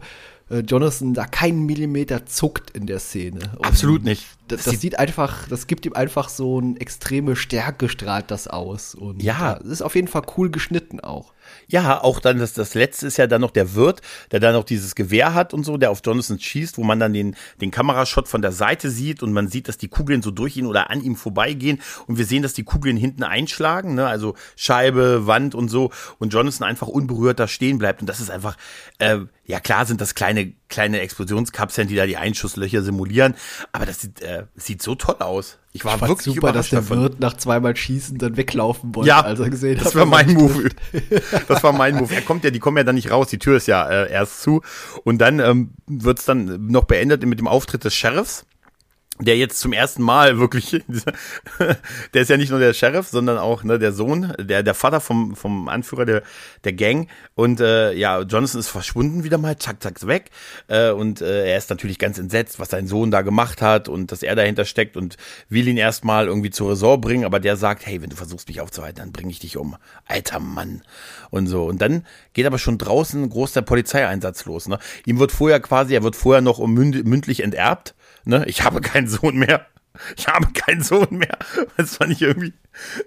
äh, 0.50 0.58
Jonathan 0.60 1.14
da 1.14 1.26
keinen 1.26 1.64
Millimeter 1.64 2.26
zuckt 2.26 2.70
in 2.70 2.86
der 2.86 2.98
Szene. 2.98 3.40
Und 3.56 3.66
Absolut 3.66 4.04
nicht. 4.04 4.26
Das, 4.48 4.64
das, 4.64 4.80
sieht 4.80 4.98
einfach, 4.98 5.48
das 5.48 5.66
gibt 5.66 5.86
ihm 5.86 5.94
einfach 5.94 6.28
so 6.28 6.58
eine 6.58 6.78
extreme 6.78 7.34
Stärke, 7.34 7.88
strahlt 7.88 8.30
das 8.30 8.46
aus. 8.46 8.94
Und 8.94 9.22
ja, 9.22 9.54
das 9.54 9.68
ist 9.68 9.82
auf 9.82 9.94
jeden 9.94 10.08
Fall 10.08 10.22
cool 10.36 10.50
geschnitten 10.50 11.00
auch. 11.00 11.32
Ja, 11.66 12.02
auch 12.02 12.20
dann 12.20 12.38
das, 12.38 12.52
das 12.52 12.74
letzte 12.74 13.06
ist 13.06 13.16
ja 13.16 13.26
dann 13.26 13.40
noch 13.40 13.50
der 13.50 13.74
Wirt, 13.74 14.00
der 14.30 14.40
dann 14.40 14.54
noch 14.54 14.64
dieses 14.64 14.94
Gewehr 14.94 15.34
hat 15.34 15.54
und 15.54 15.64
so, 15.64 15.76
der 15.76 15.90
auf 15.90 16.00
Jonathan 16.04 16.38
schießt, 16.38 16.78
wo 16.78 16.84
man 16.84 17.00
dann 17.00 17.12
den, 17.12 17.36
den 17.60 17.70
Kamerashot 17.70 18.28
von 18.28 18.42
der 18.42 18.52
Seite 18.52 18.90
sieht 18.90 19.22
und 19.22 19.32
man 19.32 19.48
sieht, 19.48 19.68
dass 19.68 19.78
die 19.78 19.88
Kugeln 19.88 20.22
so 20.22 20.30
durch 20.30 20.56
ihn 20.56 20.66
oder 20.66 20.90
an 20.90 21.02
ihm 21.02 21.16
vorbeigehen 21.16 21.80
und 22.06 22.18
wir 22.18 22.26
sehen, 22.26 22.42
dass 22.42 22.54
die 22.54 22.64
Kugeln 22.64 22.96
hinten 22.96 23.22
einschlagen, 23.22 23.94
ne? 23.94 24.06
also 24.06 24.34
Scheibe, 24.56 25.26
Wand 25.26 25.54
und 25.54 25.68
so 25.68 25.90
und 26.18 26.32
Jonathan 26.32 26.66
einfach 26.68 26.88
unberührt 26.88 27.40
da 27.40 27.48
stehen 27.48 27.78
bleibt 27.78 28.00
und 28.00 28.08
das 28.08 28.20
ist 28.20 28.30
einfach, 28.30 28.56
äh, 28.98 29.18
ja 29.46 29.60
klar 29.60 29.86
sind 29.86 30.00
das 30.00 30.14
kleine, 30.14 30.52
kleine 30.68 31.00
Explosionskapseln, 31.00 31.88
die 31.88 31.96
da 31.96 32.06
die 32.06 32.16
Einschusslöcher 32.16 32.82
simulieren, 32.82 33.34
aber 33.72 33.86
das 33.86 34.00
sieht, 34.00 34.20
äh, 34.22 34.44
sieht 34.54 34.82
so 34.82 34.94
toll 34.94 35.16
aus. 35.20 35.58
Ich 35.76 35.84
war 35.84 35.96
ich 35.96 36.02
wirklich 36.02 36.34
super, 36.36 36.52
dass 36.52 36.70
der 36.70 36.82
davon. 36.82 37.00
Wirt 37.00 37.18
nach 37.18 37.36
zweimal 37.36 37.74
Schießen 37.74 38.16
dann 38.16 38.36
weglaufen 38.36 38.94
wollte, 38.94 39.08
ja, 39.08 39.22
als 39.22 39.40
er 39.40 39.50
gesehen 39.50 39.74
das 39.74 39.86
hat. 39.86 39.94
Das 39.94 39.94
war 39.96 40.06
mein 40.06 40.32
Move. 40.32 40.68
das 41.48 41.64
war 41.64 41.72
mein 41.72 41.96
Move. 41.96 42.14
Er 42.14 42.22
kommt 42.22 42.44
ja, 42.44 42.50
die 42.50 42.60
kommen 42.60 42.76
ja 42.76 42.84
dann 42.84 42.94
nicht 42.94 43.10
raus, 43.10 43.26
die 43.26 43.40
Tür 43.40 43.56
ist 43.56 43.66
ja 43.66 43.88
äh, 43.88 44.08
erst 44.08 44.40
zu. 44.40 44.62
Und 45.02 45.18
dann 45.18 45.40
ähm, 45.40 45.72
wird's 45.88 46.26
dann 46.26 46.68
noch 46.68 46.84
beendet 46.84 47.26
mit 47.26 47.40
dem 47.40 47.48
Auftritt 47.48 47.82
des 47.82 47.92
Sheriffs 47.92 48.46
der 49.20 49.36
jetzt 49.36 49.60
zum 49.60 49.72
ersten 49.72 50.02
Mal 50.02 50.40
wirklich, 50.40 50.70
der 52.14 52.22
ist 52.22 52.30
ja 52.30 52.36
nicht 52.36 52.50
nur 52.50 52.58
der 52.58 52.72
Sheriff, 52.72 53.08
sondern 53.08 53.38
auch 53.38 53.62
ne, 53.62 53.78
der 53.78 53.92
Sohn, 53.92 54.34
der 54.40 54.64
der 54.64 54.74
Vater 54.74 55.00
vom 55.00 55.36
vom 55.36 55.68
Anführer 55.68 56.04
der 56.04 56.22
der 56.64 56.72
Gang. 56.72 57.08
Und 57.36 57.60
äh, 57.60 57.92
ja 57.92 58.22
Jonathan 58.22 58.58
ist 58.58 58.68
verschwunden 58.68 59.22
wieder 59.22 59.38
mal, 59.38 59.56
zack 59.56 59.80
zack 59.80 60.04
weg. 60.08 60.30
Äh, 60.66 60.90
und 60.90 61.20
äh, 61.20 61.48
er 61.48 61.56
ist 61.56 61.70
natürlich 61.70 62.00
ganz 62.00 62.18
entsetzt, 62.18 62.58
was 62.58 62.70
sein 62.70 62.88
Sohn 62.88 63.12
da 63.12 63.22
gemacht 63.22 63.62
hat 63.62 63.88
und 63.88 64.10
dass 64.10 64.24
er 64.24 64.34
dahinter 64.34 64.64
steckt 64.64 64.96
und 64.96 65.16
will 65.48 65.68
ihn 65.68 65.76
erstmal 65.76 66.26
irgendwie 66.26 66.50
zur 66.50 66.72
Resort 66.72 67.00
bringen, 67.00 67.24
aber 67.24 67.38
der 67.38 67.56
sagt, 67.56 67.86
hey, 67.86 68.02
wenn 68.02 68.10
du 68.10 68.16
versuchst 68.16 68.48
mich 68.48 68.60
aufzuhalten, 68.60 68.98
dann 68.98 69.12
bringe 69.12 69.30
ich 69.30 69.38
dich 69.38 69.56
um, 69.56 69.76
alter 70.06 70.40
Mann. 70.40 70.82
Und 71.30 71.46
so. 71.46 71.64
Und 71.66 71.80
dann 71.80 72.04
geht 72.32 72.46
aber 72.46 72.58
schon 72.58 72.78
draußen 72.78 73.28
groß 73.28 73.52
der 73.52 73.62
Polizeieinsatz 73.62 74.44
los, 74.44 74.66
ne? 74.66 74.78
Ihm 75.06 75.20
wird 75.20 75.30
vorher 75.30 75.60
quasi, 75.60 75.94
er 75.94 76.02
wird 76.02 76.16
vorher 76.16 76.40
noch 76.40 76.58
mündlich 76.66 77.44
enterbt 77.44 77.94
Ne? 78.24 78.44
Ich 78.46 78.62
habe 78.62 78.80
keinen 78.80 79.08
Sohn 79.08 79.36
mehr. 79.36 79.66
Ich 80.16 80.26
habe 80.26 80.48
keinen 80.52 80.82
Sohn 80.82 81.06
mehr. 81.10 81.38
Das 81.76 81.96
fand 81.96 82.10
ich 82.10 82.20
irgendwie 82.20 82.52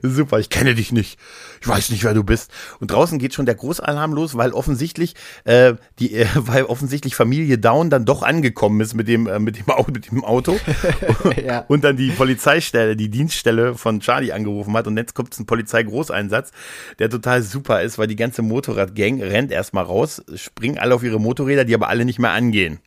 super. 0.02 0.40
Ich 0.40 0.50
kenne 0.50 0.74
dich 0.74 0.94
nicht. 0.94 1.20
Ich 1.60 1.68
weiß 1.68 1.90
nicht, 1.90 2.06
wer 2.06 2.14
du 2.14 2.24
bist. 2.24 2.50
Und 2.80 2.92
draußen 2.92 3.20
geht 3.20 3.34
schon 3.34 3.46
der 3.46 3.56
Großalarm 3.56 4.14
los, 4.14 4.38
weil 4.38 4.54
offensichtlich 4.54 5.16
äh, 5.44 5.74
die, 6.00 6.14
äh, 6.16 6.28
weil 6.36 6.64
offensichtlich 6.64 7.14
Familie 7.14 7.58
Down 7.58 7.90
dann 7.90 8.06
doch 8.06 8.24
angekommen 8.24 8.80
ist 8.80 8.94
mit 8.94 9.10
dem 9.10 9.28
äh, 9.28 9.38
mit 9.40 9.58
dem 9.58 9.70
Auto, 9.70 9.92
mit 9.92 10.10
dem 10.10 10.24
Auto 10.24 10.58
ja. 11.46 11.66
und 11.68 11.84
dann 11.84 11.98
die 11.98 12.12
Polizeistelle, 12.12 12.96
die 12.96 13.10
Dienststelle 13.10 13.76
von 13.76 14.00
Charlie 14.00 14.32
angerufen 14.32 14.74
hat. 14.78 14.88
Und 14.88 14.96
jetzt 14.96 15.14
kommt 15.14 15.38
ein 15.38 15.46
Polizeigroßeinsatz, 15.46 16.52
der 17.00 17.10
total 17.10 17.42
super 17.44 17.82
ist, 17.82 17.98
weil 17.98 18.08
die 18.08 18.16
ganze 18.16 18.44
Motorradgang 18.44 19.22
rennt 19.22 19.52
erstmal 19.52 19.84
raus, 19.84 20.24
springen 20.36 20.78
alle 20.78 20.96
auf 20.96 21.04
ihre 21.04 21.20
Motorräder, 21.20 21.66
die 21.66 21.76
aber 21.76 21.90
alle 21.90 22.06
nicht 22.06 22.20
mehr 22.20 22.32
angehen. 22.32 22.80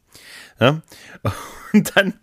Ja? 0.58 0.80
Und 1.72 1.96
dann 1.96 2.14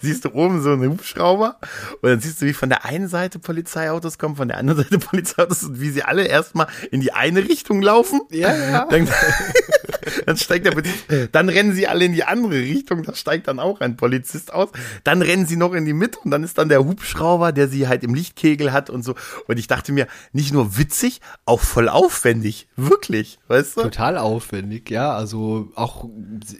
siehst 0.00 0.24
du 0.24 0.30
oben 0.30 0.62
so 0.62 0.72
einen 0.72 0.90
Hubschrauber 0.90 1.58
und 2.00 2.08
dann 2.08 2.20
siehst 2.20 2.40
du, 2.40 2.46
wie 2.46 2.54
von 2.54 2.70
der 2.70 2.84
einen 2.84 3.08
Seite 3.08 3.38
Polizeiautos 3.38 4.18
kommen, 4.18 4.36
von 4.36 4.48
der 4.48 4.58
anderen 4.58 4.82
Seite 4.82 4.98
Polizeiautos 5.06 5.62
und 5.64 5.80
wie 5.80 5.90
sie 5.90 6.02
alle 6.02 6.26
erstmal 6.26 6.68
in 6.90 7.00
die 7.00 7.12
eine 7.12 7.40
Richtung 7.40 7.82
laufen. 7.82 8.20
Ja, 8.30 8.54
ja. 8.54 8.86
Dann, 8.86 9.08
dann 10.26 10.36
steigt 10.36 10.66
der 10.66 10.72
Polizist, 10.72 11.04
dann 11.32 11.48
rennen 11.48 11.72
sie 11.72 11.86
alle 11.86 12.04
in 12.04 12.12
die 12.12 12.24
andere 12.24 12.54
Richtung, 12.54 13.02
da 13.02 13.14
steigt 13.14 13.48
dann 13.48 13.58
auch 13.58 13.80
ein 13.80 13.96
Polizist 13.96 14.52
aus. 14.52 14.70
Dann 15.04 15.22
rennen 15.22 15.46
sie 15.46 15.56
noch 15.56 15.74
in 15.74 15.84
die 15.84 15.92
Mitte 15.92 16.18
und 16.24 16.30
dann 16.30 16.42
ist 16.42 16.58
dann 16.58 16.68
der 16.68 16.84
Hubschrauber, 16.84 17.52
der 17.52 17.68
sie 17.68 17.88
halt 17.88 18.02
im 18.02 18.14
Lichtkegel 18.14 18.72
hat 18.72 18.90
und 18.90 19.04
so. 19.04 19.14
Und 19.46 19.58
ich 19.58 19.66
dachte 19.66 19.92
mir, 19.92 20.06
nicht 20.32 20.52
nur 20.52 20.76
witzig, 20.78 21.20
auch 21.44 21.60
voll 21.60 21.88
aufwendig. 21.88 22.68
Wirklich, 22.76 23.38
weißt 23.48 23.76
du? 23.76 23.82
Total 23.82 24.18
aufwendig, 24.18 24.90
ja. 24.90 25.14
Also 25.14 25.70
auch, 25.74 26.08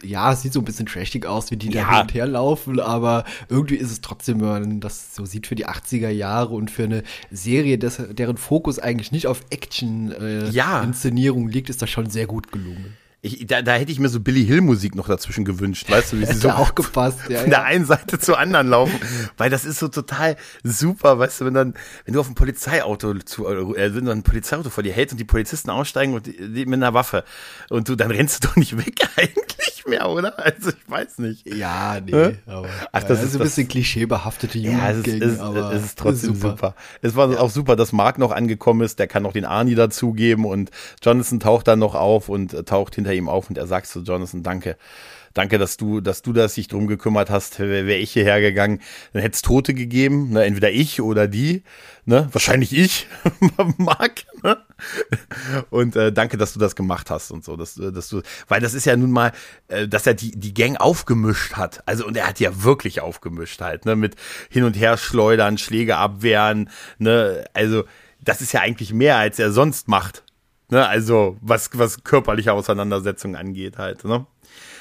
ja, 0.03 0.31
es 0.33 0.41
sieht 0.41 0.53
so 0.53 0.61
ein 0.61 0.65
bisschen 0.65 0.85
trashig 0.85 1.25
aus, 1.25 1.51
wie 1.51 1.57
die 1.57 1.71
ja. 1.71 1.83
da 1.83 1.89
hin 1.89 2.01
und 2.01 2.13
her 2.13 2.27
laufen, 2.27 2.79
aber 2.79 2.99
aber 3.09 3.23
irgendwie 3.47 3.75
ist 3.75 3.91
es 3.91 4.01
trotzdem, 4.01 4.41
wenn 4.41 4.47
man 4.47 4.79
das 4.81 5.15
so 5.15 5.25
sieht 5.25 5.47
für 5.47 5.55
die 5.55 5.67
80er 5.67 6.09
Jahre 6.09 6.53
und 6.53 6.69
für 6.69 6.83
eine 6.83 7.03
Serie, 7.31 7.77
des, 7.77 8.01
deren 8.11 8.37
Fokus 8.37 8.79
eigentlich 8.79 9.11
nicht 9.11 9.27
auf 9.27 9.41
Action-Inszenierung 9.49 11.43
äh, 11.43 11.45
ja. 11.45 11.53
liegt, 11.53 11.69
ist 11.69 11.81
das 11.81 11.89
schon 11.89 12.09
sehr 12.09 12.27
gut 12.27 12.51
gelungen. 12.51 12.97
Ich, 13.21 13.45
da, 13.47 13.61
da 13.61 13.73
hätte 13.73 13.91
ich 13.91 13.99
mir 13.99 14.07
so 14.07 14.21
Billy 14.21 14.45
Hill 14.45 14.61
Musik 14.61 14.95
noch 14.95 15.09
dazwischen 15.09 15.43
gewünscht, 15.43 15.89
weißt 15.89 16.13
du, 16.13 16.19
wie 16.21 16.25
sie 16.25 16.33
so 16.39 16.51
auch 16.51 16.73
gepasst, 16.73 17.19
ja, 17.27 17.41
von 17.41 17.49
der 17.49 17.63
einen 17.63 17.85
Seite 17.85 18.17
zur 18.17 18.39
anderen 18.39 18.69
laufen, 18.69 18.97
weil 19.35 19.49
das 19.49 19.65
ist 19.65 19.79
so 19.79 19.89
total 19.89 20.37
super, 20.63 21.19
weißt 21.19 21.41
du, 21.41 21.45
wenn 21.45 21.53
dann, 21.53 21.73
wenn 22.05 22.13
du 22.13 22.21
auf 22.21 22.29
ein 22.29 22.35
Polizeiauto 22.35 23.13
zu, 23.15 23.45
äh, 23.45 23.93
wenn 23.93 24.05
du 24.05 24.11
ein 24.11 24.23
Polizeiauto 24.23 24.69
vor 24.69 24.83
dir 24.83 24.93
hältst 24.93 25.13
und 25.13 25.17
die 25.17 25.25
Polizisten 25.25 25.69
aussteigen 25.69 26.13
und 26.13 26.27
die, 26.27 26.37
die 26.37 26.65
mit 26.65 26.75
einer 26.75 26.93
Waffe 26.93 27.25
und 27.69 27.89
du, 27.89 27.97
dann 27.97 28.11
rennst 28.11 28.41
du 28.41 28.47
doch 28.47 28.55
nicht 28.55 28.77
weg 28.77 28.95
eigentlich 29.17 29.83
mehr, 29.85 30.09
oder? 30.09 30.39
Also 30.39 30.69
ich 30.69 30.89
weiß 30.89 31.17
nicht. 31.19 31.45
Ja, 31.53 31.99
nee, 31.99 32.37
aber 32.45 32.69
Ach, 32.93 33.03
das 33.03 33.19
ja, 33.19 33.25
ist 33.25 33.35
ein 33.35 33.41
bisschen 33.41 33.67
klischeebehaftete 33.67 34.57
Jugend 34.57 34.79
ja, 34.79 34.91
es 34.91 35.05
ist, 35.05 35.21
es, 35.21 35.39
aber 35.39 35.73
es 35.73 35.83
ist 35.83 35.99
trotzdem 35.99 36.35
super. 36.35 36.49
super. 36.51 36.75
Es 37.01 37.15
war 37.15 37.37
auch 37.41 37.49
super, 37.49 37.75
dass 37.75 37.91
Mark 37.91 38.17
noch 38.17 38.31
angekommen 38.31 38.81
ist, 38.81 38.99
der 38.99 39.07
kann 39.07 39.23
noch 39.23 39.33
den 39.33 39.45
Arnie 39.45 39.75
dazugeben 39.75 40.45
und 40.45 40.71
Jonathan 41.03 41.41
taucht 41.41 41.67
dann 41.67 41.79
noch 41.79 41.95
auf 41.95 42.29
und 42.29 42.53
äh, 42.53 42.63
taucht 42.63 42.95
hinter 42.95 43.08
hinter 43.09 43.13
ihm 43.17 43.29
auf 43.29 43.49
und 43.49 43.57
er 43.57 43.67
sagt 43.67 43.87
zu 43.87 44.01
Jonathan, 44.01 44.43
danke. 44.43 44.77
Danke, 45.35 45.59
dass 45.59 45.77
du, 45.77 46.01
dass 46.01 46.23
du 46.23 46.33
das 46.33 46.55
sich 46.55 46.67
drum 46.67 46.87
gekümmert 46.87 47.29
hast. 47.29 47.59
Wäre 47.59 47.85
wär 47.85 47.99
ich 47.99 48.13
hierher 48.13 48.41
gegangen, 48.41 48.81
dann 49.13 49.21
hätte 49.21 49.35
es 49.35 49.41
Tote 49.43 49.75
gegeben, 49.75 50.31
ne? 50.31 50.43
entweder 50.43 50.71
ich 50.71 51.01
oder 51.01 51.27
die, 51.27 51.63
ne? 52.05 52.27
Wahrscheinlich 52.31 52.75
ich, 52.75 53.07
Mark, 53.77 54.23
ne? 54.43 54.57
Und 55.69 55.95
äh, 55.95 56.11
danke, 56.11 56.37
dass 56.37 56.53
du 56.53 56.59
das 56.59 56.75
gemacht 56.75 57.11
hast 57.11 57.29
und 57.29 57.45
so, 57.45 57.55
dass, 57.55 57.75
dass 57.75 58.09
du, 58.09 58.23
weil 58.47 58.59
das 58.59 58.73
ist 58.73 58.85
ja 58.85 58.97
nun 58.97 59.11
mal, 59.11 59.31
äh, 59.67 59.87
dass 59.87 60.07
er 60.07 60.15
die 60.15 60.31
die 60.31 60.55
Gang 60.55 60.79
aufgemischt 60.79 61.53
hat. 61.53 61.83
Also 61.85 62.07
und 62.07 62.17
er 62.17 62.27
hat 62.27 62.39
ja 62.39 62.63
wirklich 62.63 62.99
aufgemischt 63.01 63.61
halt, 63.61 63.85
ne? 63.85 63.95
Mit 63.95 64.15
hin 64.49 64.63
und 64.63 64.75
her 64.75 64.97
schleudern, 64.97 65.59
Schläge 65.59 65.95
abwehren, 65.95 66.71
ne? 66.97 67.45
Also 67.53 67.83
das 68.19 68.41
ist 68.41 68.51
ja 68.51 68.61
eigentlich 68.61 68.93
mehr, 68.93 69.17
als 69.17 69.37
er 69.37 69.51
sonst 69.51 69.87
macht. 69.87 70.23
Ne? 70.69 70.87
Also, 70.87 71.37
was, 71.41 71.69
was 71.73 72.03
körperliche 72.03 72.53
Auseinandersetzungen 72.53 73.35
angeht 73.35 73.77
halt, 73.77 74.03
ne? 74.05 74.25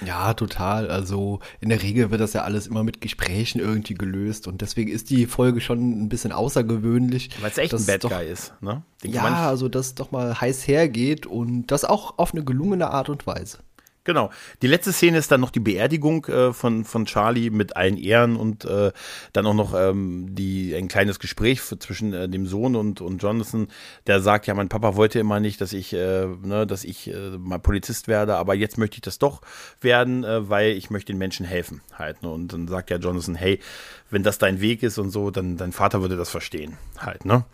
Ja, 0.05 0.33
total. 0.35 0.91
Also 0.91 1.41
in 1.61 1.71
der 1.71 1.83
Regel 1.83 2.11
wird 2.11 2.21
das 2.21 2.33
ja 2.33 2.43
alles 2.43 2.67
immer 2.67 2.85
mit 2.85 3.01
Gesprächen 3.01 3.59
irgendwie 3.59 3.95
gelöst 3.95 4.47
und 4.47 4.61
deswegen 4.61 4.91
ist 4.91 5.11
die 5.11 5.27
Folge 5.27 5.61
schon 5.61 6.05
ein 6.05 6.09
bisschen 6.09 6.33
außergewöhnlich. 6.33 7.31
Weil 7.41 7.51
es 7.51 7.59
echt 7.59 7.75
ein 7.75 7.87
Bad 7.87 8.05
doch, 8.05 8.11
Guy 8.11 8.29
ist, 8.29 8.53
ne? 8.61 8.83
Den 9.03 9.13
ja, 9.13 9.49
also 9.49 9.69
dass 9.69 9.95
doch 9.95 10.11
mal 10.11 10.41
heiß 10.41 10.67
hergeht 10.69 11.27
und 11.27 11.67
das 11.67 11.85
auch 11.85 12.19
auf 12.19 12.33
eine 12.33 12.45
gelungene 12.45 12.91
Art 12.91 13.09
und 13.09 13.27
Weise. 13.27 13.59
Genau. 14.09 14.31
Die 14.63 14.69
letzte 14.69 14.95
Szene 14.95 15.19
ist 15.19 15.31
dann 15.31 15.43
noch 15.43 15.51
die 15.51 15.61
Beerdigung 15.61 16.25
äh, 16.29 16.55
von, 16.55 16.87
von 16.87 17.05
Charlie 17.05 17.51
mit 17.51 17.77
allen 17.77 17.99
Ehren 17.99 18.37
und 18.37 18.65
äh, 18.65 18.91
dann 19.35 19.45
auch 19.45 19.53
noch 19.53 19.75
ähm, 19.79 20.29
die, 20.31 20.75
ein 20.75 20.89
kleines 20.89 21.19
Gespräch 21.19 21.61
zwischen 21.61 22.15
äh, 22.15 22.27
dem 22.27 22.47
Sohn 22.47 22.75
und, 22.75 23.03
und 23.03 23.23
Jonathan, 23.23 23.69
der 24.07 24.23
sagt, 24.23 24.47
ja, 24.47 24.55
mein 24.55 24.71
Papa 24.71 24.97
wollte 24.97 25.19
immer 25.19 25.41
nicht, 25.41 25.61
dass 25.61 25.75
ich, 25.75 25.93
äh, 25.93 26.25
ne, 26.25 26.67
dass 26.67 26.85
ich 26.85 27.13
äh, 27.13 27.37
mal 27.37 27.59
Polizist 27.59 28.09
werde, 28.09 28.37
aber 28.37 28.55
jetzt 28.55 28.79
möchte 28.79 28.95
ich 28.95 29.03
das 29.03 29.19
doch 29.19 29.43
werden, 29.83 30.25
äh, 30.25 30.49
weil 30.49 30.71
ich 30.71 30.89
möchte 30.89 31.13
den 31.13 31.19
Menschen 31.19 31.45
helfen 31.45 31.83
halt. 31.93 32.23
Ne? 32.23 32.31
Und 32.31 32.51
dann 32.55 32.67
sagt 32.67 32.89
ja 32.89 32.97
Jonathan, 32.97 33.35
hey, 33.35 33.61
wenn 34.09 34.23
das 34.23 34.39
dein 34.39 34.63
Weg 34.63 34.83
ist 34.83 34.97
und 34.97 35.11
so, 35.11 35.31
dann 35.31 35.59
dein 35.59 35.73
Vater 35.73 36.01
würde 36.01 36.17
das 36.17 36.31
verstehen 36.31 36.79
halt, 36.97 37.27
ne? 37.27 37.45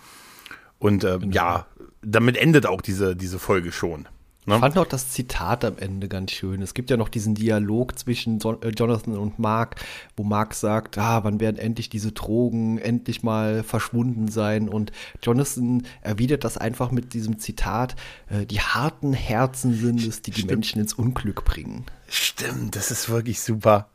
Und 0.78 1.00
genau. 1.00 1.26
ja, 1.30 1.66
damit 2.02 2.36
endet 2.36 2.66
auch 2.66 2.80
diese, 2.80 3.16
diese 3.16 3.40
Folge 3.40 3.72
schon. 3.72 4.06
Ne? 4.46 4.57
Ich 4.57 4.61
fand 4.61 4.76
auch 4.78 4.87
das 4.87 5.11
Zitat 5.11 5.64
am 5.64 5.78
Ende 5.78 6.09
ganz 6.09 6.33
schön. 6.33 6.61
Es 6.61 6.74
gibt 6.74 6.90
ja 6.90 6.96
noch 6.96 7.09
diesen 7.09 7.35
Dialog 7.35 7.98
zwischen 7.98 8.40
äh, 8.40 8.68
Jonathan 8.68 9.16
und 9.16 9.38
Mark, 9.38 9.76
wo 10.16 10.24
Mark 10.24 10.54
sagt, 10.54 10.98
ah, 10.98 11.24
wann 11.24 11.40
werden 11.40 11.57
endlich 11.57 11.88
diese 11.88 12.12
Drogen 12.12 12.78
endlich 12.78 13.22
mal 13.22 13.62
verschwunden 13.62 14.28
sein? 14.28 14.68
Und 14.68 14.92
Jonathan 15.22 15.87
erwidert 16.02 16.44
das 16.44 16.59
einfach 16.59 16.90
mit 16.90 17.14
diesem 17.14 17.38
Zitat, 17.38 17.96
äh, 18.28 18.44
die 18.44 18.61
harten 18.61 19.14
Herzen 19.14 19.74
sind 19.74 20.04
es, 20.07 20.20
die 20.20 20.33
Stimmt. 20.33 20.50
die 20.50 20.54
Menschen 20.54 20.80
ins 20.80 20.92
Unglück 20.92 21.44
bringen. 21.44 21.87
Stimmt, 22.09 22.76
das 22.76 22.90
ist 22.90 23.09
wirklich 23.09 23.40
super. 23.40 23.88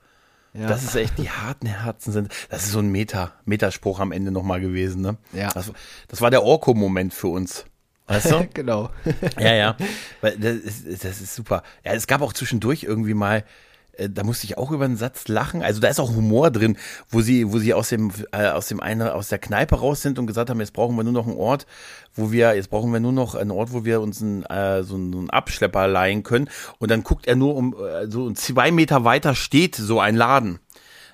Ja. 0.54 0.68
Das 0.68 0.84
ist 0.84 0.96
echt, 0.96 1.18
die 1.20 1.30
harten 1.30 1.68
Herzen 1.68 2.12
sind, 2.12 2.30
das 2.50 2.64
ist 2.66 2.72
so 2.72 2.80
ein 2.80 2.92
Meta, 2.92 3.34
Metaspruch 3.46 4.00
am 4.00 4.12
Ende 4.12 4.32
nochmal 4.32 4.60
gewesen, 4.60 5.02
ne? 5.02 5.18
Ja. 5.32 5.50
Das, 5.50 5.72
das 6.08 6.22
war 6.22 6.32
der 6.32 6.44
Orko-Moment 6.44 7.14
für 7.14 7.28
uns. 7.28 7.66
Weißt 8.10 8.32
du? 8.32 8.48
genau. 8.54 8.90
ja, 9.40 9.54
ja. 9.54 9.78
Das 10.22 10.56
ist, 10.56 11.06
das 11.06 11.22
ist 11.22 11.36
super. 11.36 11.64
Ja, 11.86 11.94
es 11.94 12.08
gab 12.08 12.22
auch 12.22 12.34
zwischendurch 12.34 12.84
irgendwie 12.84 13.14
mal, 13.14 13.46
äh, 13.94 14.10
da 14.10 14.24
musste 14.24 14.46
ich 14.46 14.58
auch 14.58 14.72
über 14.72 14.86
einen 14.86 14.98
Satz 14.98 15.28
lachen. 15.28 15.62
Also 15.62 15.80
da 15.80 15.88
ist 15.88 16.00
auch 16.00 16.10
Humor 16.10 16.50
drin, 16.50 16.76
wo 17.10 17.22
sie, 17.22 17.52
wo 17.54 17.60
sie 17.60 17.74
aus 17.74 17.90
dem, 17.90 18.12
äh, 18.32 18.48
aus 18.48 18.68
dem 18.68 18.80
eine, 18.80 19.14
aus 19.14 19.30
der 19.30 19.38
Kneipe 19.38 19.76
raus 19.76 20.02
sind 20.02 20.18
und 20.18 20.26
gesagt 20.26 20.50
haben, 20.50 20.60
jetzt 20.60 20.74
brauchen 20.74 20.98
wir 20.98 21.04
nur 21.04 21.14
noch 21.14 21.28
einen 21.28 21.38
Ort, 21.38 21.68
wo 22.16 22.32
wir, 22.32 22.56
jetzt 22.56 22.72
brauchen 22.72 22.92
wir 22.92 23.00
nur 23.00 23.14
noch 23.14 23.36
einen 23.36 23.52
Ort, 23.52 23.72
wo 23.72 23.86
wir 23.86 24.02
uns 24.02 24.22
einen, 24.22 24.44
äh, 24.46 24.84
so 24.84 24.96
einen 24.96 25.30
Abschlepper 25.30 25.88
leihen 25.88 26.24
können. 26.24 26.50
Und 26.80 26.90
dann 26.90 27.04
guckt 27.04 27.28
er 27.28 27.36
nur 27.36 27.56
um, 27.56 27.76
äh, 27.76 28.08
so 28.10 28.32
zwei 28.32 28.72
Meter 28.72 29.04
weiter 29.06 29.36
steht 29.36 29.76
so 29.76 30.00
ein 30.00 30.16
Laden 30.16 30.60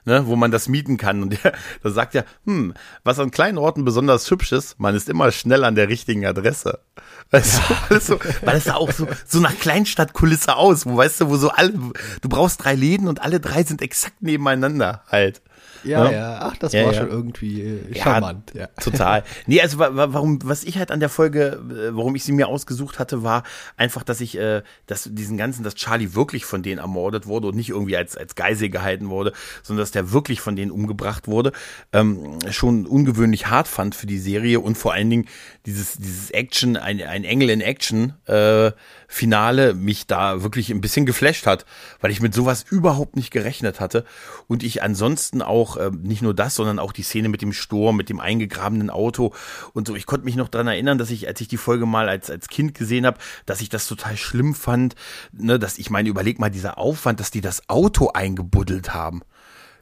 ne, 0.05 0.27
wo 0.27 0.35
man 0.35 0.51
das 0.51 0.67
mieten 0.67 0.97
kann. 0.97 1.21
Und 1.21 1.43
der, 1.43 1.53
da 1.83 1.89
sagt 1.89 2.15
er, 2.15 2.25
hm, 2.45 2.73
was 3.03 3.19
an 3.19 3.31
kleinen 3.31 3.57
Orten 3.57 3.85
besonders 3.85 4.29
hübsch 4.29 4.51
ist, 4.51 4.79
man 4.79 4.95
ist 4.95 5.09
immer 5.09 5.31
schnell 5.31 5.63
an 5.63 5.75
der 5.75 5.89
richtigen 5.89 6.25
Adresse. 6.25 6.79
Weißt 7.31 7.57
du, 7.57 7.75
alles 7.89 8.07
so, 8.07 8.19
weil 8.43 8.57
es 8.57 8.65
sah 8.65 8.75
auch 8.75 8.91
so, 8.91 9.07
so 9.25 9.39
nach 9.39 9.57
Kleinstadtkulisse 9.57 10.55
aus, 10.55 10.85
wo 10.85 10.95
weißt 10.95 11.21
du, 11.21 11.29
wo 11.29 11.37
so 11.37 11.49
alle, 11.49 11.73
du 12.21 12.29
brauchst 12.29 12.63
drei 12.63 12.75
Läden 12.75 13.07
und 13.07 13.21
alle 13.21 13.39
drei 13.39 13.63
sind 13.63 13.81
exakt 13.81 14.21
nebeneinander 14.21 15.03
halt. 15.09 15.41
Ja, 15.83 16.05
ja, 16.05 16.11
ja. 16.11 16.39
ach, 16.41 16.57
das 16.57 16.73
ja, 16.73 16.85
war 16.85 16.93
ja. 16.93 17.01
schon 17.01 17.09
irgendwie 17.09 17.61
äh, 17.61 17.95
charmant. 17.95 18.53
Ja, 18.53 18.67
total. 18.81 19.23
Nee, 19.47 19.61
also 19.61 19.77
warum, 19.77 20.39
was 20.43 20.63
ich 20.63 20.77
halt 20.77 20.91
an 20.91 20.99
der 20.99 21.09
Folge, 21.09 21.61
äh, 21.69 21.95
warum 21.95 22.15
ich 22.15 22.23
sie 22.23 22.31
mir 22.31 22.47
ausgesucht 22.47 22.97
hatte, 22.97 23.21
war 23.21 23.43
einfach, 23.77 24.03
dass 24.03 24.21
ich, 24.21 24.37
äh, 24.37 24.63
dass 24.87 25.09
diesen 25.11 25.37
ganzen, 25.37 25.63
dass 25.63 25.75
Charlie 25.75 26.15
wirklich 26.15 26.45
von 26.45 26.63
denen 26.63 26.79
ermordet 26.79 27.27
wurde 27.27 27.47
und 27.47 27.55
nicht 27.55 27.69
irgendwie 27.69 27.95
als, 27.95 28.17
als 28.17 28.35
Geisel 28.35 28.69
gehalten 28.69 29.09
wurde, 29.09 29.33
sondern 29.61 29.83
dass 29.83 29.91
der 29.91 30.11
wirklich 30.11 30.41
von 30.41 30.55
denen 30.55 30.71
umgebracht 30.71 31.27
wurde, 31.27 31.51
ähm, 31.93 32.39
schon 32.49 32.85
ungewöhnlich 32.85 33.47
hart 33.47 33.67
fand 33.67 33.93
für 33.93 34.07
die 34.07 34.19
Serie 34.19 34.59
und 34.59 34.77
vor 34.77 34.93
allen 34.93 35.09
Dingen 35.09 35.25
dieses, 35.65 35.97
dieses 35.97 36.31
Action, 36.31 36.77
ein, 36.77 37.01
ein 37.01 37.23
Engel 37.23 37.49
in 37.49 37.61
Action, 37.61 38.13
äh, 38.25 38.71
Finale 39.07 39.73
mich 39.73 40.07
da 40.07 40.41
wirklich 40.43 40.71
ein 40.71 40.81
bisschen 40.81 41.05
geflasht 41.05 41.45
hat, 41.45 41.65
weil 42.01 42.11
ich 42.11 42.21
mit 42.21 42.33
sowas 42.33 42.65
überhaupt 42.69 43.15
nicht 43.15 43.31
gerechnet 43.31 43.79
hatte 43.79 44.03
und 44.47 44.63
ich 44.63 44.81
ansonsten 44.81 45.41
auch 45.45 45.77
äh, 45.77 45.91
nicht 45.91 46.21
nur 46.21 46.33
das, 46.33 46.55
sondern 46.55 46.79
auch 46.79 46.91
die 46.91 47.03
Szene 47.03 47.29
mit 47.29 47.41
dem 47.41 47.53
Sturm, 47.53 47.95
mit 47.95 48.09
dem 48.09 48.19
eingegrabenen 48.19 48.89
Auto 48.89 49.33
und 49.73 49.87
so. 49.87 49.95
Ich 49.95 50.05
konnte 50.05 50.25
mich 50.25 50.35
noch 50.35 50.49
dran 50.49 50.67
erinnern, 50.67 50.97
dass 50.97 51.11
ich, 51.11 51.27
als 51.27 51.39
ich 51.41 51.47
die 51.47 51.57
Folge 51.57 51.85
mal 51.85 52.09
als, 52.09 52.29
als 52.29 52.47
Kind 52.47 52.73
gesehen 52.73 53.05
habe, 53.05 53.17
dass 53.45 53.61
ich 53.61 53.69
das 53.69 53.87
total 53.87 54.17
schlimm 54.17 54.55
fand, 54.55 54.95
ne, 55.31 55.59
dass 55.59 55.77
ich 55.77 55.89
meine, 55.89 56.09
überleg 56.09 56.39
mal 56.39 56.51
dieser 56.51 56.77
Aufwand, 56.77 57.19
dass 57.19 57.31
die 57.31 57.41
das 57.41 57.69
Auto 57.69 58.09
eingebuddelt 58.13 58.93
haben. 58.93 59.21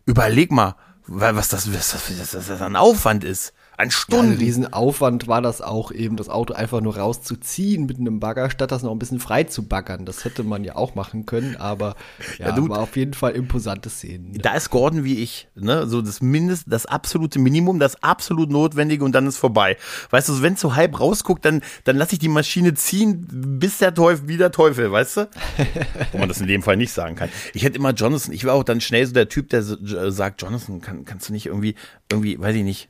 Überleg 0.06 0.52
mal, 0.52 0.76
was 1.08 1.50
das, 1.50 1.74
was 1.74 1.92
das, 1.92 2.36
was 2.36 2.48
das 2.48 2.62
ein 2.62 2.76
Aufwand 2.76 3.24
ist. 3.24 3.54
Ein 3.76 3.90
Stunden. 3.90 4.26
Ja, 4.28 4.32
ein 4.34 4.38
Riesenaufwand 4.38 5.28
war 5.28 5.42
das 5.42 5.62
auch 5.62 5.92
eben, 5.92 6.16
das 6.16 6.30
Auto 6.30 6.54
einfach 6.54 6.82
nur 6.82 6.98
rauszuziehen 6.98 7.86
mit 7.86 7.98
einem 7.98 8.20
Bagger, 8.20 8.50
statt 8.52 8.72
das 8.72 8.84
noch 8.84 8.92
ein 8.92 9.00
bisschen 9.00 9.20
frei 9.20 9.46
zu 9.46 9.64
baggern. 9.64 10.06
Das 10.06 10.26
hätte 10.26 10.44
man 10.44 10.64
ja 10.64 10.76
auch 10.76 10.94
machen 10.94 11.26
können, 11.26 11.56
aber 11.56 11.96
ja, 12.38 12.50
ja 12.50 12.52
du, 12.52 12.70
war 12.70 12.80
auf 12.80 12.96
jeden 12.96 13.16
Fall 13.16 13.32
imposante 13.32 13.90
Szenen. 13.90 14.34
Da 14.34 14.54
ist 14.54 14.70
Gordon 14.70 15.04
wie 15.04 15.18
ich, 15.20 15.48
ne, 15.56 15.88
so 15.88 16.02
das 16.02 16.22
Mindest, 16.22 16.66
das 16.68 16.86
absolute 16.86 17.40
Minimum, 17.40 17.80
das 17.80 18.02
absolut 18.04 18.52
Notwendige 18.52 19.04
und 19.04 19.14
dann 19.14 19.26
ist 19.26 19.38
vorbei. 19.38 19.78
Weißt 20.12 20.30
du, 20.30 20.42
wenn 20.44 20.54
es 20.54 20.62
so 20.62 20.76
halb 20.76 21.00
rausguckt, 21.00 21.44
dann, 21.44 21.62
dann 21.84 21.98
lasse 21.98 22.14
ich 22.14 22.20
die 22.20 22.30
Maschine 22.30 22.76
ziehen, 22.76 23.28
bis 23.60 23.80
der 23.80 23.94
Teufel, 23.94 24.28
wie 24.28 24.38
der 24.38 24.52
Teufel, 24.52 24.92
weißt 24.92 25.18
du? 25.18 25.30
Wo 26.12 26.20
man 26.20 26.30
das 26.30 26.42
in 26.42 26.48
dem 26.48 26.62
Fall 26.62 26.78
nicht 26.78 26.94
sagen 26.94 27.16
kann. 27.16 27.30
Ich 27.54 27.64
hätte 27.64 27.78
immer 27.78 27.92
Jonathan, 27.92 28.34
ich 28.34 28.46
war 28.46 28.54
auch 28.54 28.64
dann 28.64 28.82
schnell 28.82 29.06
so 29.08 29.14
der 29.14 29.30
Typ, 29.30 29.50
der 29.50 29.64
sagt, 29.64 30.44
Jonathan, 30.44 30.82
kann, 30.82 31.06
kannst 31.06 31.30
du 31.30 31.34
nicht 31.34 31.48
irgendwie, 31.48 31.76
irgendwie, 32.12 32.40
weiß 32.40 32.56
ich 32.56 32.64
nicht, 32.64 32.90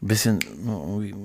ein 0.00 0.08
bisschen, 0.08 0.38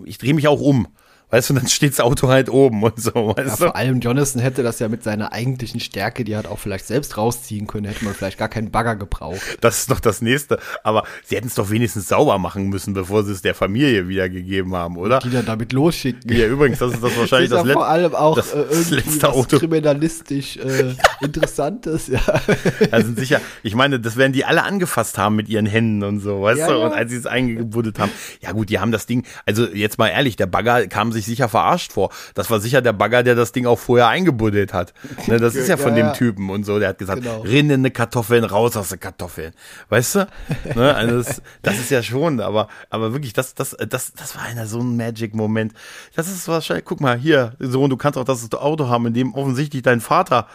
ich 0.05 0.17
drehe 0.17 0.33
mich 0.33 0.47
auch 0.47 0.61
um. 0.61 0.87
Weißt 1.33 1.49
du, 1.49 1.55
dann 1.55 1.67
steht 1.67 1.93
das 1.93 1.99
Auto 1.99 2.27
halt 2.27 2.47
oben 2.47 2.83
und 2.83 3.01
so. 3.01 3.33
Weißt 3.35 3.37
ja, 3.39 3.55
du? 3.55 3.63
Vor 3.63 3.75
allem 3.75 4.01
Jonathan 4.01 4.39
hätte 4.39 4.61
das 4.61 4.77
ja 4.77 4.87
mit 4.87 5.01
seiner 5.01 5.33
eigentlichen 5.33 5.79
Stärke, 5.79 6.23
die 6.23 6.35
hat 6.35 6.45
auch 6.45 6.59
vielleicht 6.59 6.85
selbst 6.85 7.17
rausziehen 7.17 7.65
können, 7.65 7.87
hätte 7.87 8.05
man 8.05 8.13
vielleicht 8.13 8.37
gar 8.37 8.49
keinen 8.49 8.69
Bagger 8.69 8.95
gebraucht. 8.95 9.41
Das 9.59 9.79
ist 9.79 9.89
doch 9.89 9.99
das 9.99 10.21
Nächste. 10.21 10.59
Aber 10.83 11.05
sie 11.25 11.35
hätten 11.35 11.47
es 11.47 11.55
doch 11.55 11.71
wenigstens 11.71 12.07
sauber 12.07 12.37
machen 12.37 12.69
müssen, 12.69 12.93
bevor 12.93 13.23
sie 13.23 13.31
es 13.31 13.41
der 13.41 13.55
Familie 13.55 14.07
wiedergegeben 14.07 14.75
haben, 14.75 14.95
oder? 14.95 15.17
Die 15.21 15.31
dann 15.31 15.47
damit 15.47 15.73
losschicken. 15.73 16.31
Ja, 16.31 16.45
übrigens, 16.45 16.77
das 16.77 16.93
ist 16.93 17.03
das 17.03 17.17
wahrscheinlich 17.17 17.49
das, 17.49 17.63
das, 17.63 17.73
vor 17.73 17.87
allem 17.87 18.13
auch 18.13 18.35
das, 18.35 18.53
äh, 18.53 18.59
irgendwie 18.69 18.95
letzte 18.97 19.29
Auto. 19.29 19.57
kriminalistisch 19.57 20.57
äh, 20.57 20.93
Interessantes, 21.19 22.09
ja. 22.09 22.21
Also 22.91 23.11
sicher, 23.15 23.41
ich 23.63 23.73
meine, 23.73 23.99
das 23.99 24.17
werden 24.17 24.33
die 24.33 24.45
alle 24.45 24.61
angefasst 24.61 25.17
haben 25.17 25.35
mit 25.35 25.49
ihren 25.49 25.65
Händen 25.65 26.03
und 26.03 26.19
so, 26.19 26.43
weißt 26.43 26.59
ja, 26.59 26.67
du? 26.67 26.73
Ja. 26.73 26.85
Und 26.85 26.93
als 26.93 27.09
sie 27.09 27.17
es 27.17 27.25
eingebuddelt 27.25 27.97
haben. 27.97 28.11
Ja 28.39 28.51
gut, 28.51 28.69
die 28.69 28.77
haben 28.77 28.91
das 28.91 29.07
Ding, 29.07 29.25
also 29.47 29.65
jetzt 29.65 29.97
mal 29.97 30.09
ehrlich, 30.09 30.35
der 30.35 30.45
Bagger 30.45 30.85
kam 30.85 31.11
sich 31.11 31.22
sich 31.25 31.33
sicher 31.33 31.49
verarscht 31.49 31.93
vor. 31.93 32.11
Das 32.35 32.49
war 32.49 32.59
sicher 32.59 32.81
der 32.81 32.93
Bagger, 32.93 33.23
der 33.23 33.35
das 33.35 33.51
Ding 33.51 33.65
auch 33.65 33.79
vorher 33.79 34.07
eingebuddelt 34.07 34.73
hat. 34.73 34.93
Ne, 35.25 35.39
das 35.39 35.55
ist 35.55 35.69
ja 35.69 35.77
von 35.77 35.95
ja, 35.95 36.03
dem 36.03 36.13
Typen 36.13 36.49
und 36.49 36.65
so. 36.65 36.79
Der 36.79 36.89
hat 36.89 36.97
gesagt, 36.97 37.21
genau. 37.21 37.41
rinnende 37.41 37.91
Kartoffeln, 37.91 38.43
raus 38.43 38.75
aus 38.75 38.89
den 38.89 38.99
Kartoffeln. 38.99 39.53
Weißt 39.89 40.15
du? 40.15 40.27
Ne, 40.75 40.93
also 40.93 41.17
das, 41.17 41.41
das, 41.61 41.79
ist 41.79 41.91
ja 41.91 42.03
schon, 42.03 42.39
aber, 42.39 42.67
aber 42.89 43.13
wirklich, 43.13 43.31
das, 43.31 43.53
das, 43.53 43.75
das, 43.87 44.11
das 44.13 44.35
war 44.35 44.43
einer 44.43 44.65
so 44.65 44.79
ein 44.79 44.97
Magic-Moment. 44.97 45.73
Das 46.15 46.27
ist 46.27 46.47
wahrscheinlich, 46.47 46.85
guck 46.85 46.99
mal, 46.99 47.17
hier, 47.17 47.53
Sohn, 47.59 47.89
du 47.89 47.97
kannst 47.97 48.17
auch 48.17 48.25
das 48.25 48.51
Auto 48.53 48.89
haben, 48.89 49.07
in 49.07 49.13
dem 49.13 49.33
offensichtlich 49.33 49.81
dein 49.81 50.01
Vater 50.01 50.47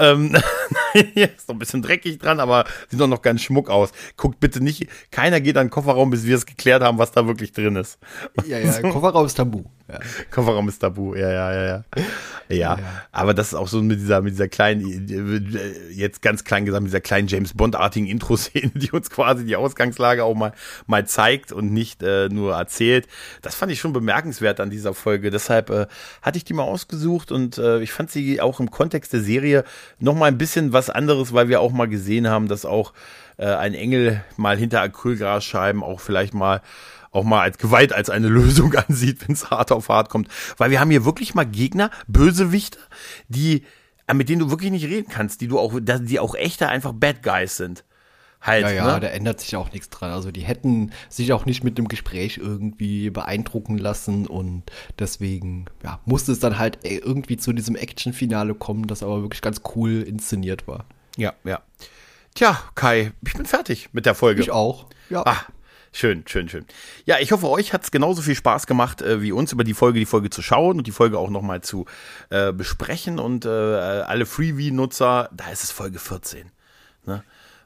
ähm, 0.00 0.34
ist 1.14 1.48
noch 1.48 1.54
ein 1.54 1.58
bisschen 1.58 1.82
dreckig 1.82 2.18
dran, 2.18 2.40
aber 2.40 2.64
sieht 2.88 2.98
doch 2.98 3.06
noch 3.06 3.22
ganz 3.22 3.42
schmuck 3.42 3.68
aus. 3.68 3.90
Guckt 4.16 4.40
bitte 4.40 4.62
nicht, 4.62 4.88
keiner 5.10 5.40
geht 5.40 5.56
an 5.56 5.66
den 5.66 5.70
Kofferraum, 5.70 6.10
bis 6.10 6.24
wir 6.24 6.36
es 6.36 6.46
geklärt 6.46 6.82
haben, 6.82 6.98
was 6.98 7.12
da 7.12 7.26
wirklich 7.26 7.52
drin 7.52 7.76
ist. 7.76 7.98
Ja, 8.46 8.58
ja, 8.58 8.80
Kofferraum 8.80 9.26
ist 9.26 9.34
tabu. 9.36 9.64
Ja. 9.92 9.98
Kofferraum 10.30 10.68
ist 10.68 10.78
tabu, 10.78 11.14
ja, 11.14 11.30
ja, 11.30 11.52
ja, 11.52 11.66
ja. 11.66 11.84
Ja, 12.48 12.78
aber 13.12 13.32
das 13.32 13.48
ist 13.48 13.54
auch 13.54 13.68
so 13.68 13.80
mit 13.80 14.00
dieser, 14.00 14.22
mit 14.22 14.32
dieser 14.34 14.48
kleinen, 14.48 15.06
jetzt 15.92 16.20
ganz 16.20 16.42
klein 16.42 16.64
gesagt, 16.64 16.82
mit 16.82 16.90
dieser 16.90 17.00
kleinen 17.00 17.28
James 17.28 17.54
Bond-artigen 17.54 18.06
Intro-Szene, 18.06 18.72
die 18.74 18.90
uns 18.90 19.08
quasi 19.10 19.44
die 19.44 19.56
Ausgangslage 19.56 20.24
auch 20.24 20.34
mal, 20.34 20.52
mal 20.86 21.06
zeigt 21.06 21.52
und 21.52 21.72
nicht 21.72 22.02
äh, 22.02 22.28
nur 22.28 22.54
erzählt. 22.54 23.06
Das 23.42 23.54
fand 23.54 23.70
ich 23.70 23.78
schon 23.78 23.92
bemerkenswert 23.92 24.58
an 24.58 24.70
dieser 24.70 24.94
Folge. 24.94 25.30
Deshalb 25.30 25.70
äh, 25.70 25.86
hatte 26.22 26.38
ich 26.38 26.44
die 26.44 26.54
mal 26.54 26.64
ausgesucht 26.64 27.30
und 27.30 27.58
äh, 27.58 27.80
ich 27.80 27.92
fand 27.92 28.10
sie 28.10 28.40
auch 28.40 28.58
im 28.58 28.70
Kontext 28.70 29.12
der 29.12 29.20
Serie 29.20 29.64
noch 30.00 30.14
mal 30.14 30.26
ein 30.26 30.38
bisschen 30.38 30.72
was 30.72 30.90
anderes, 30.90 31.32
weil 31.32 31.48
wir 31.48 31.60
auch 31.60 31.72
mal 31.72 31.88
gesehen 31.88 32.28
haben, 32.28 32.48
dass 32.48 32.64
auch 32.64 32.92
äh, 33.36 33.46
ein 33.46 33.74
Engel 33.74 34.22
mal 34.36 34.56
hinter 34.56 34.82
Acrylgrasscheiben 34.82 35.82
auch 35.82 36.00
vielleicht 36.00 36.34
mal 36.34 36.62
auch 37.10 37.24
mal 37.24 37.40
als 37.40 37.58
Gewalt 37.58 37.92
als 37.92 38.10
eine 38.10 38.28
Lösung 38.30 38.74
ansieht, 38.74 39.26
wenn 39.26 39.34
es 39.34 39.50
hart 39.50 39.72
auf 39.72 39.88
hart 39.88 40.08
kommt. 40.10 40.28
Weil 40.56 40.70
wir 40.70 40.80
haben 40.80 40.90
hier 40.90 41.04
wirklich 41.04 41.34
mal 41.34 41.46
Gegner, 41.46 41.90
Bösewichte, 42.06 42.78
die, 43.28 43.64
äh, 44.06 44.14
mit 44.14 44.28
denen 44.28 44.40
du 44.40 44.50
wirklich 44.50 44.70
nicht 44.70 44.86
reden 44.86 45.10
kannst, 45.10 45.40
die 45.40 45.48
du 45.48 45.58
auch, 45.58 45.78
die 45.80 46.20
auch 46.20 46.34
echter 46.34 46.68
einfach 46.68 46.92
Bad 46.92 47.22
Guys 47.22 47.56
sind. 47.56 47.84
Halt, 48.40 48.64
ja, 48.64 48.70
ja, 48.70 48.94
ne? 48.94 49.00
da 49.00 49.08
ändert 49.08 49.40
sich 49.40 49.54
auch 49.56 49.70
nichts 49.70 49.90
dran. 49.90 50.12
Also 50.12 50.30
die 50.30 50.40
hätten 50.40 50.92
sich 51.10 51.34
auch 51.34 51.44
nicht 51.44 51.62
mit 51.62 51.76
dem 51.76 51.88
Gespräch 51.88 52.38
irgendwie 52.38 53.10
beeindrucken 53.10 53.76
lassen 53.76 54.26
und 54.26 54.62
deswegen 54.98 55.66
ja, 55.84 56.00
musste 56.06 56.32
es 56.32 56.38
dann 56.38 56.58
halt 56.58 56.78
irgendwie 56.82 57.36
zu 57.36 57.52
diesem 57.52 57.76
Action-Finale 57.76 58.54
kommen, 58.54 58.86
das 58.86 59.02
aber 59.02 59.20
wirklich 59.20 59.42
ganz 59.42 59.60
cool 59.74 60.00
inszeniert 60.00 60.66
war. 60.66 60.86
Ja, 61.18 61.34
ja. 61.44 61.60
Tja, 62.34 62.58
Kai, 62.74 63.12
ich 63.26 63.34
bin 63.34 63.44
fertig 63.44 63.90
mit 63.92 64.06
der 64.06 64.14
Folge. 64.14 64.40
Ich 64.40 64.50
auch. 64.50 64.86
Ja. 65.10 65.26
Ah, 65.26 65.44
schön, 65.92 66.24
schön, 66.26 66.48
schön. 66.48 66.64
Ja, 67.04 67.18
ich 67.18 67.32
hoffe, 67.32 67.48
euch 67.48 67.72
hat 67.72 67.84
es 67.84 67.90
genauso 67.90 68.22
viel 68.22 68.34
Spaß 68.34 68.66
gemacht, 68.66 69.02
äh, 69.02 69.22
wie 69.22 69.32
uns 69.32 69.52
über 69.52 69.64
die 69.64 69.74
Folge, 69.74 69.98
die 69.98 70.06
Folge 70.06 70.30
zu 70.30 70.42
schauen 70.42 70.78
und 70.78 70.86
die 70.86 70.92
Folge 70.92 71.18
auch 71.18 71.30
nochmal 71.30 71.60
zu 71.60 71.86
äh, 72.30 72.52
besprechen. 72.52 73.18
Und 73.18 73.44
äh, 73.44 73.48
alle 73.48 74.26
Freebie-Nutzer, 74.26 75.30
da 75.32 75.50
ist 75.50 75.64
es 75.64 75.72
Folge 75.72 75.98
14. 75.98 76.50
Ne? 77.06 77.22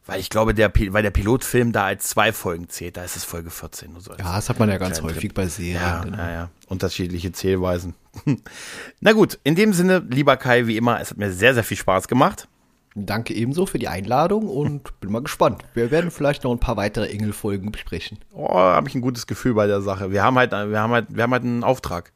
Weil 0.06 0.20
ich 0.20 0.28
glaube, 0.28 0.52
der, 0.52 0.70
weil 0.90 1.02
der 1.02 1.10
Pilotfilm 1.10 1.72
da 1.72 1.86
als 1.86 2.08
zwei 2.08 2.32
Folgen 2.32 2.68
zählt, 2.68 2.98
da 2.98 3.04
ist 3.04 3.16
es 3.16 3.24
Folge 3.24 3.50
14. 3.50 3.98
So 4.00 4.12
ja, 4.12 4.36
das 4.36 4.50
hat 4.50 4.58
man 4.58 4.68
ja 4.68 4.76
ganz 4.76 5.00
häufig 5.00 5.20
Trip. 5.20 5.34
bei 5.34 5.48
Serien. 5.48 5.76
Ja, 5.76 6.02
genau. 6.02 6.18
ja, 6.18 6.30
ja. 6.30 6.50
Unterschiedliche 6.66 7.32
Zählweisen. 7.32 7.94
Na 9.00 9.12
gut, 9.12 9.38
in 9.44 9.54
dem 9.54 9.72
Sinne, 9.72 10.04
lieber 10.10 10.36
Kai, 10.36 10.66
wie 10.66 10.76
immer, 10.76 11.00
es 11.00 11.10
hat 11.10 11.16
mir 11.16 11.32
sehr, 11.32 11.54
sehr 11.54 11.64
viel 11.64 11.78
Spaß 11.78 12.06
gemacht. 12.08 12.48
Danke 12.96 13.34
ebenso 13.34 13.66
für 13.66 13.78
die 13.78 13.88
Einladung 13.88 14.48
und 14.48 14.98
bin 15.00 15.10
mal 15.10 15.22
gespannt. 15.22 15.64
Wir 15.74 15.90
werden 15.90 16.10
vielleicht 16.10 16.44
noch 16.44 16.52
ein 16.52 16.60
paar 16.60 16.76
weitere 16.76 17.08
Engel-Folgen 17.08 17.72
besprechen. 17.72 18.18
Oh, 18.32 18.54
habe 18.54 18.88
ich 18.88 18.94
ein 18.94 19.00
gutes 19.00 19.26
Gefühl 19.26 19.54
bei 19.54 19.66
der 19.66 19.80
Sache. 19.80 20.12
Wir 20.12 20.22
haben 20.22 20.38
halt, 20.38 20.52
wir 20.52 20.80
haben 20.80 20.92
halt, 20.92 21.06
wir 21.08 21.22
haben 21.22 21.32
halt 21.32 21.42
einen 21.42 21.64
Auftrag. 21.64 22.12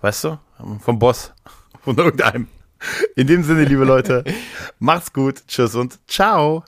Weißt 0.00 0.24
du? 0.24 0.38
Vom 0.80 0.98
Boss. 0.98 1.32
Von 1.82 1.96
irgendeinem. 1.96 2.48
In 3.14 3.26
dem 3.26 3.42
Sinne, 3.44 3.64
liebe 3.64 3.84
Leute, 3.84 4.24
macht's 4.78 5.12
gut. 5.12 5.46
Tschüss 5.46 5.74
und 5.74 5.98
ciao. 6.08 6.64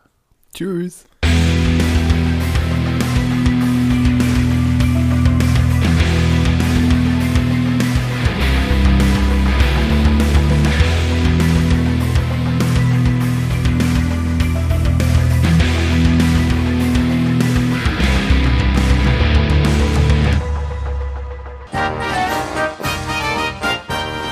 Tschüss. 0.55 1.08